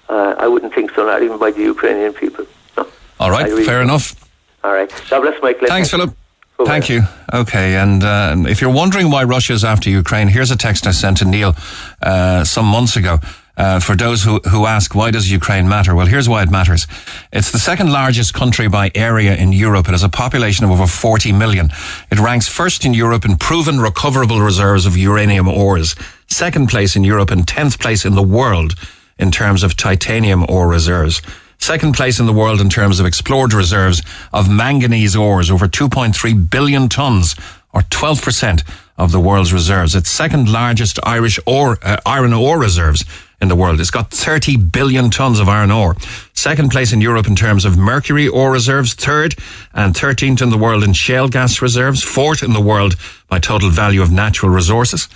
[0.07, 2.45] Uh, I wouldn't think so, not even by the Ukrainian people.
[2.77, 2.87] No.
[3.19, 4.15] All right, really fair enough.
[4.63, 4.89] All right.
[5.09, 5.67] God bless, Michael.
[5.67, 6.15] Thanks, Philip.
[6.65, 7.01] Thank you.
[7.33, 11.17] Okay, and uh, if you're wondering why Russia's after Ukraine, here's a text I sent
[11.17, 11.55] to Neil
[12.01, 13.19] uh, some months ago.
[13.57, 15.93] Uh, for those who, who ask, why does Ukraine matter?
[15.93, 16.87] Well, here's why it matters.
[17.31, 19.87] It's the second largest country by area in Europe.
[19.87, 21.69] It has a population of over 40 million.
[22.09, 25.95] It ranks first in Europe in proven recoverable reserves of uranium ores,
[26.27, 28.73] second place in Europe and 10th place in the world
[29.19, 31.21] in terms of titanium ore reserves.
[31.61, 34.01] Second place in the world in terms of explored reserves
[34.33, 37.35] of manganese ores, over 2.3 billion tons,
[37.71, 38.67] or 12%
[38.97, 39.93] of the world's reserves.
[39.93, 43.05] It's second largest Irish ore, uh, iron ore reserves
[43.39, 43.79] in the world.
[43.79, 45.95] It's got 30 billion tons of iron ore.
[46.33, 48.95] Second place in Europe in terms of mercury ore reserves.
[48.95, 49.35] Third
[49.71, 52.01] and 13th in the world in shale gas reserves.
[52.03, 52.95] Fourth in the world
[53.29, 55.07] by total value of natural resources.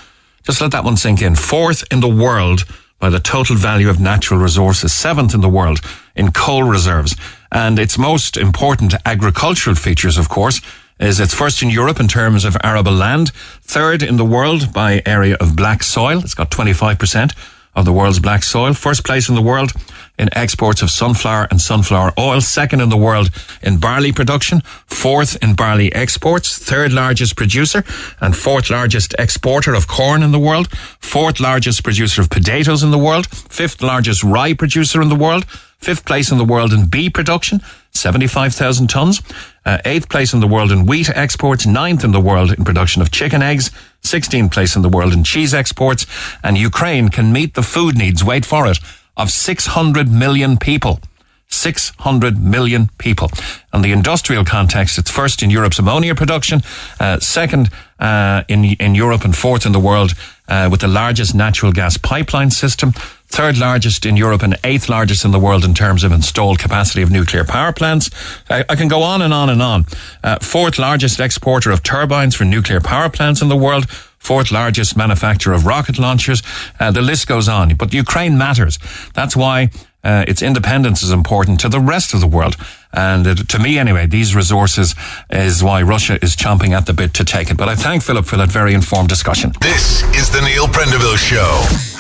[0.44, 1.36] Just let that one sink in.
[1.36, 2.66] Fourth in the world
[3.00, 4.94] by the total value of natural resources.
[4.94, 5.80] Seventh in the world
[6.16, 7.16] in coal reserves.
[7.52, 10.62] And its most important agricultural features, of course,
[11.00, 13.32] is it's first in Europe in terms of arable land,
[13.62, 16.20] third in the world by area of black soil.
[16.20, 17.34] It's got 25%
[17.76, 18.74] of the world's black soil.
[18.74, 19.72] First place in the world
[20.18, 22.42] in exports of sunflower and sunflower oil.
[22.42, 23.30] Second in the world
[23.62, 24.62] in barley production.
[24.86, 26.58] Fourth in barley exports.
[26.58, 27.84] Third largest producer
[28.22, 30.70] and fourth largest exporter of corn in the world.
[31.00, 33.28] Fourth largest producer of potatoes in the world.
[33.28, 35.46] Fifth largest rye producer in the world.
[35.80, 37.62] Fifth place in the world in bee production,
[37.92, 39.22] 75,000 tons.
[39.66, 41.68] Uh, eighth place in the world in wheat exports.
[41.68, 43.70] Ninth in the world in production of chicken eggs.
[44.04, 46.06] 16th place in the world in cheese exports.
[46.44, 48.80] And Ukraine can meet the food needs, wait for it,
[49.18, 51.00] of 600 million people.
[51.48, 53.30] 600 million people.
[53.74, 56.62] In the industrial context, it's first in Europe's ammonia production,
[57.00, 57.70] uh, second
[58.00, 60.14] uh, in in Europe, and fourth in the world
[60.48, 62.92] uh, with the largest natural gas pipeline system.
[63.28, 67.02] Third largest in Europe and eighth largest in the world in terms of installed capacity
[67.02, 68.10] of nuclear power plants.
[68.50, 69.86] I, I can go on and on and on.
[70.24, 73.86] Uh, fourth largest exporter of turbines for nuclear power plants in the world
[74.26, 76.42] fourth largest manufacturer of rocket launchers.
[76.80, 77.76] Uh, the list goes on.
[77.76, 78.80] But Ukraine matters.
[79.14, 79.70] That's why
[80.04, 82.56] uh, its independence is important to the rest of the world.
[82.92, 84.96] And uh, to me, anyway, these resources
[85.30, 87.58] is why Russia is chomping at the bit to take it.
[87.58, 89.54] But I thank Philip for that very informed discussion.
[89.62, 91.52] This is the Neil Prendeville Show.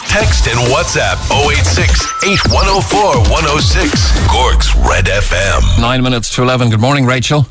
[0.08, 4.30] Text and WhatsApp 086 8104 106.
[4.30, 5.82] Cork's Red FM.
[5.82, 6.70] Nine minutes to 11.
[6.70, 7.46] Good morning, Rachel.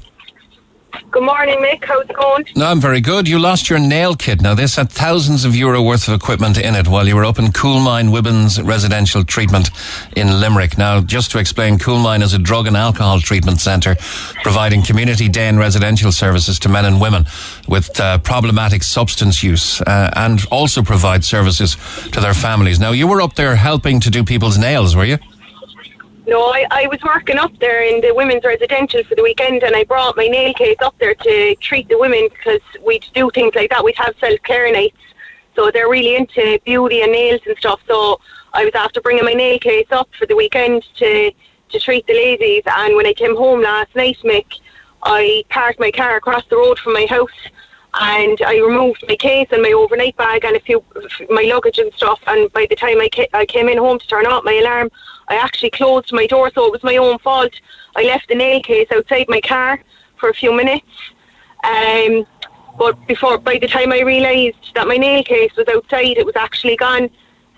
[1.11, 1.85] Good morning, Mick.
[1.85, 2.45] How's it going?
[2.57, 3.29] No, I'm very good.
[3.29, 4.41] You lost your nail kit.
[4.41, 7.39] Now, this had thousands of euro worth of equipment in it while you were up
[7.39, 9.71] in Coolmine Women's Residential Treatment
[10.17, 10.77] in Limerick.
[10.79, 13.97] Now, just to explain, Coolmine is a drug and alcohol treatment centre
[14.43, 17.27] providing community day and residential services to men and women
[17.69, 21.77] with uh, problematic substance use uh, and also provide services
[22.13, 22.79] to their families.
[22.79, 25.19] Now, you were up there helping to do people's nails, were you?
[26.27, 29.77] No, I, I was working up there in the women's residential for the weekend and
[29.77, 33.55] I brought my nail case up there to treat the women because we'd do things
[33.55, 33.85] like that.
[33.85, 34.97] We'd have self care nights.
[35.55, 37.81] So they're really into beauty and nails and stuff.
[37.87, 38.21] So
[38.55, 41.31] I was after bringing my nail case up for the weekend to,
[41.69, 42.63] to treat the ladies.
[42.67, 44.47] And when I came home last night, Mick,
[45.03, 47.29] I parked my car across the road from my house
[48.01, 50.85] and I removed my case and my overnight bag and a few
[51.31, 52.21] my luggage and stuff.
[52.27, 54.91] And by the time I, ca- I came in home to turn off my alarm,
[55.29, 57.53] I actually closed my door, so it was my own fault.
[57.97, 59.81] I left the nail case outside my car
[60.17, 60.87] for a few minutes.
[61.63, 62.27] Um,
[62.79, 66.37] but before, by the time I realised that my nail case was outside, it was
[66.37, 67.09] actually gone.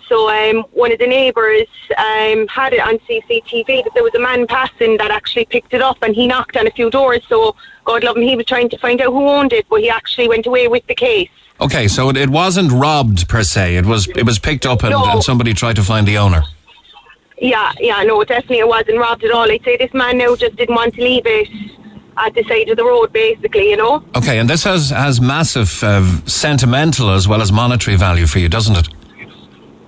[0.09, 1.67] So um, one of the neighbours
[1.97, 5.83] um, had it on CCTV that there was a man passing that actually picked it
[5.83, 7.23] up and he knocked on a few doors.
[7.29, 9.91] So God love him, he was trying to find out who owned it, but he
[9.91, 11.31] actually went away with the case.
[11.61, 13.77] Okay, so it, it wasn't robbed per se.
[13.77, 15.05] It was it was picked up and, No.
[15.11, 16.43] and somebody tried to find the owner.
[17.39, 19.51] Yeah, yeah, no, definitely it wasn't robbed at all.
[19.51, 21.49] I'd say this man now just didn't want to leave it
[22.19, 24.03] at the side of the road, basically, you know.
[24.15, 28.49] Okay, and this has has massive uh, sentimental as well as monetary value for you,
[28.49, 28.89] doesn't it?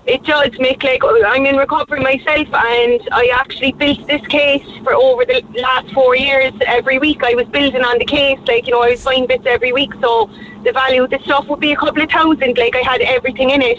[0.08, 4.94] It does make like I'm in recovery myself, and I actually built this case for
[4.94, 6.54] over the last four years.
[6.66, 9.44] Every week I was building on the case, like you know, I was buying bits
[9.44, 9.92] every week.
[10.00, 10.30] So
[10.64, 12.56] the value of the stuff would be a couple of thousand.
[12.56, 13.78] Like I had everything in it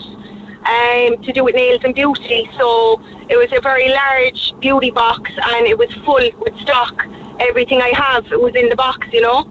[0.76, 2.48] um, to do with nails and beauty.
[2.60, 7.08] So it was a very large beauty box, and it was full with stock.
[7.40, 9.50] Everything I have was in the box, you know.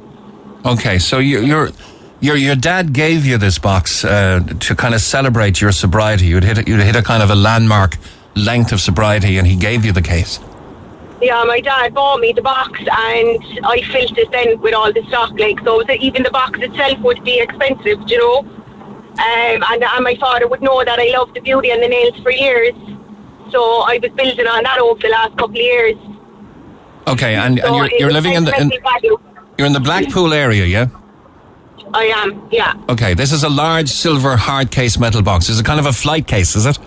[0.64, 1.72] Okay, so you, you're.
[2.20, 6.26] Your your dad gave you this box uh, to kind of celebrate your sobriety.
[6.26, 7.96] You'd hit a, you'd hit a kind of a landmark
[8.34, 10.40] length of sobriety, and he gave you the case.
[11.20, 15.02] Yeah, my dad bought me the box and I filled it then with all the
[15.08, 15.32] stock.
[15.36, 18.38] Like, so even the box itself would be expensive, you know.
[18.38, 22.16] Um, and, and my father would know that I loved the beauty and the nails
[22.22, 22.72] for years.
[23.50, 25.96] So I was building on that over the last couple of years.
[27.08, 28.70] Okay, and, and you're, you're living in the in,
[29.56, 30.86] you're in the Blackpool area, yeah.
[31.94, 32.74] I am, yeah.
[32.88, 35.48] Okay, this is a large silver hard case metal box.
[35.48, 36.54] Is it kind of a flight case?
[36.56, 36.78] Is it?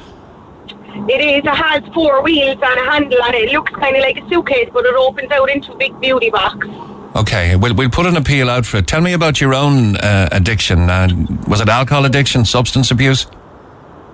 [1.09, 1.43] It is.
[1.43, 3.49] It has four wheels and a handle on it.
[3.49, 6.29] It looks kind of like a suitcase, but it opens out into a big beauty
[6.29, 6.67] box.
[7.15, 8.87] Okay, we'll we'll put an appeal out for it.
[8.87, 10.89] Tell me about your own uh, addiction.
[10.89, 11.09] Uh,
[11.47, 13.25] was it alcohol addiction, substance abuse?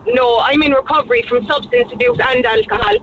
[0.06, 2.96] No, I'm in recovery from substance abuse and alcohol.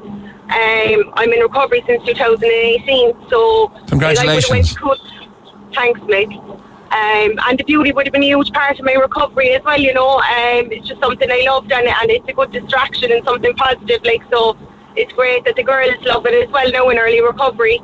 [0.44, 4.74] Um, I'm in recovery since 2018, so Congratulations.
[4.74, 6.60] Like, I went to- thanks, Mick.
[6.94, 9.80] Um, and the beauty would have been a huge part of my recovery as well.
[9.80, 13.24] You know, um, it's just something I loved, and, and it's a good distraction and
[13.24, 14.04] something positive.
[14.04, 14.56] Like so,
[14.94, 17.80] it's great that the girls love it as well now in early recovery.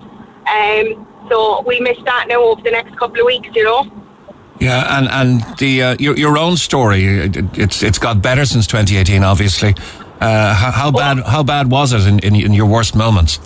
[0.49, 3.49] Um, so we miss that now over the next couple of weeks.
[3.53, 3.91] You know.
[4.61, 8.69] Yeah, and and the uh, your your own story, it, it's it's got better since
[8.69, 9.75] 2018, obviously.
[10.21, 13.41] Uh, how, how bad how bad was it in, in, in your worst moments?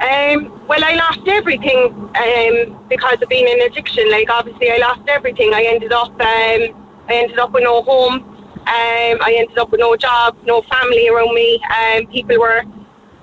[0.00, 4.08] Um, well, I lost everything um, because of being in addiction.
[4.10, 5.52] Like, obviously, I lost everything.
[5.54, 8.14] I ended up, um, I ended up with no home.
[8.14, 11.60] Um, I ended up with no job, no family around me.
[11.64, 12.62] Um, people were,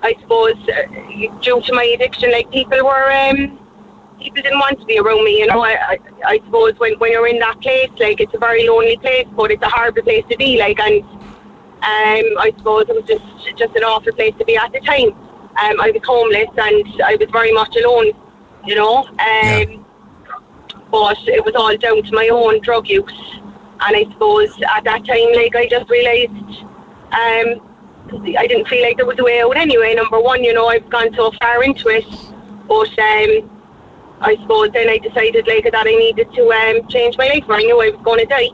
[0.02, 3.58] I suppose, uh, due to my addiction, like people were, um,
[4.20, 5.40] people didn't want to be around me.
[5.40, 8.40] You know, I, I, I suppose when, when you're in that place, like it's a
[8.40, 10.58] very lonely place, but it's a horrible place to be.
[10.58, 14.74] Like, and um, I suppose it was just just an awful place to be at
[14.74, 15.16] the time.
[15.64, 18.12] Um, I was homeless and I was very much alone,
[18.66, 19.08] you know.
[19.20, 19.86] Um,
[20.92, 23.20] But it was all down to my own drug use,
[23.84, 26.64] and I suppose at that time, like I just realised,
[27.22, 27.48] um,
[28.42, 29.94] I didn't feel like there was a way out anyway.
[29.96, 32.06] Number one, you know, I've gone so far into it,
[32.68, 33.32] but um,
[34.22, 37.46] I suppose then I decided like that I needed to um, change my life.
[37.50, 38.50] Or I knew I was going to die.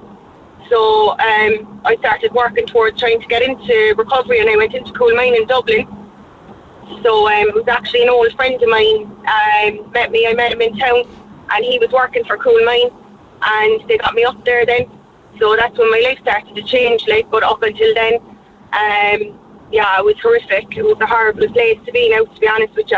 [0.70, 4.92] So um, I started working towards trying to get into recovery, and I went into
[4.94, 5.86] Coolmine in Dublin.
[7.04, 10.28] So um, it was actually an old friend of mine um, met me.
[10.28, 11.04] I met him in town,
[11.52, 12.92] and he was working for Coolmine,
[13.42, 14.90] and they got me up there then.
[15.40, 17.08] So that's when my life started to change.
[17.08, 19.40] Like, but up until then, um,
[19.72, 20.78] yeah, it was horrific.
[20.78, 22.98] It was a horrible place to be now, to be honest with you.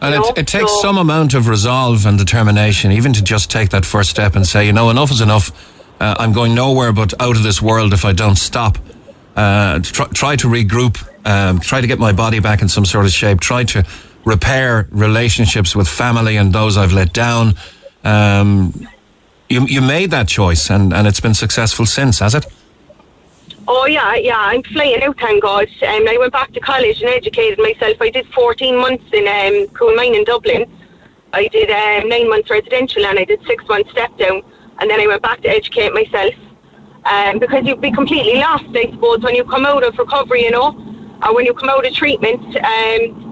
[0.00, 3.22] And You know, it, it takes so- some amount of resolve and determination, even to
[3.22, 5.50] just take that first step and say, you know, enough is enough.
[6.00, 8.78] Uh, I'm going nowhere but out of this world if I don't stop.
[9.36, 13.06] Uh, try, try to regroup, um, try to get my body back in some sort
[13.06, 13.84] of shape, try to
[14.24, 17.54] repair relationships with family and those I've let down.
[18.04, 18.88] Um,
[19.48, 22.46] you, you made that choice and, and it's been successful since, has it?
[23.66, 25.68] Oh yeah, yeah, I'm flying out, thank God.
[25.82, 27.96] Um, I went back to college and educated myself.
[28.00, 30.70] I did 14 months in um, Coolmine in Dublin.
[31.32, 34.42] I did um, nine months residential and I did six months step down.
[34.78, 36.34] And then I went back to educate myself.
[37.06, 40.50] Um, because you'd be completely lost, I suppose, when you come out of recovery, you
[40.50, 42.40] know, or when you come out of treatment.
[42.56, 43.24] Um,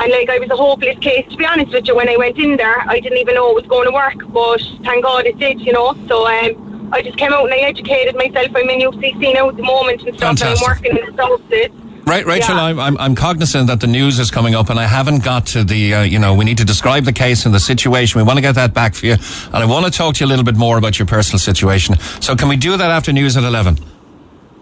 [0.00, 2.38] and like I was a hopeless case, to be honest with you, when I went
[2.38, 5.38] in there, I didn't even know it was going to work, but thank God it
[5.38, 5.94] did, you know.
[6.06, 8.48] So um, I just came out and I educated myself.
[8.54, 11.70] I'm in UCC now at the moment and stuff, and I'm working in the services.
[12.08, 12.62] Right, Rachel, Yeah.
[12.62, 15.62] I'm, I'm, I'm cognizant that the news is coming up and I haven't got to
[15.62, 18.18] the, uh, you know, we need to describe the case and the situation.
[18.18, 19.16] We want to get that back for you.
[19.46, 21.98] And I want to talk to you a little bit more about your personal situation.
[22.22, 23.78] So can we do that after news at 11?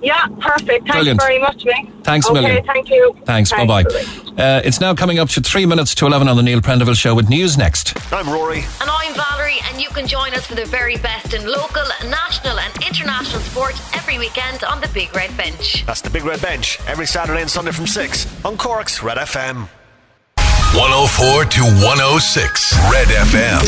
[0.06, 0.86] Yeah, perfect.
[0.86, 1.20] Thanks Brilliant.
[1.20, 1.90] very much, mate.
[2.04, 2.64] Thanks a okay, million.
[2.64, 3.16] thank you.
[3.24, 3.82] Thanks, bye bye.
[4.38, 7.12] Uh, it's now coming up to three minutes to 11 on the Neil Prendeville Show
[7.16, 7.92] with news next.
[8.12, 8.58] I'm Rory.
[8.80, 12.56] And I'm Valerie, and you can join us for the very best in local, national,
[12.60, 15.84] and international sport every weekend on the Big Red Bench.
[15.86, 19.66] That's the Big Red Bench every Saturday and Sunday from 6 on Cork's Red FM.
[20.78, 23.60] 104 to 106 Red FM.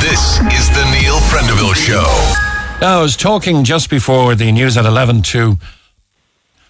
[0.00, 2.02] This is the Neil Prendeville Show.
[2.80, 5.56] Now, I was talking just before the news at 11 to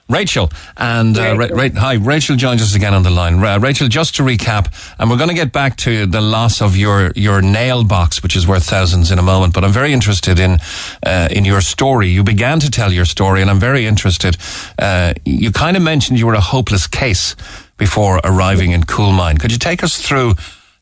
[0.09, 0.51] Rachel.
[0.77, 3.41] And uh, Ra- Ra- hi, Rachel joins us again on the line.
[3.41, 4.69] Ra- Rachel, just to recap,
[4.99, 8.37] and we're going to get back to the loss of your, your nail box, which
[8.37, 9.55] is worth thousands in a moment.
[9.55, 10.59] But I'm very interested in
[11.07, 12.09] uh, in your story.
[12.09, 14.37] You began to tell your story, and I'm very interested.
[14.79, 17.35] Uh, you kind of mentioned you were a hopeless case
[17.79, 19.39] before arriving in Coolmine.
[19.39, 20.35] Could you take us through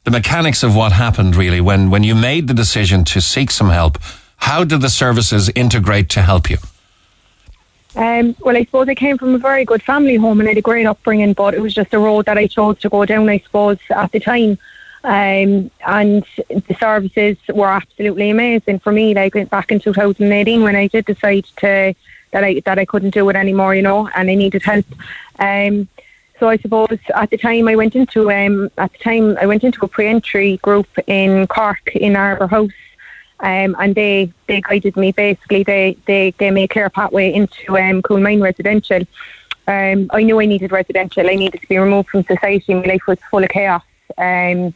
[0.05, 3.71] the mechanics of what happened, really, when when you made the decision to seek some
[3.71, 3.99] help?
[4.37, 6.57] How did the services integrate to help you?
[7.95, 10.59] Um, well, I suppose I came from a very good family home and I had
[10.59, 13.29] a great upbringing, but it was just a road that I chose to go down,
[13.29, 14.59] I suppose, at the time.
[15.05, 19.15] Um, and the services were absolutely amazing for me.
[19.15, 21.95] Like back in 2018, when I did decide to
[22.31, 24.87] that I that I couldn't do it anymore, you know, and I needed help.
[25.39, 25.89] Um,
[26.39, 29.65] so I suppose at the time I went into um, at the time I went
[29.65, 32.71] into a pre-entry group in Cork in Arbour House,
[33.43, 35.63] um, and they they guided me basically.
[35.65, 39.03] They they gave me a clear pathway into um, Coolmine Residential.
[39.67, 41.29] Um, I knew I needed residential.
[41.29, 42.75] I needed to be removed from society.
[42.75, 43.83] My life was full of chaos.
[44.19, 44.75] Um,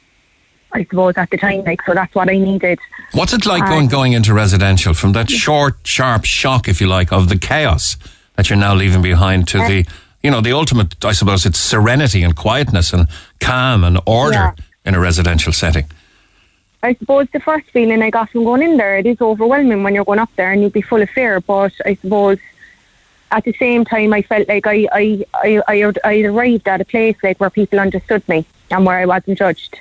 [0.72, 2.78] I suppose at the time, like so, that's what I needed.
[3.12, 6.86] What's it like Um, going going into residential from that short, sharp shock, if you
[6.86, 7.96] like, of the chaos
[8.34, 9.86] that you're now leaving behind to the,
[10.22, 13.08] you know, the ultimate, I suppose, it's serenity and quietness and
[13.40, 14.52] calm and order Yeah.
[14.84, 15.86] in a residential setting.
[16.82, 19.94] I suppose the first feeling I got from going in there, it is overwhelming when
[19.94, 21.40] you're going up there and you'd be full of fear.
[21.40, 22.38] But I suppose
[23.32, 26.84] at the same time, I felt like I I I I, I arrived at a
[26.84, 29.80] place like where people understood me and where I wasn't judged.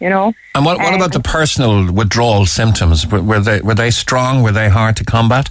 [0.00, 0.34] You know.
[0.54, 3.06] And what, what Um, about the personal withdrawal symptoms?
[3.06, 4.42] Were, were they were they strong?
[4.42, 5.50] Were they hard to combat?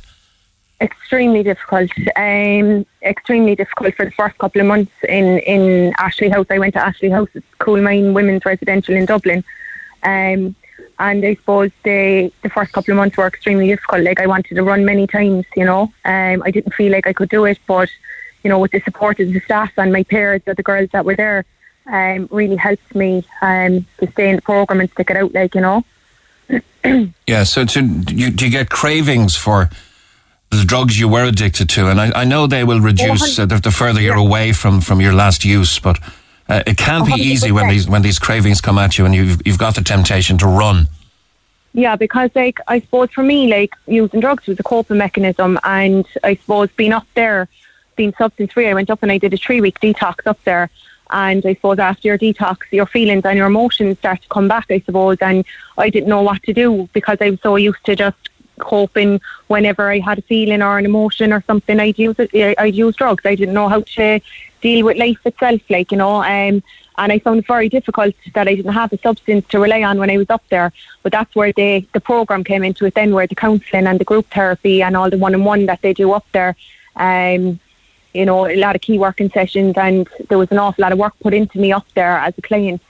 [0.81, 1.89] extremely difficult.
[2.15, 6.47] Um, extremely difficult for the first couple of months in in Ashlinn House.
[6.49, 9.43] I went to Ashlinn House, it's Coolmine Women's Residential in Dublin.
[10.03, 10.55] Um,
[10.99, 14.03] and I suppose the the first couple of months were extremely difficult.
[14.03, 15.83] Like I wanted to run many times, you know.
[16.05, 17.89] Um, I didn't feel like I could do it, but
[18.43, 21.05] you know, with the support of the staff and my peers, of the girls that
[21.05, 21.45] were there,
[21.87, 25.33] um, really helped me um, to stay in the program and stick it out.
[25.33, 25.83] Like you know.
[27.25, 27.43] Yeah.
[27.45, 29.71] So, to, do, you, do you get cravings for
[30.51, 31.87] the drugs you were addicted to?
[31.89, 35.01] And I, I know they will reduce uh, the, the further you're away from, from
[35.01, 35.97] your last use, but
[36.47, 39.41] uh, it can't be easy when these when these cravings come at you and you've
[39.45, 40.87] you've got the temptation to run.
[41.73, 46.05] Yeah, because like I suppose for me, like using drugs was a coping mechanism, and
[46.23, 47.47] I suppose being up there,
[47.95, 50.69] being substance free, I went up and I did a three week detox up there,
[51.09, 54.67] and I suppose after your detox, your feelings and your emotions start to come back.
[54.69, 55.43] I suppose, and
[55.77, 59.89] I didn't know what to do because I was so used to just coping whenever
[59.89, 61.79] I had a feeling or an emotion or something.
[61.79, 62.57] I'd use it.
[62.59, 63.25] I'd use drugs.
[63.25, 64.21] I didn't know how to
[64.65, 66.15] deal with life itself, like you know.
[66.23, 66.63] Um,
[66.97, 69.99] and I found it very difficult that I didn't have a substance to rely on
[69.99, 70.71] when I was up there.
[71.03, 72.95] But that's where the the program came into it.
[72.95, 75.81] Then, where the counselling and the group therapy and all the one on one that
[75.81, 76.55] they do up there.
[76.95, 77.59] Um,
[78.13, 80.97] you know, a lot of key working sessions, and there was an awful lot of
[80.97, 82.81] work put into me up there as a client.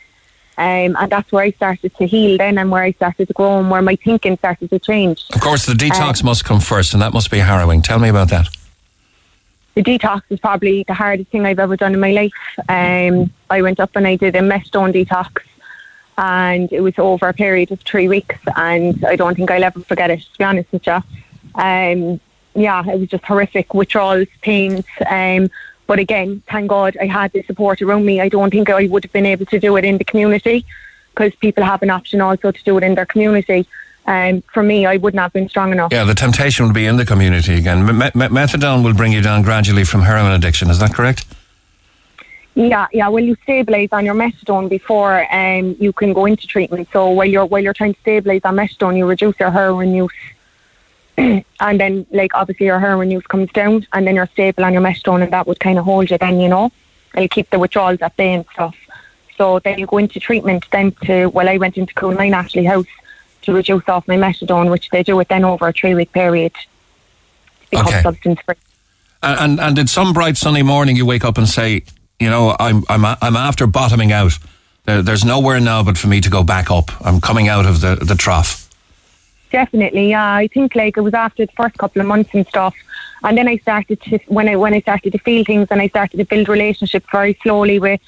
[0.58, 3.60] Um, and that's where I started to heal then, and where I started to grow,
[3.60, 5.26] and where my thinking started to change.
[5.34, 7.82] Of course, the detox must come first, and that must be harrowing.
[7.82, 8.48] Tell me about that.
[9.76, 12.32] The detox is probably the hardest thing I've ever done in my life.
[12.70, 15.44] Um, I went up and I did a methadone detox,
[16.18, 19.82] and it was over a period of three weeks, and I don't think I'll ever
[19.82, 20.22] forget it.
[20.22, 21.04] To be honest with you,
[21.56, 22.20] um,
[22.56, 24.86] yeah, it was just horrific withdrawals, pains.
[25.10, 25.50] Um,
[25.88, 28.22] but again, thank God I had the support around me.
[28.22, 30.66] I don't think I would have been able to do it in the community
[31.10, 33.68] because people have an option also to do it in their community.
[34.08, 35.92] Um, for me, I wouldn't have been strong enough.
[35.92, 37.86] Yeah, the temptation will be in the community again.
[37.86, 40.70] Me- me- methadone will bring you down gradually from heroin addiction.
[40.70, 41.26] Is that correct?
[42.54, 43.10] Yeah, yeah.
[43.10, 46.88] Well, you stabilise on your methadone before um, you can go into treatment.
[46.94, 50.14] So while you're while you're trying to stabilise on methadone, you reduce your heroin use,
[51.18, 54.84] and then like obviously your heroin use comes down, and then you're stable on your
[54.84, 56.18] methadone, and that would kind of hold you.
[56.18, 56.72] Then you know,
[57.16, 58.76] it'll keep the withdrawals at bay and stuff.
[59.36, 60.66] So then you go into treatment.
[60.72, 62.88] Then to well, I went into Coolmine Ashlinn House
[63.46, 66.54] to reduce off my methadone, which they do it then over a three week period.
[67.72, 68.02] Become Okay.
[68.02, 68.56] substance free.
[69.24, 71.84] And, and and did some bright sunny morning you wake up and say,
[72.20, 74.38] you know, I'm I'm I'm after bottoming out.
[74.86, 76.92] There, there's nowhere now but for me to go back up.
[77.04, 78.70] I'm coming out of the the trough.
[79.52, 80.36] Definitely, yeah.
[80.36, 82.76] I think like it was after the first couple of months and stuff,
[83.24, 85.88] and then I started to when I when I started to feel things and I
[85.88, 88.02] started to build relationships very slowly with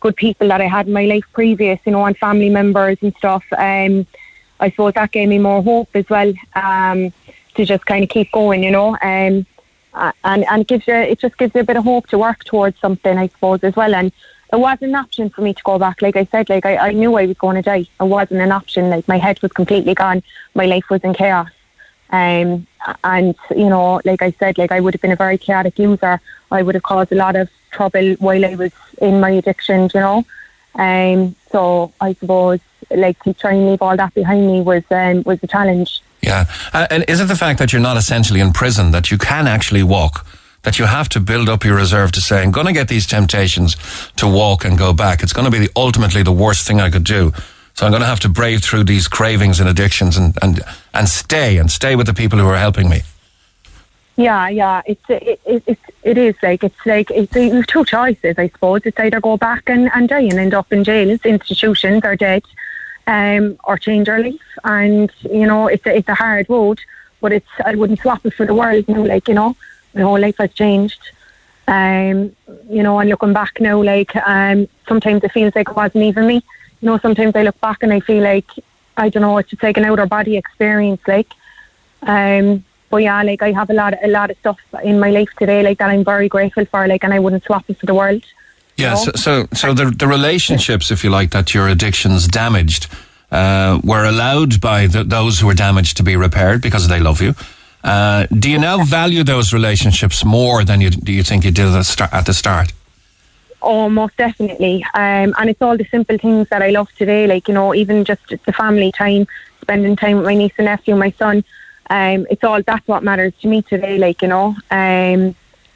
[0.00, 3.14] good people that I had in my life previous, you know, and family members and
[3.16, 3.42] stuff.
[3.56, 4.06] Um,
[4.60, 7.12] I suppose that gave me more hope as well um,
[7.54, 8.96] to just kind of keep going, you know.
[9.02, 9.46] Um,
[9.94, 12.44] and and it gives you it just gives you a bit of hope to work
[12.44, 13.94] towards something, I suppose, as well.
[13.94, 14.12] And
[14.52, 16.02] it wasn't an option for me to go back.
[16.02, 17.86] Like I said, like I, I knew I was going to die.
[18.00, 18.90] It wasn't an option.
[18.90, 20.22] Like my head was completely gone.
[20.54, 21.50] My life was in chaos.
[22.10, 22.66] Um,
[23.02, 26.20] and you know, like I said, like I would have been a very chaotic user.
[26.50, 29.90] I would have caused a lot of trouble while I was in my addiction.
[29.94, 30.24] You know,
[30.74, 32.60] um, so I suppose
[32.90, 36.00] like to try and leave all that behind me was um, was a challenge.
[36.22, 36.46] Yeah.
[36.72, 39.46] Uh, and is it the fact that you're not essentially in prison, that you can
[39.46, 40.26] actually walk,
[40.62, 43.06] that you have to build up your reserve to say, I'm going to get these
[43.06, 43.76] temptations
[44.16, 45.22] to walk and go back.
[45.22, 47.32] It's going to be the, ultimately the worst thing I could do.
[47.74, 50.60] So I'm going to have to brave through these cravings and addictions and, and,
[50.94, 53.02] and stay and stay with the people who are helping me.
[54.16, 57.84] Yeah, yeah, it's it, it, it, it is like it's like it's you have two
[57.84, 58.82] choices, I suppose.
[58.84, 62.44] It's either go back and, and die and end up in jails, institutions, or dead,
[63.06, 64.40] um, or change our life.
[64.64, 66.80] And you know, it's a, it's a hard road,
[67.20, 68.88] but it's I wouldn't swap it for the world.
[68.88, 69.56] Know, like you know,
[69.94, 71.00] my whole life has changed.
[71.66, 72.36] Um,
[72.68, 76.26] you know, and looking back now, like um, sometimes it feels like it wasn't even
[76.26, 76.42] me.
[76.80, 78.50] You know, sometimes I look back and I feel like
[78.96, 81.32] I don't know, it's just like an outer body experience, like.
[82.02, 85.10] Um, but yeah, like I have a lot, of, a lot of stuff in my
[85.10, 87.86] life today, like that I'm very grateful for, like, and I wouldn't swap it for
[87.86, 88.22] the world.
[88.76, 92.88] Yeah, so, so, so the, the relationships, if you like, that your addictions damaged
[93.30, 97.22] uh, were allowed by the, those who were damaged to be repaired because they love
[97.22, 97.34] you.
[97.84, 101.66] Uh, do you now value those relationships more than you do you think you did
[101.66, 102.12] at the start?
[102.14, 102.72] At the start?
[103.60, 104.84] Oh, most definitely.
[104.94, 108.04] Um, and it's all the simple things that I love today, like, you know, even
[108.04, 109.26] just the family time,
[109.62, 111.44] spending time with my niece and nephew, my son.
[111.90, 114.56] Um, it's all that's what matters to me today, like, you know.
[114.70, 115.34] Um,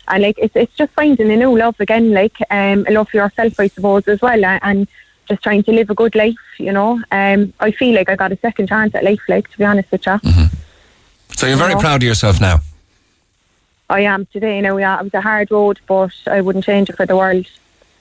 [0.09, 3.19] And like it's it's just finding a new love again, like um, a love for
[3.19, 4.89] yourself, I suppose, as well, and, and
[5.29, 6.37] just trying to live a good life.
[6.59, 9.59] You know, um, I feel like I got a second chance at life, like to
[9.59, 10.13] be honest with you.
[10.13, 10.55] Mm-hmm.
[11.35, 11.81] So you're very You know?
[11.81, 12.61] proud of yourself now.
[13.91, 14.57] I am today.
[14.57, 17.17] You know, yeah, it was a hard road, but I wouldn't change it for the
[17.17, 17.47] world.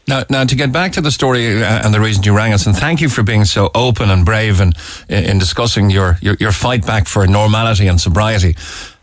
[0.08, 2.66] Now, now to get back to the story uh, and the reason you rang us,
[2.66, 4.74] and thank you for being so open and brave and
[5.10, 8.56] in, in discussing your, your, your fight back for normality and sobriety.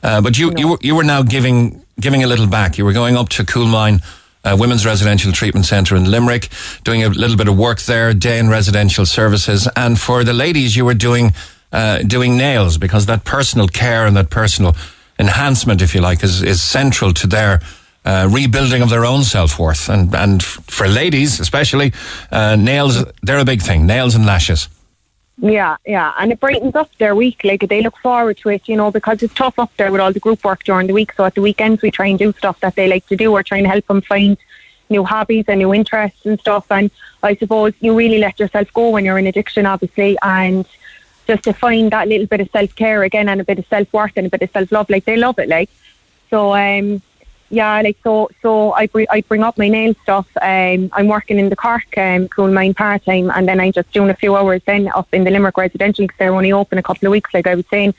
[0.03, 2.79] Uh, but you, you, were- you were now giving giving a little back.
[2.79, 4.01] You were going up to Coolmine
[4.45, 6.49] uh, Women's Residential Treatment Centre in Limerick,
[6.85, 10.77] doing a little bit of work there, day in residential services, and for the ladies,
[10.77, 11.33] you were doing
[11.73, 14.77] uh, doing nails because that personal care and that personal
[15.19, 17.61] enhancement, if you like, is is central to their
[18.05, 19.89] uh, rebuilding of their own self worth.
[19.89, 21.93] And and for ladies, especially,
[22.31, 23.87] uh, nails they're a big thing.
[23.87, 24.69] Nails and lashes.
[25.39, 27.41] Yeah, yeah, and it brightens up their week.
[27.43, 30.13] Like they look forward to it, you know, because it's tough up there with all
[30.13, 31.13] the group work during the week.
[31.17, 33.33] So at the weekends, we try and do stuff that they like to do.
[33.33, 34.37] We're trying to help them find
[34.89, 36.67] new hobbies and new interests and stuff.
[36.71, 36.91] And
[37.23, 40.67] I suppose you really let yourself go when you're in addiction, obviously, and
[41.27, 43.93] just to find that little bit of self care again and a bit of self
[43.93, 44.89] worth and a bit of self love.
[44.89, 45.71] Like they love it, like
[46.31, 46.55] so.
[46.55, 47.03] um
[47.51, 48.31] yeah, like so.
[48.43, 50.27] So I bring I bring up my nail stuff.
[50.41, 54.11] Um, I'm working in the Cork um, Coolmine part time, and then I'm just doing
[54.11, 57.07] a few hours then up in the Limerick residential because they're only open a couple
[57.07, 57.95] of weeks, like I was saying.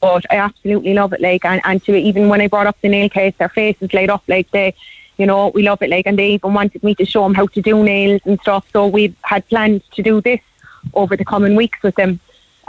[0.00, 2.88] But I absolutely love it, like, and, and to even when I brought up the
[2.88, 4.74] nail case, their faces light up, like they,
[5.18, 7.46] you know, we love it, like, and they even wanted me to show them how
[7.48, 8.64] to do nails and stuff.
[8.72, 10.40] So we had planned to do this
[10.94, 12.18] over the coming weeks with them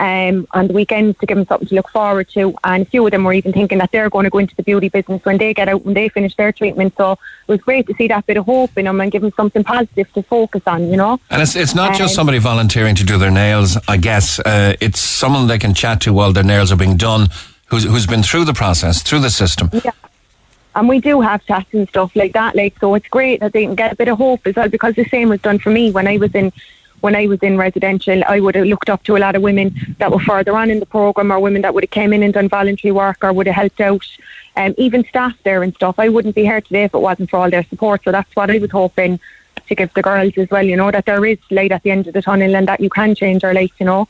[0.02, 2.44] um, on the weekends to give them something to look forward to.
[2.64, 4.64] And a few of them were even thinking that they're going to go into the
[4.64, 6.96] beauty business when they get out, when they finish their treatment.
[6.98, 9.32] So it was great to see that bit of hope in them and give them
[9.38, 11.20] something positive to focus on, you know.
[11.30, 13.78] And it's it's not just Um, somebody volunteering to do their nails.
[13.88, 17.30] I guess uh, it's someone they can chat to while their nails are being done,
[17.68, 19.70] who's who's been through the process, through the system.
[19.72, 19.92] Yeah.
[20.74, 22.56] And we do have chats and stuff like that.
[22.56, 24.70] Like so, it's great that they can get a bit of hope as well.
[24.70, 26.52] Because the same was done for me when I was in
[27.02, 28.24] when I was in residential.
[28.28, 30.80] I would have looked up to a lot of women that were further on in
[30.80, 33.48] the program, or women that would have came in and done voluntary work, or would
[33.48, 34.06] have helped out.
[34.56, 35.96] Um, even staff there and stuff.
[35.98, 38.04] I wouldn't be here today if it wasn't for all their support.
[38.04, 39.20] So that's what I was hoping
[39.68, 40.64] to give the girls as well.
[40.64, 42.90] You know that there is light at the end of the tunnel, and that you
[42.90, 43.72] can change our life.
[43.80, 44.08] You know.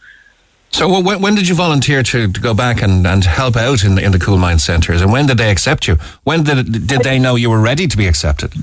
[0.71, 3.83] So wh- when, when did you volunteer to, to go back and, and help out
[3.83, 5.01] in the, in the Coolmine centres?
[5.01, 5.97] And when did they accept you?
[6.23, 8.53] When did did they know you were ready to be accepted?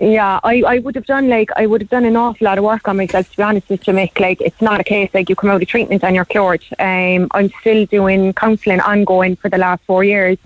[0.00, 2.64] Yeah, I, I would have done like I would have done an awful lot of
[2.64, 4.18] work on myself to be honest with you, Mick.
[4.18, 6.64] Like it's not a case like you come out of treatment and you're cured.
[6.78, 10.36] Um, I'm still doing counselling ongoing for the last four years.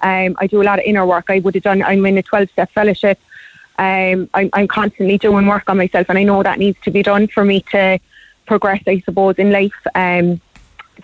[0.00, 1.26] Um, I do a lot of inner work.
[1.28, 1.82] I would have done.
[1.82, 3.18] I'm in a 12 step fellowship.
[3.78, 7.02] Um, I'm, I'm constantly doing work on myself, and I know that needs to be
[7.02, 7.98] done for me to
[8.46, 8.82] progress.
[8.86, 9.72] I suppose in life.
[9.96, 10.40] Um,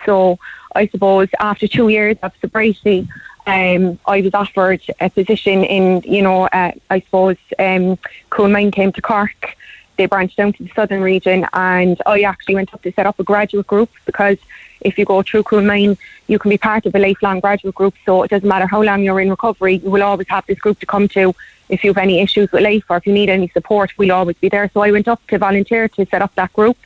[0.07, 0.39] so
[0.77, 3.09] I suppose after two years of sobriety,
[3.47, 7.99] um, I was offered a position in, you know, uh, I suppose um,
[8.31, 9.57] Coolmine came to Cork.
[9.97, 13.21] They branched down to the southern region, and I actually went up to set up
[13.21, 14.39] a graduate group because
[14.81, 17.95] if you go through Coolmine, you can be part of a lifelong graduate group.
[18.07, 20.81] So it doesn't matter how long you're in recovery, you will always have this group
[20.81, 21.35] to come to
[21.69, 23.93] if you have any issues with life or if you need any support.
[23.99, 24.71] We'll always be there.
[24.73, 26.79] So I went up to volunteer to set up that group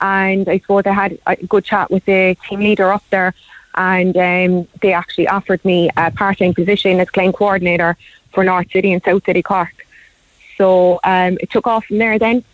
[0.00, 3.34] and I suppose I had a good chat with the team leader up there,
[3.80, 7.96] and um, they actually offered me a part-time position as claim coordinator
[8.30, 9.74] for North City and South City Cork.
[10.58, 12.44] So um, it took off from there then.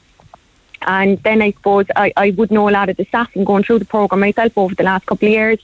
[0.83, 3.65] And then I suppose I, I would know a lot of the staff and going
[3.65, 5.59] through the programme myself over the last couple of years.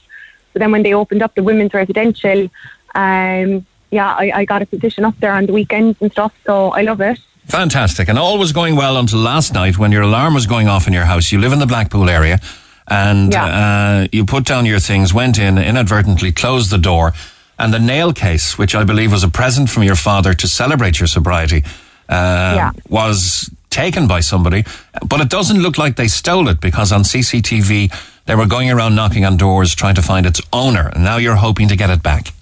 [0.51, 2.49] So then when they opened up the women's residential,
[2.93, 6.33] um, yeah, I, I got a position up there on the weekends and stuff.
[6.45, 7.19] So I love it.
[7.45, 8.09] Fantastic.
[8.09, 10.93] And all was going well until last night when your alarm was going off in
[10.93, 11.31] your house.
[11.31, 12.41] You live in the Blackpool area
[12.87, 17.13] and uh, you put down your things, went in, inadvertently closed the door,
[17.57, 20.99] and the nail case, which I believe was a present from your father to celebrate
[20.99, 21.63] your sobriety,
[22.09, 22.71] uh, Yeah.
[22.89, 24.65] was taken by somebody.
[25.05, 27.91] But it doesn't look like they stole it because on CCTV
[28.25, 30.89] they were going around knocking on doors trying to find its owner.
[30.93, 32.33] And now you're hoping to get it back.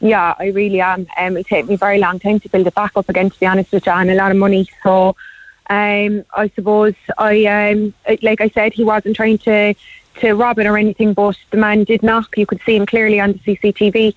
[0.00, 1.06] Yeah, I really am.
[1.18, 3.40] Um, it took me a very long time to build it back up again, to
[3.40, 4.68] be honest with you, and a lot of money.
[4.82, 5.16] So,
[5.68, 9.74] um, I suppose I, um, like I said, he wasn't trying to
[10.20, 12.38] to rob it or anything, but the man did knock.
[12.38, 14.14] You could see him clearly on the CCTV,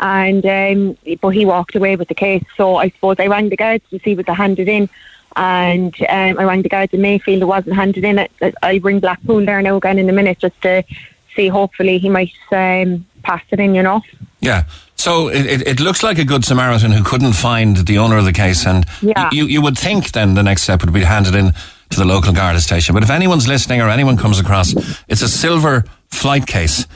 [0.00, 2.44] and um, but he walked away with the case.
[2.56, 4.88] So I suppose I rang the guards to see was it handed in,
[5.36, 7.42] and um, I rang the guards in Mayfield.
[7.42, 8.18] It wasn't handed in.
[8.18, 10.84] I, I ring Blackpool there now again in a minute just to
[11.34, 11.48] see.
[11.48, 13.74] Hopefully, he might um, pass it in.
[13.74, 14.02] You know.
[14.40, 14.64] Yeah.
[14.98, 18.32] So it, it, looks like a good Samaritan who couldn't find the owner of the
[18.32, 19.28] case, and Yeah.
[19.32, 21.52] you, you would think then the next step would be handed in
[21.90, 22.94] to the local Garda station.
[22.94, 24.74] But if anyone's listening or anyone comes across,
[25.06, 26.86] it's a silver flight case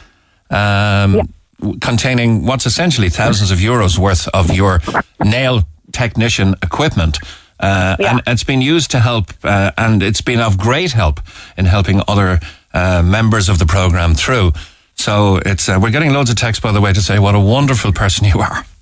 [0.50, 1.30] um,
[1.60, 4.80] w- containing what's essentially thousands of euros worth of your
[5.24, 5.62] nail
[5.92, 7.18] technician equipment.
[7.60, 8.10] Uh, Yeah.
[8.10, 11.20] And it's been used to help, uh, and it's been of great help
[11.56, 12.40] in helping other
[12.74, 14.52] uh, members of the program through.
[14.96, 17.40] So it's uh, we're getting loads of texts, by the way, to say what a
[17.40, 18.64] wonderful person you are.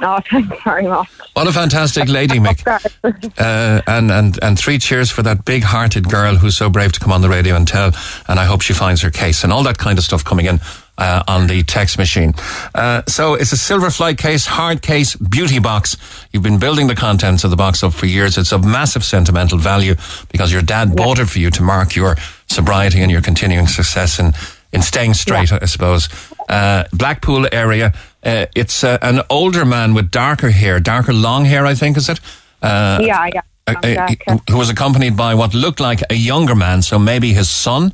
[0.00, 1.08] Oh, thanks very much.
[1.34, 2.62] What a fantastic lady, Mick.
[3.38, 7.00] Uh, and, and, and three cheers for that big hearted girl who's so brave to
[7.00, 7.92] come on the radio and tell.
[8.26, 10.58] And I hope she finds her case and all that kind of stuff coming in
[10.98, 12.34] uh, on the text machine.
[12.74, 15.96] Uh, so it's a silver flight case, hard case, beauty box.
[16.32, 18.36] You've been building the contents of the box up for years.
[18.36, 19.94] It's of massive sentimental value
[20.30, 22.16] because your dad bought it for you to mark your
[22.48, 24.32] sobriety and your continuing success in,
[24.74, 26.08] in staying straight, I suppose.
[26.48, 27.92] Uh, Blackpool area.
[28.22, 32.08] Uh, it's uh, an older man with darker hair, darker long hair, I think, is
[32.08, 32.20] it?
[32.62, 33.42] Uh, yeah, yeah.
[33.66, 37.48] uh, uh, who was accompanied by what looked like a younger man, so maybe his
[37.48, 37.92] son.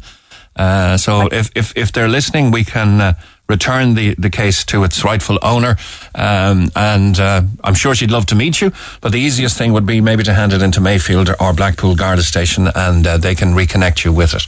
[0.56, 3.12] Uh, so if, if, if they're listening, we can uh,
[3.48, 5.76] return the, the case to its rightful owner.
[6.14, 9.86] Um, and uh, I'm sure she'd love to meet you, but the easiest thing would
[9.86, 13.54] be maybe to hand it into Mayfield or Blackpool Garda Station and uh, they can
[13.54, 14.46] reconnect you with it.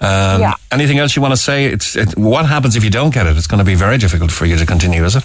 [0.00, 0.54] Um, Yeah.
[0.70, 1.66] Anything else you want to say?
[1.66, 3.36] It's it, what happens if you don't get it?
[3.36, 5.24] It's going to be very difficult for you to continue, is it?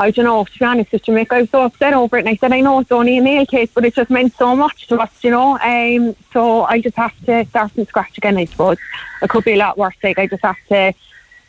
[0.00, 2.28] I don't know, to be honest you, Mick, I was so upset over it and
[2.28, 4.86] I said, I know it's only a nail case, but it just meant so much
[4.88, 5.58] to us, you know.
[5.58, 8.76] Um, so I just have to start from scratch again, I suppose.
[9.22, 10.94] It could be a lot worse, like, I just have to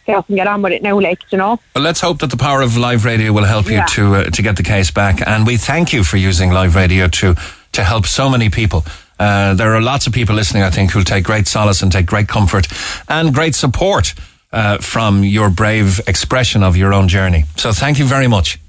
[0.07, 1.59] get up and get on with it now, like, you know.
[1.75, 3.85] Well, let's hope that the power of live radio will help you Yeah.
[3.85, 5.21] to uh, to get the case back.
[5.27, 7.35] And we thank you for using live radio to
[7.73, 8.83] to help so many people.
[9.19, 12.05] Uh, there are lots of people listening, I think, who'll take great solace and take
[12.05, 12.67] great comfort
[13.09, 14.13] and great support
[14.51, 17.43] uh, from your brave expression of your own journey.
[17.57, 18.59] So thank you very much.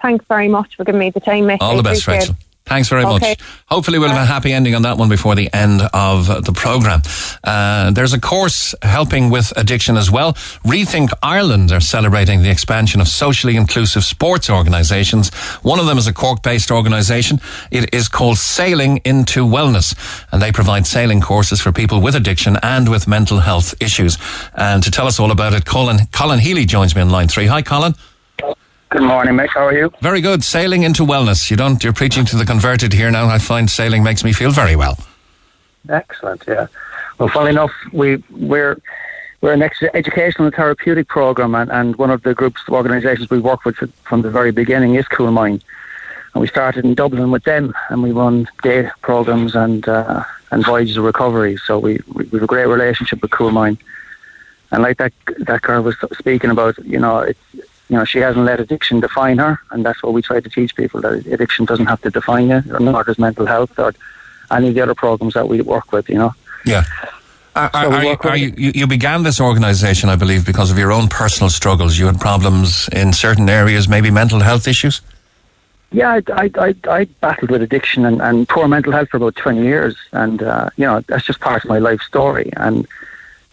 [0.00, 1.58] Thanks very much for giving me the time, Mick.
[1.60, 2.34] All I the best, Rachel.
[2.34, 2.47] it.
[2.68, 3.30] Thanks very Okay.
[3.30, 3.38] much.
[3.66, 7.02] Hopefully, we'll have a happy ending on that one before the end of the program.
[7.42, 10.34] Uh, there's a course helping with addiction as well.
[10.64, 15.30] Rethink Ireland are celebrating the expansion of socially inclusive sports organisations.
[15.62, 17.40] One of them is a Cork-based organisation.
[17.70, 19.94] It is called Sailing into Wellness,
[20.32, 24.18] and they provide sailing courses for people with addiction and with mental health issues.
[24.54, 27.46] And to tell us all about it, Colin Colin Healy joins me on line three.
[27.46, 27.94] Hi, Colin.
[28.90, 29.48] Good morning, Mick.
[29.48, 29.92] How are you?
[30.00, 30.42] Very good.
[30.42, 31.50] Sailing into wellness.
[31.50, 31.82] You don't.
[31.84, 33.28] You're preaching to the converted here now.
[33.28, 34.96] I find sailing makes me feel very well.
[35.90, 36.44] Excellent.
[36.48, 36.68] Yeah.
[37.18, 38.80] Well, funnily enough, we we're
[39.42, 43.66] we're an educational and therapeutic program, and, and one of the groups organisations we work
[43.66, 45.60] with from the very beginning is Coolmine,
[46.32, 50.64] and we started in Dublin with them, and we run day programs and uh, and
[50.64, 51.58] voyages of recovery.
[51.58, 53.76] So we, we we have a great relationship with Coolmine,
[54.70, 57.38] and like that that girl was speaking about, you know, it's
[57.88, 60.74] you know she hasn't let addiction define her, and that's what we try to teach
[60.76, 63.94] people that addiction doesn't have to define you, or nor does mental health or
[64.50, 66.08] any of the other programs that we work with.
[66.08, 66.34] You know.
[66.64, 66.84] Yeah.
[67.56, 70.78] Are, are, So are you, are you, you, began this organisation, I believe, because of
[70.78, 71.98] your own personal struggles.
[71.98, 75.00] You had problems in certain areas, maybe mental health issues.
[75.90, 79.34] Yeah, I, I, I, I battled with addiction and, and poor mental health for about
[79.34, 79.96] 20 years.
[80.12, 82.50] And, uh, you know, that's just part of my life story.
[82.56, 82.86] And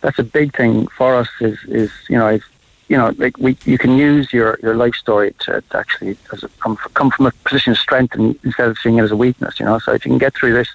[0.02, 2.46] that's a big thing for us is, is you know, it's,
[2.88, 6.38] you know, like we, you can use your, your life story to, to actually a,
[6.60, 9.16] come, f- come from a position of strength and, instead of seeing it as a
[9.16, 9.80] weakness, you know.
[9.80, 10.70] So if you can get through this,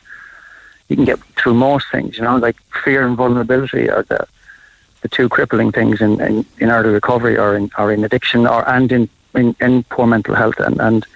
[0.89, 4.27] you can get through most things, you know, like fear and vulnerability are the,
[5.03, 8.69] the two crippling things in, in, in early recovery or in, or in addiction or,
[8.69, 10.59] and in, in, in poor mental health.
[10.59, 11.07] And, and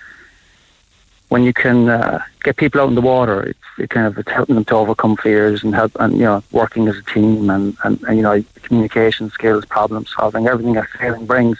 [1.29, 4.31] when you can uh, get people out in the water, it's it kind of it's
[4.31, 7.77] helping them to overcome fears and help and you know working as a team and,
[7.85, 11.59] and, and you know communication skills, problem solving, everything that sailing brings.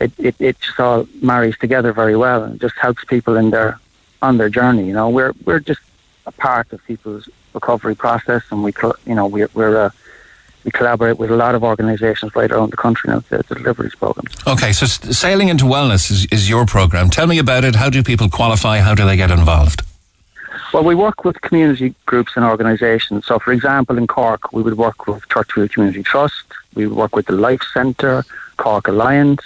[0.00, 3.78] It, it it just all marries together very well and just helps people in their
[4.22, 4.86] on their journey.
[4.86, 5.80] You know, we're we're just
[6.26, 8.72] a part of people's recovery process, and we
[9.06, 9.90] you know we're we're uh,
[10.64, 13.82] we collaborate with a lot of organisations right around the country now to, to deliver
[13.82, 14.34] these programs.
[14.46, 17.10] Okay, so Sailing into Wellness is, is your program.
[17.10, 17.74] Tell me about it.
[17.76, 18.78] How do people qualify?
[18.78, 19.82] How do they get involved?
[20.72, 23.26] Well, we work with community groups and organisations.
[23.26, 26.44] So, for example, in Cork, we would work with Churchfield Community Trust.
[26.74, 28.24] We would work with the Life Centre,
[28.56, 29.42] Cork Alliance.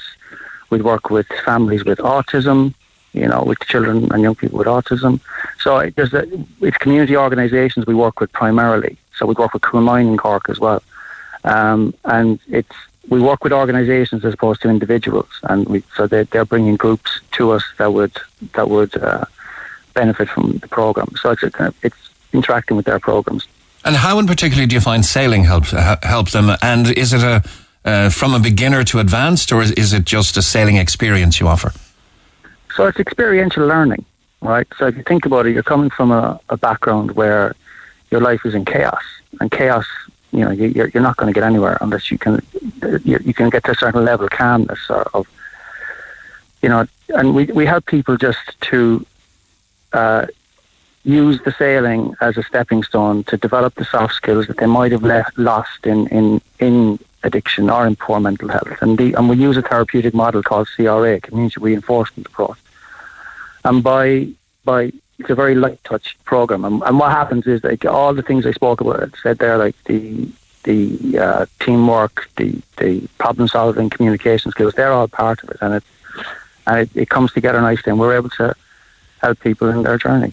[0.70, 2.74] We'd work with families with autism,
[3.12, 5.20] you know, with children and young people with autism.
[5.60, 6.24] So it- there's a,
[6.60, 8.96] it's community organisations we work with primarily.
[9.16, 10.82] So we work with Coolmine in Cork as well.
[11.48, 12.76] Um, and it's
[13.08, 17.10] we work with organisations as opposed to individuals, and we, so they, they're bringing groups
[17.32, 18.16] to us that would
[18.52, 19.24] that would uh,
[19.94, 21.08] benefit from the program.
[21.20, 23.48] So it's a kind of, it's interacting with their programs.
[23.84, 26.50] And how in particular do you find sailing helps uh, help them?
[26.60, 27.42] And is it a
[27.84, 31.48] uh, from a beginner to advanced, or is, is it just a sailing experience you
[31.48, 31.72] offer?
[32.76, 34.04] So it's experiential learning,
[34.42, 34.66] right?
[34.76, 37.54] So if you think about it, you're coming from a, a background where
[38.10, 39.02] your life is in chaos,
[39.40, 39.86] and chaos,
[40.32, 42.42] you know, you, you're, you're not going to get anywhere unless you can
[43.04, 45.26] you, you can get to a certain level of calmness of
[46.62, 49.06] you know, and we we help people just to
[49.92, 50.26] uh,
[51.04, 54.92] use the sailing as a stepping stone to develop the soft skills that they might
[54.92, 55.04] have
[55.36, 58.76] lost in in in addiction or in poor mental health.
[58.80, 62.58] And the, and we use a therapeutic model called CRA, community reinforcement approach.
[63.64, 64.28] And by
[64.64, 66.64] by it's a very light touch program.
[66.64, 69.76] And, and what happens is like all the things I spoke about said there, like
[69.84, 70.28] the
[70.64, 75.74] the uh, teamwork, the the problem solving, communication skills, they're all part of it, and
[75.74, 75.84] it
[76.66, 78.54] and it, it comes together nicely, and we're able to
[79.20, 80.32] help people in their journey.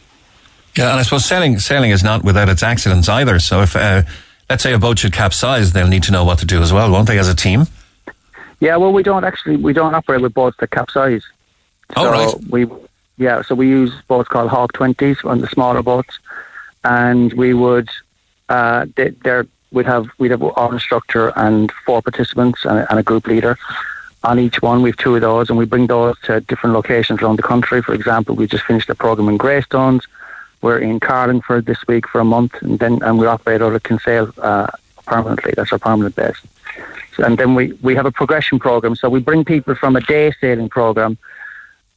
[0.77, 3.39] Yeah, and I suppose sailing sailing is not without its accidents either.
[3.39, 4.03] So if uh,
[4.49, 6.91] let's say a boat should capsize, they'll need to know what to do as well,
[6.91, 7.65] won't they, as a team?
[8.59, 11.23] Yeah, well, we don't actually we don't operate with boats that capsize.
[11.95, 12.33] Oh, right.
[12.49, 12.67] We
[13.17, 16.19] yeah, so we use boats called Hawk Twenties on the smaller boats,
[16.83, 17.89] and we would
[18.49, 19.13] uh, they,
[19.71, 23.57] we'd have we'd have our instructor and four participants and a, and a group leader
[24.23, 24.81] on each one.
[24.81, 27.81] We've two of those, and we bring those to different locations around the country.
[27.81, 30.05] For example, we just finished a program in Greystones.
[30.61, 33.83] We're in Carlingford this week for a month, and then and we operate out of
[33.83, 34.67] Kinsale uh,
[35.05, 35.53] permanently.
[35.55, 36.41] That's our permanent base.
[37.15, 38.95] So, and then we, we have a progression program.
[38.95, 41.17] So we bring people from a day sailing program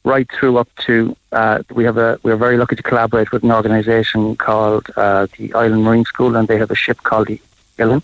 [0.03, 3.51] right through up to uh, we have a we're very lucky to collaborate with an
[3.51, 7.39] organisation called uh, the Ilen Marine School, and they have a ship called the
[7.77, 8.01] Ilen,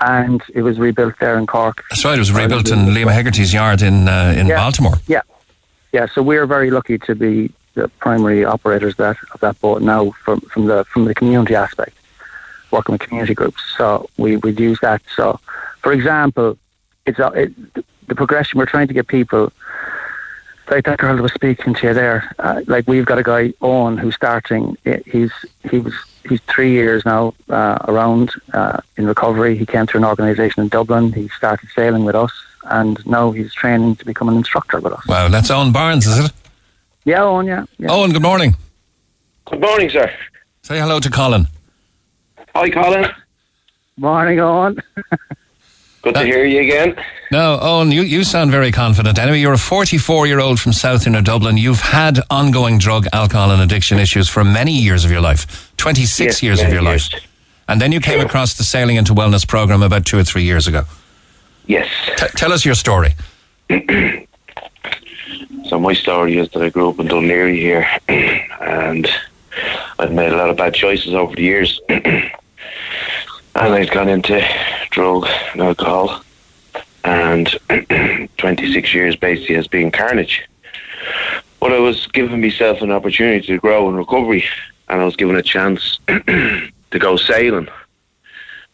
[0.00, 1.84] and it was rebuilt there in Cork.
[1.90, 2.16] That's right.
[2.16, 4.56] It was rebuilt in Liam Hegarty's yard in uh, in Yeah.
[4.56, 4.94] Baltimore.
[5.06, 5.22] Yeah,
[5.92, 6.06] yeah.
[6.12, 10.10] So we're very lucky to be the primary operators of that of that boat now
[10.24, 11.96] from from the from the community aspect,
[12.70, 13.62] working with community groups.
[13.78, 15.02] So we would use that.
[15.14, 15.38] So,
[15.82, 16.58] for example,
[17.06, 17.74] it's a, it,
[18.08, 18.58] the progression.
[18.58, 19.52] We're trying to get people.
[20.68, 23.52] Like that girl that was speaking to you there, uh, like we've got a guy
[23.60, 24.76] Owen who's starting.
[25.06, 25.30] He's
[25.70, 25.94] he was
[26.28, 29.56] he's three years now uh, around uh, in recovery.
[29.56, 31.12] He came through an organisation in Dublin.
[31.12, 32.32] He started sailing with us,
[32.64, 35.06] and now he's training to become an instructor with us.
[35.06, 36.32] Wow, that's Owen Barnes, is it?
[37.04, 37.64] Yeah, Owen, yeah.
[37.78, 37.88] yeah.
[37.90, 38.56] Owen, good morning.
[39.44, 40.12] Good morning, sir.
[40.62, 41.46] Say hello to Colin.
[42.56, 43.06] Hi, Colin.
[43.96, 44.82] Morning, Owen.
[46.06, 46.94] Good to uh, hear you again.
[47.32, 49.18] No, Owen, you, you sound very confident.
[49.18, 51.56] Anyway, you're a 44 year old from South Inner Dublin.
[51.56, 56.20] You've had ongoing drug, alcohol, and addiction issues for many years of your life 26
[56.20, 57.08] Yes, years of your life.
[57.66, 60.68] And then you came across the Sailing into Wellness program about two or three years
[60.68, 60.84] ago.
[61.66, 61.88] Yes.
[62.16, 63.14] T- tell us your story.
[65.64, 67.88] So my story is that I grew up in Dún Laoghaire here,
[68.60, 69.08] and
[69.98, 71.80] I've made a lot of bad choices over the years,
[73.60, 74.46] and I've gone into
[74.90, 76.22] drug and alcohol,
[77.04, 77.48] and
[78.38, 80.42] 26 years basically has been carnage.
[81.60, 84.44] But I was giving myself an opportunity to grow in recovery,
[84.88, 87.68] and I was given a chance to go sailing,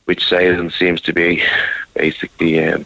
[0.05, 1.43] which sailing seems to be
[1.95, 2.63] basically.
[2.65, 2.85] Um,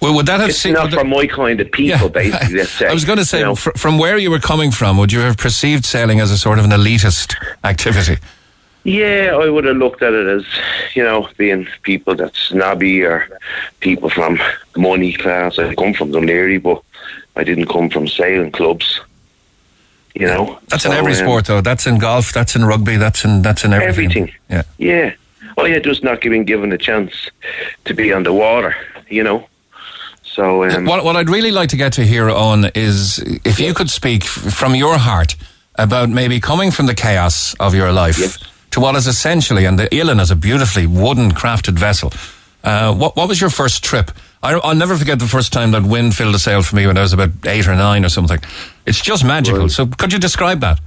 [0.00, 2.58] Well, would that have it's seen- not for my kind of people, basically.
[2.58, 2.86] Let's say.
[2.90, 3.54] I was going to say, you know.
[3.54, 6.58] fr- from where you were coming from, would you have perceived sailing as a sort
[6.58, 7.34] of an elitist
[7.64, 8.18] activity?
[8.84, 10.44] Yeah, I would have looked at it as,
[10.94, 13.26] you know, being people that snobby or
[13.80, 14.38] people from
[14.76, 15.58] money class.
[15.58, 16.82] I come from Dún Laoghaire, but
[17.34, 19.00] I didn't come from sailing clubs.
[20.14, 21.60] You know, That's in every um, sport, though.
[21.60, 22.32] That's in golf.
[22.32, 22.98] That's in rugby.
[22.98, 24.04] That's in that's in everything.
[24.04, 24.34] Everything.
[24.48, 24.62] Yeah.
[24.78, 25.14] Yeah.
[25.56, 27.30] Well, yeah, just not being given a chance
[27.86, 28.76] to be on the water.
[29.08, 29.48] You know.
[30.22, 33.74] So um, what, what I'd really like to get to here, on is if you
[33.74, 35.34] could speak from your heart
[35.76, 38.38] about maybe coming from the chaos of your life
[38.74, 42.12] to what is essentially, and the Ilen is a beautifully wooden crafted vessel.
[42.64, 44.10] Uh, what, what was your first trip?
[44.42, 46.98] I, I'll never forget the first time that wind filled a sail for me when
[46.98, 48.40] I was about eight or nine or something.
[48.84, 49.68] It's just magical.
[49.68, 50.80] So could you describe that?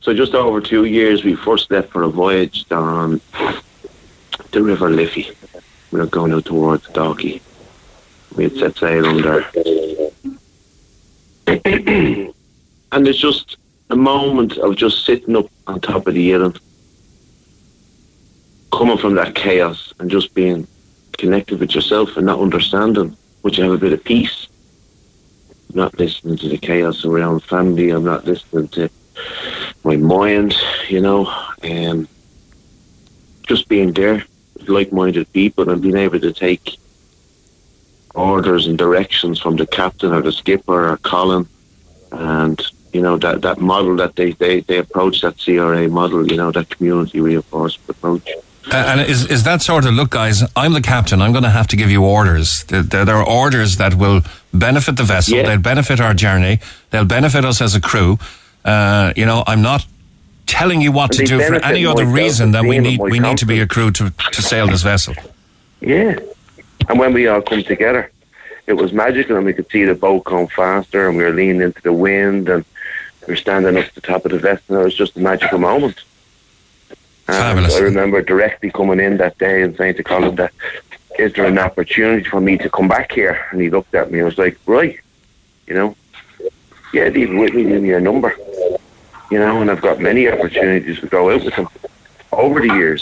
[0.00, 3.20] So just over two years, we first left for a voyage down
[4.52, 5.30] the River Liffey.
[5.90, 7.42] We were going out towards Dalkey.
[8.34, 9.44] We had set sail under.
[11.46, 12.32] and
[12.92, 13.58] it's just
[13.90, 16.56] a moment of just sitting up on top of the Ilen,
[18.72, 20.66] coming from that chaos and just being
[21.18, 24.48] connected with yourself and not understanding, would you have a bit of peace.
[25.70, 27.90] I'm not listening to the chaos around family.
[27.90, 28.88] I'm not listening to
[29.84, 30.56] my mind,
[30.88, 31.32] you know,
[31.62, 32.08] and
[33.46, 34.24] just being there
[34.58, 36.78] with like-minded people and being able to take
[38.14, 41.46] orders and directions from the captain or the skipper or Colin,
[42.12, 42.60] and
[42.92, 46.50] you know that that model that they they they approach that CRA model, you know,
[46.50, 48.28] that community reinforcement approach.
[48.66, 51.22] Uh, and is, is that sort of, look, guys, I'm the captain.
[51.22, 52.64] I'm going to have to give you orders.
[52.64, 54.20] There, there, are orders that will
[54.52, 55.42] benefit the vessel.
[55.42, 56.60] They'll benefit our journey.
[56.90, 58.18] They'll benefit us as a crew.
[58.64, 59.86] Uh, you know, I'm not
[60.46, 63.38] telling you what And to do for any other reason than we need, we need
[63.38, 65.14] to be a crew to, to sail this vessel.
[65.80, 66.18] Yeah.
[66.88, 68.10] And when we all come together,
[68.66, 71.62] it was magical, and we could see the boat come faster, and we were leaning
[71.62, 72.64] into the wind, and
[73.26, 74.76] we were standing up at the top of the vessel.
[74.76, 76.02] and it was just a magical moment.
[77.30, 77.76] And Fabulous.
[77.76, 80.52] I remember directly coming in that day and saying to Colin that,
[81.16, 83.46] is there an opportunity for me to come back here?
[83.52, 84.98] And he looked at me and was like, right,
[85.68, 85.96] you know,
[86.92, 88.34] yeah, leave it with me, give me your number.
[89.30, 91.68] You know, and I've got many opportunities to go out with him
[92.32, 93.00] over the years.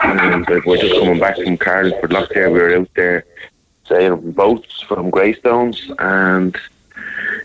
[0.00, 2.50] And uh, we're just coming back from Carlingford Lough there.
[2.50, 3.24] We were out there
[3.86, 6.56] sailing boats from Greystones and,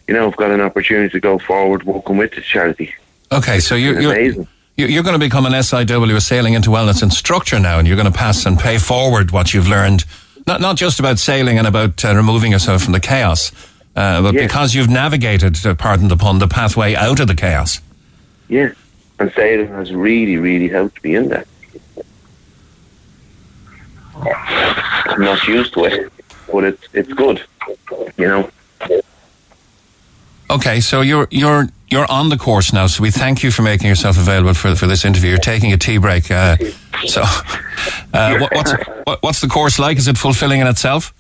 [0.08, 2.96] you know, I've got an opportunity to go forward working with the charity.
[3.32, 4.42] Okay, so you're amazing.
[4.44, 4.48] you-
[4.88, 8.12] you're going to become an SIW, a sailing into wellness instructor now, and you're going
[8.12, 10.06] to pass and pay forward what you've learned,
[10.48, 13.52] not not just about sailing and about uh, removing yourself from the chaos,
[13.96, 17.82] uh, but because you've navigated, uh, pardon the pun, the pathway out of the chaos.
[18.48, 18.72] Yeah.
[19.20, 21.48] And sailing has really, really helped me in that.
[24.16, 26.14] I'm not used to it,
[26.52, 27.44] but it's it's good.
[28.18, 28.52] You know.
[30.50, 32.88] Okay, so you're you're you're on the course now.
[32.88, 35.32] So we thank you for making yourself available for for this interview.
[35.32, 36.30] You're taking a tea break.
[36.30, 36.58] Uh,
[37.06, 37.22] so,
[38.14, 38.74] uh, what, what's
[39.06, 39.98] what, what's the course like?
[39.98, 41.14] Is it fulfilling in itself?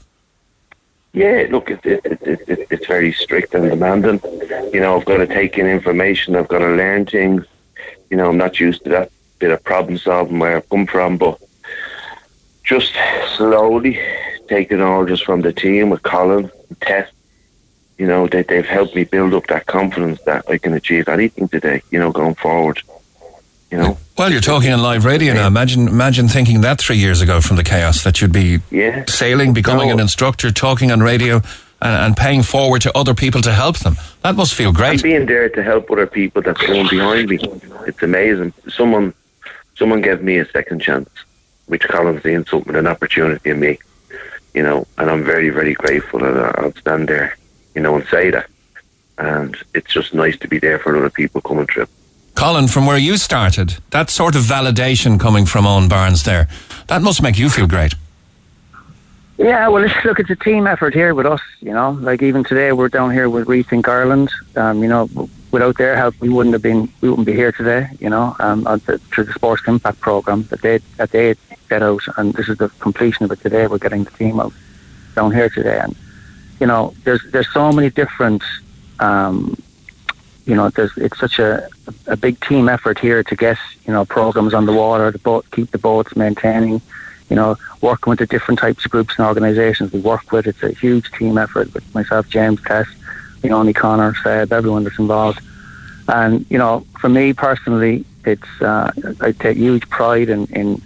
[1.11, 4.21] Yeah, look, it, it, it, it, it, it's very strict and demanding.
[4.71, 6.35] You know, I've got to take in information.
[6.35, 7.45] I've got to learn things.
[8.11, 11.17] You know, I'm not used to that bit of problem solving where I've come from,
[11.17, 11.41] but
[12.63, 12.93] just
[13.37, 13.99] slowly
[14.47, 16.51] taking orders from the team with Colin
[16.81, 17.09] Tess.
[17.99, 21.49] You know, they, they've helped me build up that confidence that I can achieve anything
[21.49, 22.81] today, you know, going forward.
[23.69, 23.97] You know?
[24.17, 25.45] Well, you're talking on live radio now.
[25.47, 29.03] Imagine imagine thinking that three years ago from the chaos that you'd be yeah.
[29.05, 29.95] sailing, becoming No.
[29.95, 31.35] an instructor, talking on radio,
[31.81, 33.97] and, and paying forward to other people to help them.
[34.23, 34.93] That must feel great.
[34.93, 37.37] And being there to help other people that's going behind me,
[37.85, 38.53] it's amazing.
[38.69, 39.13] Someone,
[39.75, 41.09] someone gave me a second chance,
[41.67, 43.77] which Colin's seeing something, an opportunity in me,
[44.55, 47.37] you know, and I'm very, very grateful that I- I'll stand there,
[47.75, 48.49] you know, and say that.
[49.17, 51.87] And it's just nice to be there for other people coming through.
[52.35, 56.47] Colin, from where you started, that sort of validation coming from Owen Barnes there,
[56.87, 57.93] that must make you feel great.
[59.37, 61.41] Yeah, well, it's, look, it's a team effort here with us.
[61.61, 64.29] You know, like even today we're down here with Rethink Ireland.
[64.55, 65.09] Um, you know,
[65.51, 67.89] without their help, we wouldn't have been we wouldn't be here today.
[67.99, 71.35] You know, um, the, through the Sports Impact program that they that they
[71.69, 73.67] set out, and this is the completion of it today.
[73.67, 74.53] We're getting the team out
[75.15, 75.95] down here today, and
[76.59, 78.43] you know, there's there's so many different.
[78.99, 79.57] Um,
[80.45, 81.69] you know, there's it's such a
[82.07, 85.45] a big team effort here to get you know programs on the water, the boat,
[85.51, 86.81] keep the boats maintaining
[87.29, 90.47] you know, working with the different types of groups and organisations we work with.
[90.47, 92.87] It's a huge team effort with myself, James, Tess,
[93.43, 95.39] you know, Connor, Seb, everyone that's involved.
[96.07, 98.91] And, you know, for me personally, it's, uh,
[99.21, 100.81] I take huge pride in, in,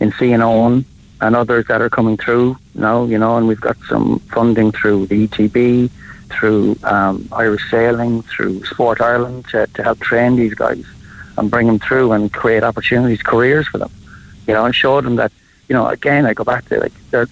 [0.00, 0.86] in seeing Owen
[1.20, 5.06] and others that are coming through now, you know, and we've got some funding through
[5.06, 5.90] the ETB,
[6.30, 10.84] through um, Irish Sailing, through Sport Ireland to, to help train these guys
[11.38, 13.90] and bring them through and create opportunities, careers for them,
[14.46, 15.32] you know, and show them that
[15.68, 17.26] you know, again, I go back to like, they're,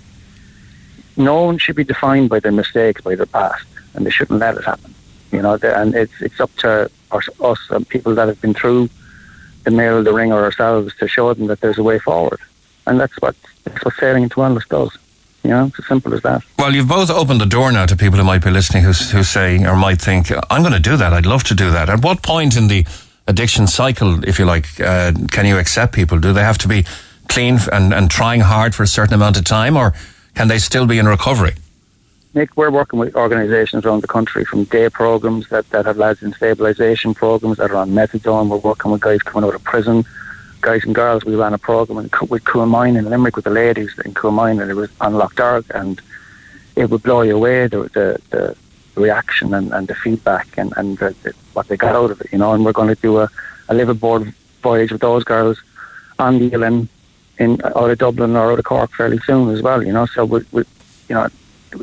[1.17, 4.57] no one should be defined by their mistakes, by their past, and they shouldn't let
[4.57, 4.95] it happen.
[5.31, 8.91] You know, and it's it's up to us, us and people that have been through
[9.65, 12.41] the mill, the ringer ourselves, to show them that there's a way forward,
[12.87, 14.97] and that's what that's what sailing into wellness does.
[15.43, 16.43] You know, it's as simple as that.
[16.59, 19.25] Well, you've both opened the door now to people who might be listening who, who
[19.25, 21.13] say or might think, I'm going to do that.
[21.13, 21.89] I'd love to do that.
[21.89, 22.87] At what point in the
[23.27, 26.21] addiction cycle, if you like, uh, can you accept people?
[26.21, 26.85] Do they have to be
[27.29, 29.95] clean and, and trying hard for a certain amount of time or
[30.35, 31.55] can they still be in recovery?
[32.35, 36.23] Nick, we're working with organisations around the country from day programs that, that have lads
[36.23, 38.49] in stabilisation programs that are on methadone.
[38.49, 40.05] We're working with guys coming out of prison,
[40.63, 41.25] guys and girls.
[41.25, 44.71] We ran a program in, with Coolmine in Limerick with the ladies in Coolmine and
[44.71, 46.01] it was on Lough Derg and
[46.77, 48.57] it would blow you away the, the, the
[48.95, 52.33] reaction and, and the feedback and, and the, the, what they got out of it,
[52.33, 52.53] you know.
[52.53, 53.25] And we're going to do a,
[53.69, 54.33] a liveaboard
[54.63, 55.61] voyage with those girls
[56.19, 56.89] on the Ilen
[57.39, 60.07] in out of Dublin or out of Cork fairly soon as well, you know.
[60.07, 60.65] So we, we
[61.09, 61.29] you know,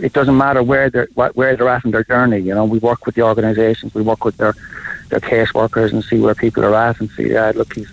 [0.01, 2.39] it doesn't matter where they're where they're at in their journey.
[2.39, 4.55] You know, we work with the organisations, we work with their
[5.09, 7.89] their case workers and see where people are at and see, yeah, look, he's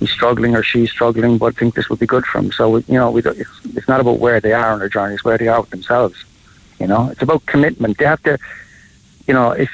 [0.00, 2.50] he's struggling or she's struggling, but I think this would be good for him.
[2.50, 5.24] So you know, we it's it's not about where they are on their journey; it's
[5.24, 6.24] where they are with themselves.
[6.80, 7.98] You know, it's about commitment.
[7.98, 8.38] They have to,
[9.28, 9.70] you know, if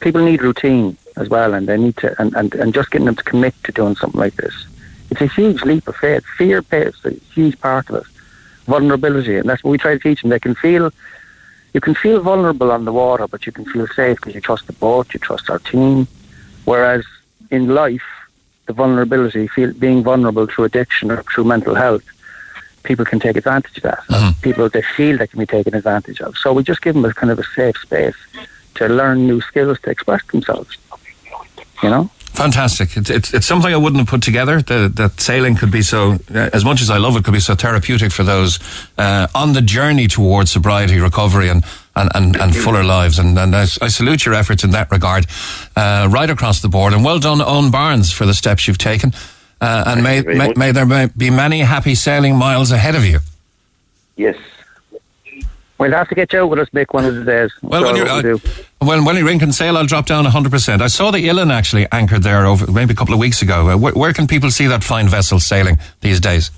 [0.00, 3.14] people need routine as well, and they need to, and, and, and just getting them
[3.16, 4.54] to commit to doing something like this.
[5.10, 6.24] It's a huge leap of faith.
[6.38, 8.06] Fear plays a huge part of it.
[8.64, 10.30] Vulnerability, and that's what we try to teach them.
[10.30, 10.90] They can feel,
[11.74, 14.66] you can feel vulnerable on the water, but you can feel safe because you trust
[14.66, 16.08] the boat, you trust our team.
[16.64, 17.04] Whereas
[17.50, 18.02] in life,
[18.66, 22.04] the vulnerability, feel, being vulnerable through addiction or through mental health,
[22.84, 24.00] people can take advantage of that.
[24.10, 26.36] or People they feel they can be taken advantage of.
[26.36, 28.16] So we just give them a kind of a safe space
[28.74, 30.76] to learn new skills to express themselves.
[31.82, 32.10] You know.
[32.32, 32.96] Fantastic.
[32.96, 34.62] It's, it's, it's something I wouldn't have put together.
[34.62, 37.40] That, that sailing could be so, uh, as much as I love it, could be
[37.40, 38.58] so therapeutic for those
[38.96, 41.62] uh, on the journey towards sobriety, recovery, and
[41.94, 43.18] and, and, and fuller lives.
[43.18, 45.26] And, and I, I salute your efforts in that regard,
[45.76, 46.94] uh, right across the board.
[46.94, 49.12] And well done, Owen Barnes, for the steps you've taken.
[49.60, 53.20] Uh, and may, may, may there be many happy sailing miles ahead of you.
[54.16, 54.36] Yes.
[55.82, 57.50] We'll have to get you out with us, Mick, one of the days.
[57.60, 60.80] Well, So when you're we'll uh, when when you're in Kinsale, I'll drop down 100%.
[60.80, 63.68] I saw the Ilen actually anchored there over maybe a couple of weeks ago.
[63.68, 66.52] Uh, where, where can people see that fine vessel sailing these days?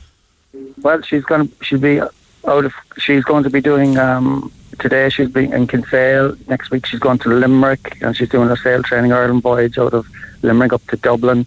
[0.83, 2.75] Well, she's going to she'll be out of.
[2.99, 5.09] She's going to be doing um, today.
[5.09, 6.37] She's being in Kinsale.
[6.47, 9.95] Next week she's going to Limerick and she's doing a sail training Ireland voyage out
[9.95, 10.07] of
[10.43, 11.47] Limerick up to Dublin.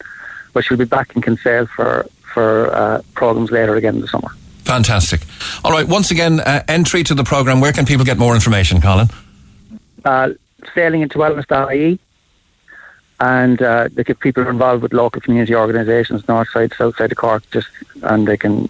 [0.52, 4.30] But she'll be back in Kinsale for for uh, programs later again in the summer.
[4.68, 5.22] Fantastic.
[5.64, 5.88] All right.
[5.88, 7.61] Once again, uh, entry to the program.
[7.61, 9.07] Where can people get more information, Colin?
[10.03, 10.31] Uh,
[10.76, 11.98] sailing into wellness.ie.
[13.22, 17.18] And uh, they get people involved with local community organisations, north side, south side of
[17.18, 17.68] Cork, just
[18.03, 18.69] and they can.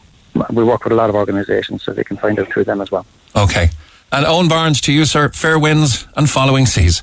[0.52, 2.92] We work with a lot of organisations, so they can find out through them as
[2.92, 3.06] well.
[3.36, 3.70] Okay.
[4.12, 5.30] And Owen Barnes, to you, sir.
[5.30, 7.02] Fair winds and following seas.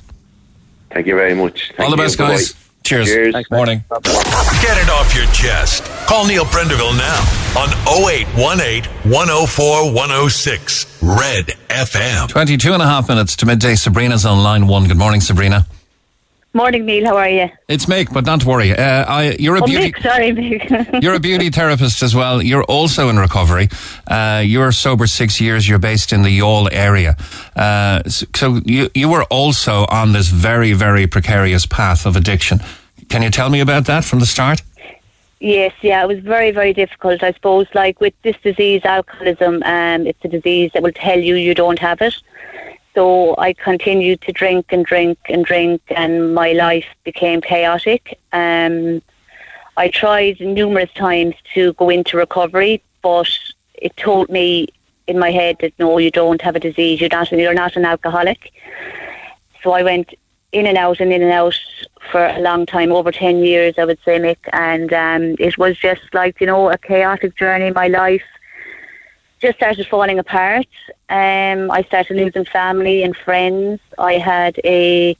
[0.89, 1.73] Thank you very much.
[1.75, 2.03] Thank All the you.
[2.03, 2.53] best, guys.
[2.53, 2.64] Bye-bye.
[2.85, 3.07] Cheers.
[3.07, 3.35] Cheers.
[3.49, 3.83] Morning.
[3.89, 5.83] Get it off your chest.
[6.07, 7.19] Call Neil Prendeville now
[7.59, 7.69] on
[8.11, 12.29] 0818 104 106 Red FM.
[12.29, 13.73] 22 and a half minutes to midday.
[13.73, 14.87] Sabrina's on line one.
[14.87, 15.65] Good morning, Sabrina.
[16.55, 17.05] Morning, Neil.
[17.05, 17.49] How are you?
[17.67, 18.71] It's Mick, but don't to worry.
[18.71, 19.91] Uh, I, you're a oh, beauty.
[19.91, 21.01] Mick, sorry, Mick.
[21.03, 22.41] You're a beauty therapist as well.
[22.41, 23.67] You're also in recovery.
[24.07, 25.67] Uh, you're sober six years.
[25.67, 27.17] You're based in the Youghal area.
[27.57, 32.61] Uh, so you, you were also on this very, very precarious path of addiction.
[33.09, 34.61] Can you tell me about that from the start?
[35.41, 37.21] Yes, yeah, it was very, very difficult.
[37.21, 41.35] I suppose, like with this disease, alcoholism, um, it's a disease that will tell you
[41.35, 42.15] you don't have it.
[42.95, 48.17] So I continued to drink and drink and drink, and my life became chaotic.
[48.31, 49.01] Um,
[49.77, 53.29] I tried numerous times to go into recovery, but
[53.73, 54.69] it told me
[55.07, 57.01] in my head that no, you don't have a disease.
[57.01, 57.31] You're not.
[57.31, 58.53] You're not an alcoholic.
[59.61, 60.13] So I went
[60.53, 61.59] in and out and in and out
[62.11, 64.37] for a long time, over 10 years, I would say, Mick.
[64.53, 67.71] And um, it was just like, you know, a chaotic journey.
[67.71, 68.23] My life
[69.41, 70.67] just started falling apart.
[71.09, 73.79] Um, I started losing family and friends.
[73.97, 75.17] I had a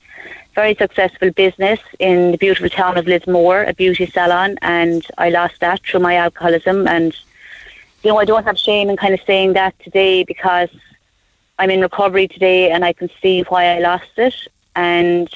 [0.55, 5.59] very successful business in the beautiful town of Lismore, a beauty salon, and I lost
[5.59, 6.87] that through my alcoholism.
[6.87, 7.15] And,
[8.03, 10.69] you know, I don't have shame in kind of saying that today because
[11.59, 14.35] I'm in recovery today and I can see why I lost it.
[14.75, 15.29] And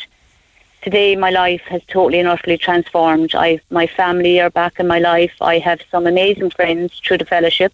[0.82, 3.36] today my life has totally and utterly transformed.
[3.36, 5.34] I my family are back in my life.
[5.42, 7.74] I have some amazing friends through the fellowship,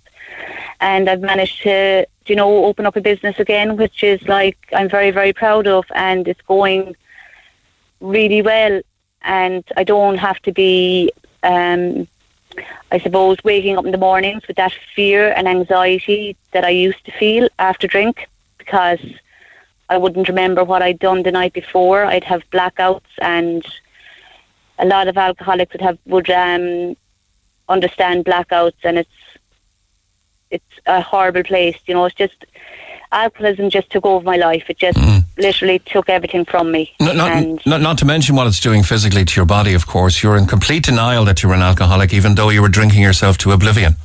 [0.79, 4.89] and I've managed to you know open up a business again, which is like I'm
[4.89, 6.95] very very proud of, and it's going
[7.99, 8.81] really well.
[9.21, 11.11] And I don't have to be.
[11.43, 12.07] Um,
[12.91, 17.03] I suppose waking up in the mornings with that fear and anxiety that I used
[17.05, 18.99] to feel after drink because
[19.89, 22.05] I wouldn't remember what I'd done the night before.
[22.05, 23.65] I'd have blackouts, and
[24.79, 26.95] a lot of alcoholics would have would um,
[27.69, 29.09] understand blackouts, and it's
[30.51, 31.77] it's a horrible place.
[31.85, 32.45] You know, it's just
[33.11, 34.65] alcoholism just took over my life.
[34.69, 34.99] It just
[35.37, 36.93] literally took everything from me.
[36.99, 39.87] No, not, and not, not to mention what it's doing physically to your body, of
[39.87, 40.21] course.
[40.21, 43.51] You're in complete denial that you're an alcoholic, even though you were drinking yourself to
[43.51, 43.95] oblivion.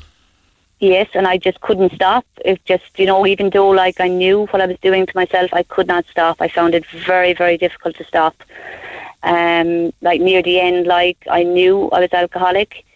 [0.80, 2.24] Yes, and I just couldn't stop.
[2.42, 5.52] It just, you know, even though like I knew what I was doing to myself,
[5.52, 6.40] I could not stop.
[6.40, 8.34] I found it very, very difficult to stop.
[9.22, 12.86] Um, like near the end, like I knew I was alcoholic,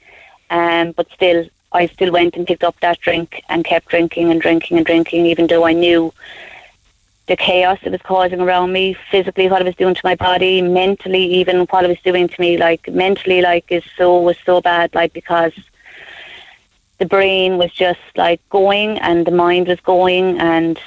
[0.48, 1.44] um, but still,
[1.74, 5.26] I still went and picked up that drink and kept drinking and drinking and drinking,
[5.26, 6.14] even though I knew
[7.26, 10.62] the chaos it was causing around me, physically what it was doing to my body,
[10.62, 12.56] mentally even what it was doing to me.
[12.56, 15.52] Like mentally, like is so was so bad, like because
[16.98, 20.78] the brain was just like going and the mind was going and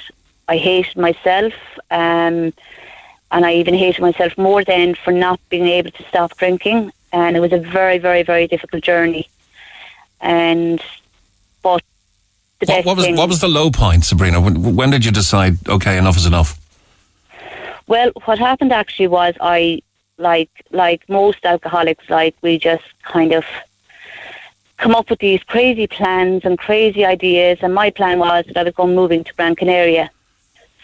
[0.48, 1.52] I hated myself
[1.90, 2.54] um,
[3.30, 7.36] and I even hated myself more then for not being able to stop drinking and
[7.36, 9.28] it was a very very very difficult journey
[10.20, 10.80] and
[11.62, 11.82] but
[12.60, 14.40] the What, what was thing what was the low point, Sabrina?
[14.40, 16.58] When, when did you decide, okay, enough is enough?
[17.86, 19.82] Well, what happened actually was I,
[20.18, 23.44] like like most alcoholics, like we just kind of
[24.76, 27.58] come up with these crazy plans and crazy ideas.
[27.62, 30.10] And my plan was that I was going moving to Gran Canaria.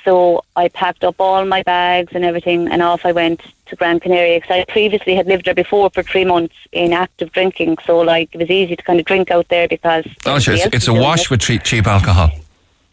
[0.05, 4.01] So I packed up all my bags and everything, and off I went to Gran
[4.01, 7.79] Canaria because I previously had lived there before for three months in active drinking.
[7.87, 10.55] So like it was easy to kind of drink out there because Oh, sure.
[10.55, 11.31] It's, it's a wash it.
[11.31, 12.31] with cheap, cheap alcohol.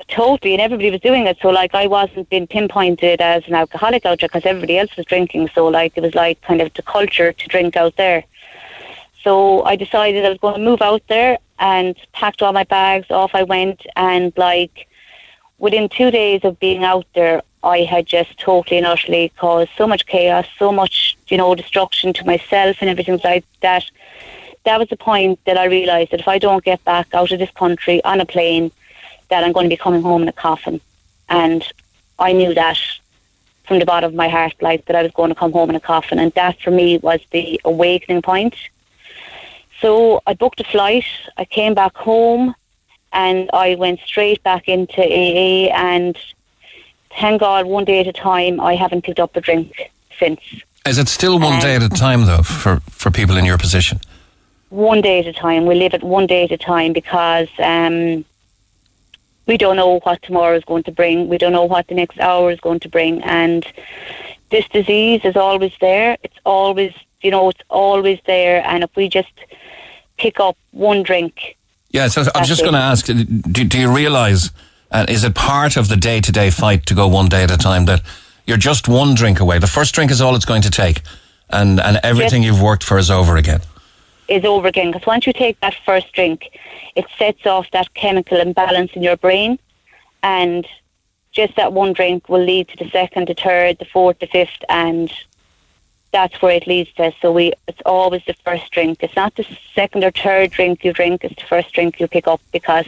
[0.07, 1.37] Totally, and everybody was doing it.
[1.41, 5.05] So like I wasn't being pinpointed as an alcoholic out there because everybody else was
[5.05, 5.49] drinking.
[5.53, 8.23] So like it was like kind of the culture to drink out there.
[9.23, 13.11] So I decided I was going to move out there and packed all my bags.
[13.11, 14.87] Off I went, and like
[15.61, 19.87] within two days of being out there, I had just totally and utterly caused so
[19.87, 23.85] much chaos, so much you know destruction to myself and everything like that.
[24.65, 27.39] That was the point that I realised that if I don't get back out of
[27.39, 28.71] this country on a plane,
[29.29, 30.81] that I'm going to be coming home in a coffin.
[31.29, 31.63] And
[32.19, 32.77] I knew that
[33.63, 35.75] from the bottom of my heart, like that I was going to come home in
[35.75, 36.19] a coffin.
[36.19, 38.55] And that for me was the awakening point.
[39.79, 41.05] So I booked a flight.
[41.37, 42.53] I came back home
[43.13, 45.73] and I went straight back into AA.
[45.73, 46.17] And
[47.19, 50.39] thank God, one day at a time, I haven't picked up a drink since.
[50.85, 53.99] Is it still one day at a time, though, for, for people in your position?
[54.69, 55.65] One day at a time.
[55.65, 58.25] We live it one day at a time because um,
[59.45, 61.27] we don't know what tomorrow is going to bring.
[61.27, 63.21] We don't know what the next hour is going to bring.
[63.23, 63.65] And
[64.49, 66.17] this disease is always there.
[66.23, 68.65] It's always, you know, it's always there.
[68.65, 69.33] And if we just
[70.17, 71.57] pick up one drink,
[71.91, 74.51] Yeah, so I was just going to ask do, do you realise,
[74.91, 77.51] uh, is it part of the day to day fight to go one day at
[77.51, 78.01] a time that
[78.47, 79.59] you're just one drink away?
[79.59, 81.01] The first drink is all it's going to take,
[81.49, 83.59] and, and everything you've worked for is over again.
[84.29, 84.91] is over again.
[84.91, 86.57] Because once you take that first drink,
[86.95, 89.59] it sets off that chemical imbalance in your brain,
[90.23, 90.65] and
[91.33, 94.63] just that one drink will lead to the second, the third, the fourth, the fifth,
[94.69, 95.11] and
[96.11, 97.13] that's where it leads to.
[97.21, 98.99] So we, it's always the first drink.
[99.01, 102.27] It's not the second or third drink you drink; it's the first drink you pick
[102.27, 102.87] up because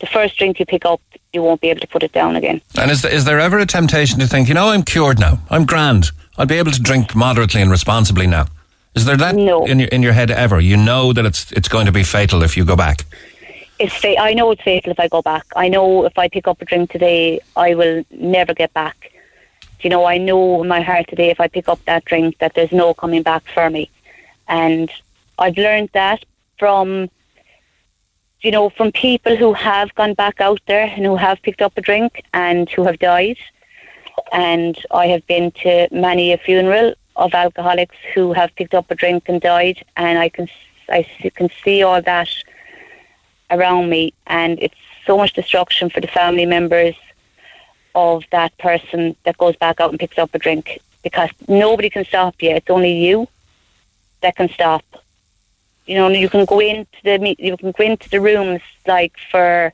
[0.00, 1.00] the first drink you pick up,
[1.32, 2.60] you won't be able to put it down again.
[2.78, 5.38] And is there, is there ever a temptation to think, you know, I'm cured now,
[5.50, 8.46] I'm grand, I'll be able to drink moderately and responsibly now?
[8.94, 9.64] Is there that no.
[9.64, 10.60] in, your, in your head ever?
[10.60, 13.04] You know that it's it's going to be fatal if you go back.
[13.80, 15.44] It's fa- I know it's fatal if I go back.
[15.56, 19.10] I know if I pick up a drink today, I will never get back.
[19.84, 22.54] You know, I know in my heart today, if I pick up that drink, that
[22.54, 23.90] there's no coming back for me.
[24.48, 24.90] And
[25.38, 26.24] I've learned that
[26.58, 27.10] from,
[28.40, 31.76] you know, from people who have gone back out there and who have picked up
[31.76, 33.36] a drink and who have died.
[34.32, 38.94] And I have been to many a funeral of alcoholics who have picked up a
[38.94, 40.48] drink and died, and I can
[40.88, 41.02] I
[41.34, 42.30] can see all that
[43.50, 44.74] around me, and it's
[45.06, 46.94] so much destruction for the family members
[47.94, 52.04] of that person that goes back out and picks up a drink because nobody can
[52.04, 52.50] stop you.
[52.50, 53.28] It's only you
[54.22, 54.84] that can stop.
[55.86, 59.72] You know, you can go into the you can go into the rooms like for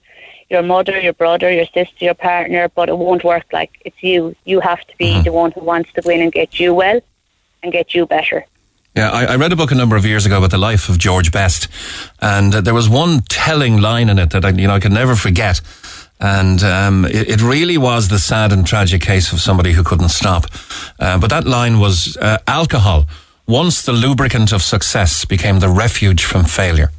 [0.51, 3.47] your mother, your brother, your sister, your partner, but it won't work.
[3.53, 4.35] Like it's you.
[4.45, 7.01] You have to be the one who wants to go in and get you well
[7.63, 8.45] and get you better.
[8.97, 10.99] Yeah, I, I read a book a number of years ago about the life of
[10.99, 11.69] George Best,
[12.21, 14.93] and uh, there was one telling line in it that I, you know I can
[14.93, 15.61] never forget,
[16.21, 20.11] and um, it, it really was the sad and tragic case of somebody who couldn't
[20.11, 20.45] stop.
[20.99, 23.07] Uh, but that line was uh, alcohol.
[23.47, 26.91] Once the lubricant of success became the refuge from failure.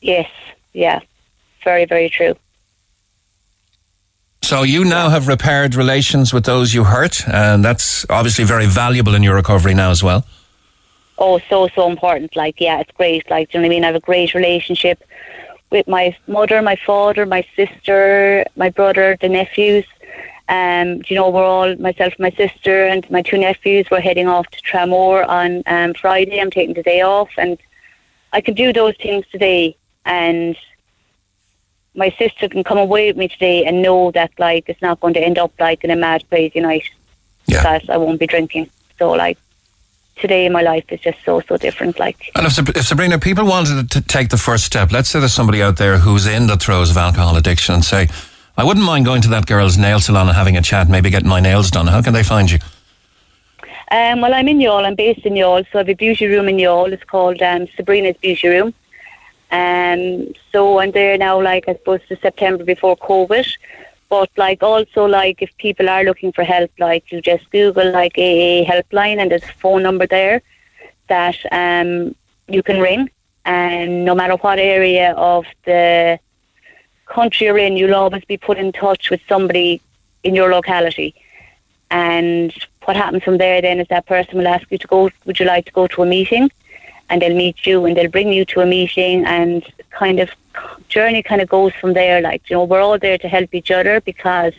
[0.00, 0.30] Yes,
[0.72, 1.00] yeah,
[1.62, 2.34] very very true.
[4.42, 9.14] So you now have repaired relations with those you hurt, and that's obviously very valuable
[9.14, 10.24] in your recovery now as well.
[11.20, 13.84] oh so so important like yeah it's great like do you know what i mean
[13.84, 15.04] i have a great relationship
[15.70, 19.86] with my mother my father my sister my brother the nephews.
[20.48, 24.46] Um you know we're all myself my sister and my two nephews we're heading off
[24.50, 26.40] to Tramore on um friday.
[26.40, 27.58] I'm taking the day off and
[28.32, 29.76] i can do those things today.
[30.04, 30.56] And
[31.94, 35.14] my sister can come away with me today and know that like it's not going
[35.14, 36.84] to end up like in a mad crazy night.
[37.46, 38.70] Because i won't be drinking.
[38.98, 39.38] So like
[40.16, 43.90] today my life is just so so different like And if, if Sabrina, people wanted
[43.90, 46.90] to take the first step, let's say there's somebody out there who's in the throes
[46.90, 48.08] of alcohol addiction and say,
[48.56, 51.28] I wouldn't mind going to that girl's nail salon and having a chat, maybe getting
[51.28, 51.86] my nails done.
[51.86, 52.58] How can they find you?
[53.90, 54.84] Um, well, I'm in Youghal.
[54.84, 56.92] I'm based in Youghal, so I have a beauty room in Youghal.
[56.92, 58.74] It's called um, Sabrina's Beauty Room.
[59.50, 63.46] Um, so I'm there now, like I suppose, to September before COVID.
[64.10, 68.18] But like also, like if people are looking for help, like you just Google like
[68.18, 70.42] AA helpline, and there's a phone number there
[71.08, 72.14] that um,
[72.48, 73.08] you can ring.
[73.44, 76.18] And no matter what area of the
[77.06, 79.80] country you're in, you'll always be put in touch with somebody
[80.24, 81.14] in your locality.
[81.90, 82.52] And
[82.84, 85.46] what happens from there then is that person will ask you to go, would you
[85.46, 86.50] like to go to a meeting?
[87.08, 90.30] And they'll meet you and they'll bring you to a meeting and kind of
[90.88, 92.20] journey kind of goes from there.
[92.20, 94.54] Like, you know, we're all there to help each other because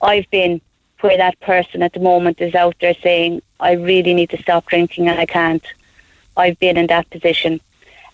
[0.00, 0.60] I've been
[1.00, 4.66] where that person at the moment is out there saying, I really need to stop
[4.66, 5.64] drinking and I can't.
[6.36, 7.60] I've been in that position.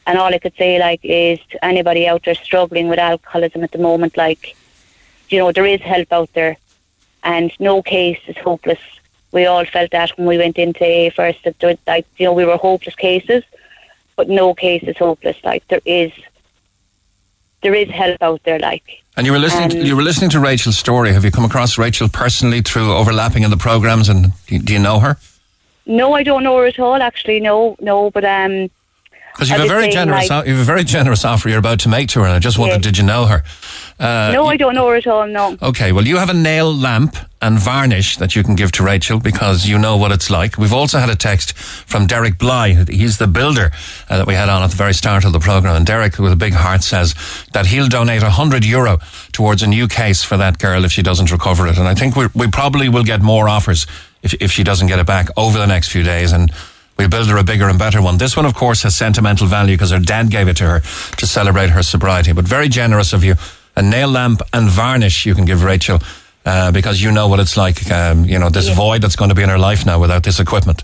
[0.06, 3.72] And all I could say, like, is to anybody out there struggling with alcoholism at
[3.72, 4.56] the moment, like,
[5.28, 6.56] you know, there is help out there
[7.22, 8.78] and no case is hopeless.
[9.32, 12.46] We all felt that when we went into AA first, that like, you know, we
[12.46, 13.44] were hopeless cases,
[14.16, 15.36] but no case is hopeless.
[15.44, 16.10] Like, there is,
[17.62, 19.02] there is help out there, like.
[19.16, 19.70] And you were listening.
[19.70, 21.12] to, you were listening to Rachel's story.
[21.12, 24.08] Have you come across Rachel personally through overlapping in the programs?
[24.08, 25.18] And do, do you know her?
[25.86, 27.02] No, I don't know her at all.
[27.02, 28.10] Actually, no, no.
[28.10, 28.70] But um,
[29.38, 31.88] Because you've a very generous, like- you have a very generous offer you're about to
[31.88, 32.82] make to her, and I just wondered, Yes.
[32.82, 33.44] did you know her?
[34.00, 35.28] Uh, no, I don't know her at all.
[35.28, 35.56] No.
[35.62, 39.20] Okay, well, you have a nail lamp and varnish that you can give to Rachel
[39.20, 40.58] because you know what it's like.
[40.58, 42.84] We've also had a text from Derek Bly.
[42.90, 43.70] He's the builder
[44.10, 45.76] uh, that we had on at the very start of the program.
[45.76, 47.14] And Derek, with a big heart, says
[47.52, 48.98] that he'll donate 100 euro
[49.30, 51.78] towards a new case for that girl if she doesn't recover it.
[51.78, 53.86] And I think we, we probably will get more offers
[54.24, 56.32] if, if she doesn't get it back over the next few days.
[56.32, 56.50] And
[56.98, 58.18] We'll build her a bigger and better one.
[58.18, 61.26] This one, of course, has sentimental value because her dad gave it to her to
[61.28, 62.32] celebrate her sobriety.
[62.32, 63.36] But very generous of you.
[63.76, 66.00] A nail lamp and varnish you can give Rachel
[66.44, 67.88] uh, because you know what it's like.
[67.92, 68.74] Um, you know this Yeah.
[68.74, 70.82] void that's going to be in her life now without this equipment.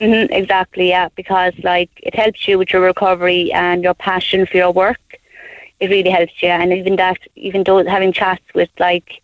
[0.00, 4.56] hmm exactly, yeah, because like it helps you with your recovery and your passion for
[4.56, 4.98] your work.
[5.78, 9.22] It really helps you, and even that, even though having chats with like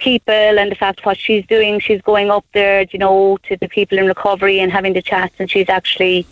[0.00, 3.68] people and the fact what she's doing, she's going up there, you know, to the
[3.68, 6.26] people in recovery and having the chats, and she's actually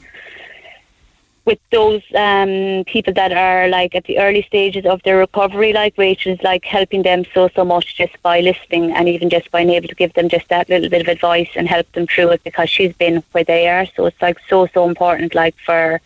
[1.49, 5.95] with those um, people that are like at the early stages of their recovery, like
[5.97, 9.74] Rachel's like helping them so so much just by listening and even just by being
[9.77, 12.45] able to give them just that little bit of advice and help them through it
[12.45, 13.86] because she's been where they are.
[13.97, 16.03] So it's like so so important like for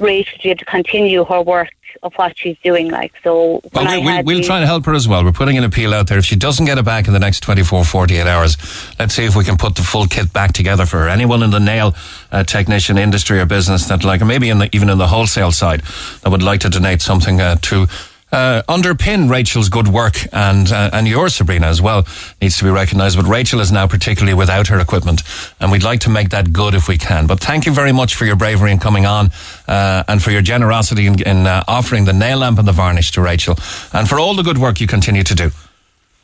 [0.00, 1.70] Rachel to be able to continue her work
[2.02, 2.90] of what she's doing.
[2.90, 5.24] Like so Well, we, we'll, we'll try and help her as well.
[5.24, 6.18] We're putting an appeal out there.
[6.18, 8.56] If she doesn't get it back in the next 24, 48 hours,
[8.98, 11.08] let's see if we can put the full kit back together for her.
[11.08, 11.94] Anyone in the nail
[12.32, 15.82] uh, technician industry or business that, like, maybe in the, even in the wholesale side,
[16.22, 17.86] that would like to donate something uh, to
[18.32, 22.06] uh, underpin Rachel's good work and uh, and yours, Sabrina, as well,
[22.40, 23.16] needs to be recognised.
[23.16, 25.22] But Rachel is now particularly without her equipment,
[25.60, 27.26] and we'd like to make that good if we can.
[27.26, 29.30] But thank you very much for your bravery in coming on
[29.68, 33.12] uh, and for your generosity in, in uh, offering the nail lamp and the varnish
[33.12, 33.56] to Rachel,
[33.92, 35.50] and for all the good work you continue to do.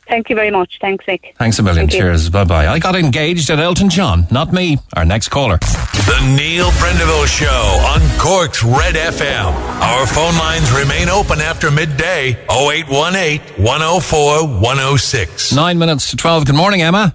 [0.09, 0.79] Thank you very much.
[0.81, 1.35] Thanks, Nick.
[1.37, 1.89] Thanks a million.
[1.89, 2.01] Thank.
[2.01, 2.31] Cheers.
[2.31, 2.69] Bye bye.
[2.69, 4.79] I got engaged at Elton John, not me.
[4.95, 5.59] Our next caller.
[5.59, 9.53] The Neil Prendeville Show on Cork's Red FM.
[9.83, 15.53] Our phone lines remain open after midday 0818 104 106.
[15.53, 16.47] Nine minutes to 12.
[16.47, 17.15] Good morning, Emma.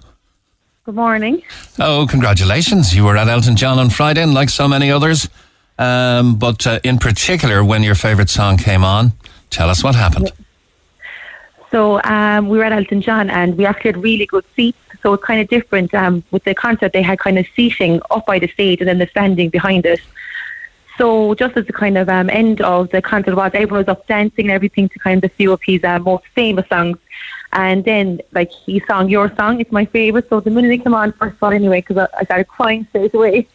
[0.83, 1.43] Good morning.
[1.79, 2.93] Oh, congratulations.
[2.93, 5.29] You were at Elton John on Friday, and like so many others.
[5.79, 9.13] Um, but uh, in particular, when your favourite song came on,
[9.49, 10.31] tell us what happened.
[11.71, 14.77] So um, we were at Elton John and we actually had really good seats.
[15.01, 15.93] So it's kind of different.
[15.93, 18.97] Um, with the concert, they had kind of seating up by the stage and then
[18.97, 20.01] the standing behind it.
[20.97, 24.05] So just as the kind of um, end of the concert was, everyone was up
[24.05, 26.97] dancing and everything to kind of a few of his uh, most famous songs.
[27.53, 29.59] And then, like, he sang Your Song.
[29.59, 30.29] It's my favourite.
[30.29, 32.85] So the minute they came on, first of all, anyway, because I, I started crying
[32.89, 33.47] straight away.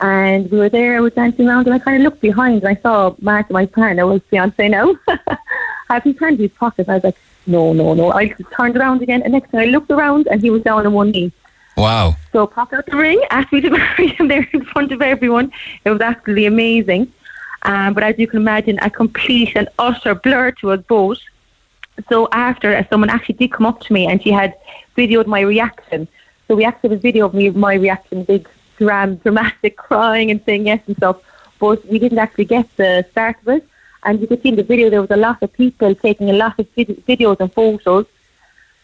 [0.00, 2.76] And we were there, I was dancing around, and I kind of looked behind, and
[2.76, 4.92] I saw Mark, my partner, was fiance now,
[5.88, 6.88] had his hand in his pocket.
[6.88, 7.16] I was like,
[7.46, 8.12] no, no, no.
[8.12, 10.92] I turned around again, and next time I looked around, and he was down on
[10.92, 11.32] one knee.
[11.76, 12.16] Wow.
[12.32, 15.52] So popped out the ring, asked me to marry him there in front of everyone.
[15.84, 17.12] It was absolutely amazing.
[17.62, 21.18] Um, but as you can imagine, a complete and utter blur to us both.
[22.08, 24.54] So after, uh, someone actually did come up to me and she had
[24.96, 26.08] videoed my reaction.
[26.48, 28.48] So we actually have a video of me, my reaction, big
[28.78, 31.18] dram, dramatic crying and saying yes and stuff.
[31.58, 33.68] But we didn't actually get the start of it.
[34.04, 36.32] And you could see in the video there was a lot of people taking a
[36.32, 38.06] lot of vid- videos and photos.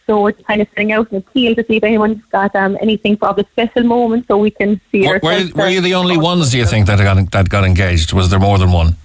[0.07, 3.15] So we're kind of sending out an appeal to see if anyone's got um, anything
[3.15, 6.51] for the special moment so we can see Were, were, were you the only ones,
[6.51, 8.13] do you think, that got, that got engaged?
[8.13, 8.95] Was there more than one?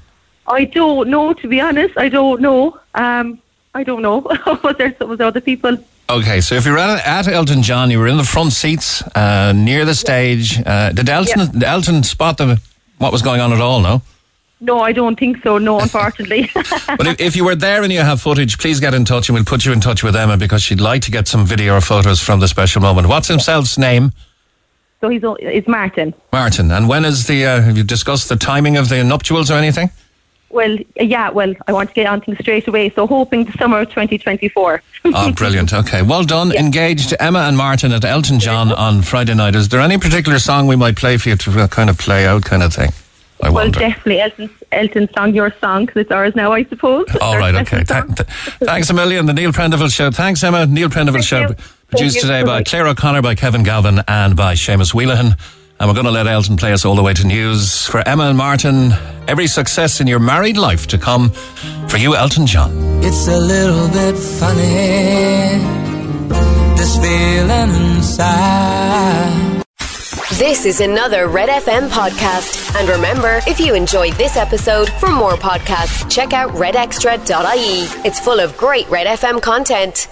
[0.46, 1.98] I don't know, to be honest.
[1.98, 2.78] I don't know.
[2.94, 3.38] Um,
[3.74, 4.18] I don't know.
[4.62, 5.76] was there was there other people?
[6.08, 9.02] Okay, so if you were at, at Elton John, you were in the front seats,
[9.16, 10.60] uh, near the stage.
[10.64, 12.60] Uh, did Elton, did Elton spot the,
[12.98, 14.02] what was going on at all, no?
[14.60, 15.58] No, I don't think so.
[15.58, 16.50] No, unfortunately.
[16.96, 19.34] But if, if you were there and you have footage, please get in touch and
[19.34, 21.80] we'll put you in touch with Emma because she'd like to get some video or
[21.80, 23.08] photos from the special moment.
[23.08, 24.12] What's himself's name?
[25.04, 26.14] so he's it's Martin.
[26.32, 26.70] Martin.
[26.70, 29.90] And when is the, uh, have you discussed the timing of the nuptials or anything?
[30.48, 31.28] Well, yeah.
[31.28, 32.88] Well, I want to get on things straight away.
[32.88, 34.82] So hoping the summer of 2024.
[35.06, 35.74] Oh, brilliant.
[35.74, 36.00] Okay.
[36.00, 36.52] Well done.
[36.52, 39.56] Engaged Emma and Martin at Elton John on Friday night.
[39.56, 42.24] Is there any particular song we might play for you to uh, kind of play
[42.24, 42.90] out kind of thing?
[43.42, 43.78] I well, wonder.
[43.80, 47.06] definitely Elton, Elton's song, your song, because it's ours now, I suppose.
[47.20, 47.82] All right, okay.
[47.84, 48.28] Th- th-
[48.60, 49.26] thanks a million.
[49.26, 50.10] The Neil Prendeville Show.
[50.10, 50.66] Thanks, Emma.
[50.66, 51.54] Neil Prendeville Show.
[51.88, 52.22] Produced you.
[52.22, 52.62] today by Bye-bye.
[52.64, 55.36] Claire O'Connor, by Kevin Galvin, and by Seamus Wheelahan.
[55.80, 57.86] And we're going to let Elton play us all the way to news.
[57.86, 58.92] For Emma and Martin,
[59.26, 61.30] every success in your married life to come.
[61.88, 62.70] For you, Elton John.
[63.02, 65.58] It's a little bit funny,
[66.76, 69.53] this feeling inside.
[70.38, 72.74] This is another Red FM podcast.
[72.74, 78.04] And remember, if you enjoyed this episode, for more podcasts, check out redextra.ie.
[78.04, 80.08] It's full of great Red FM content.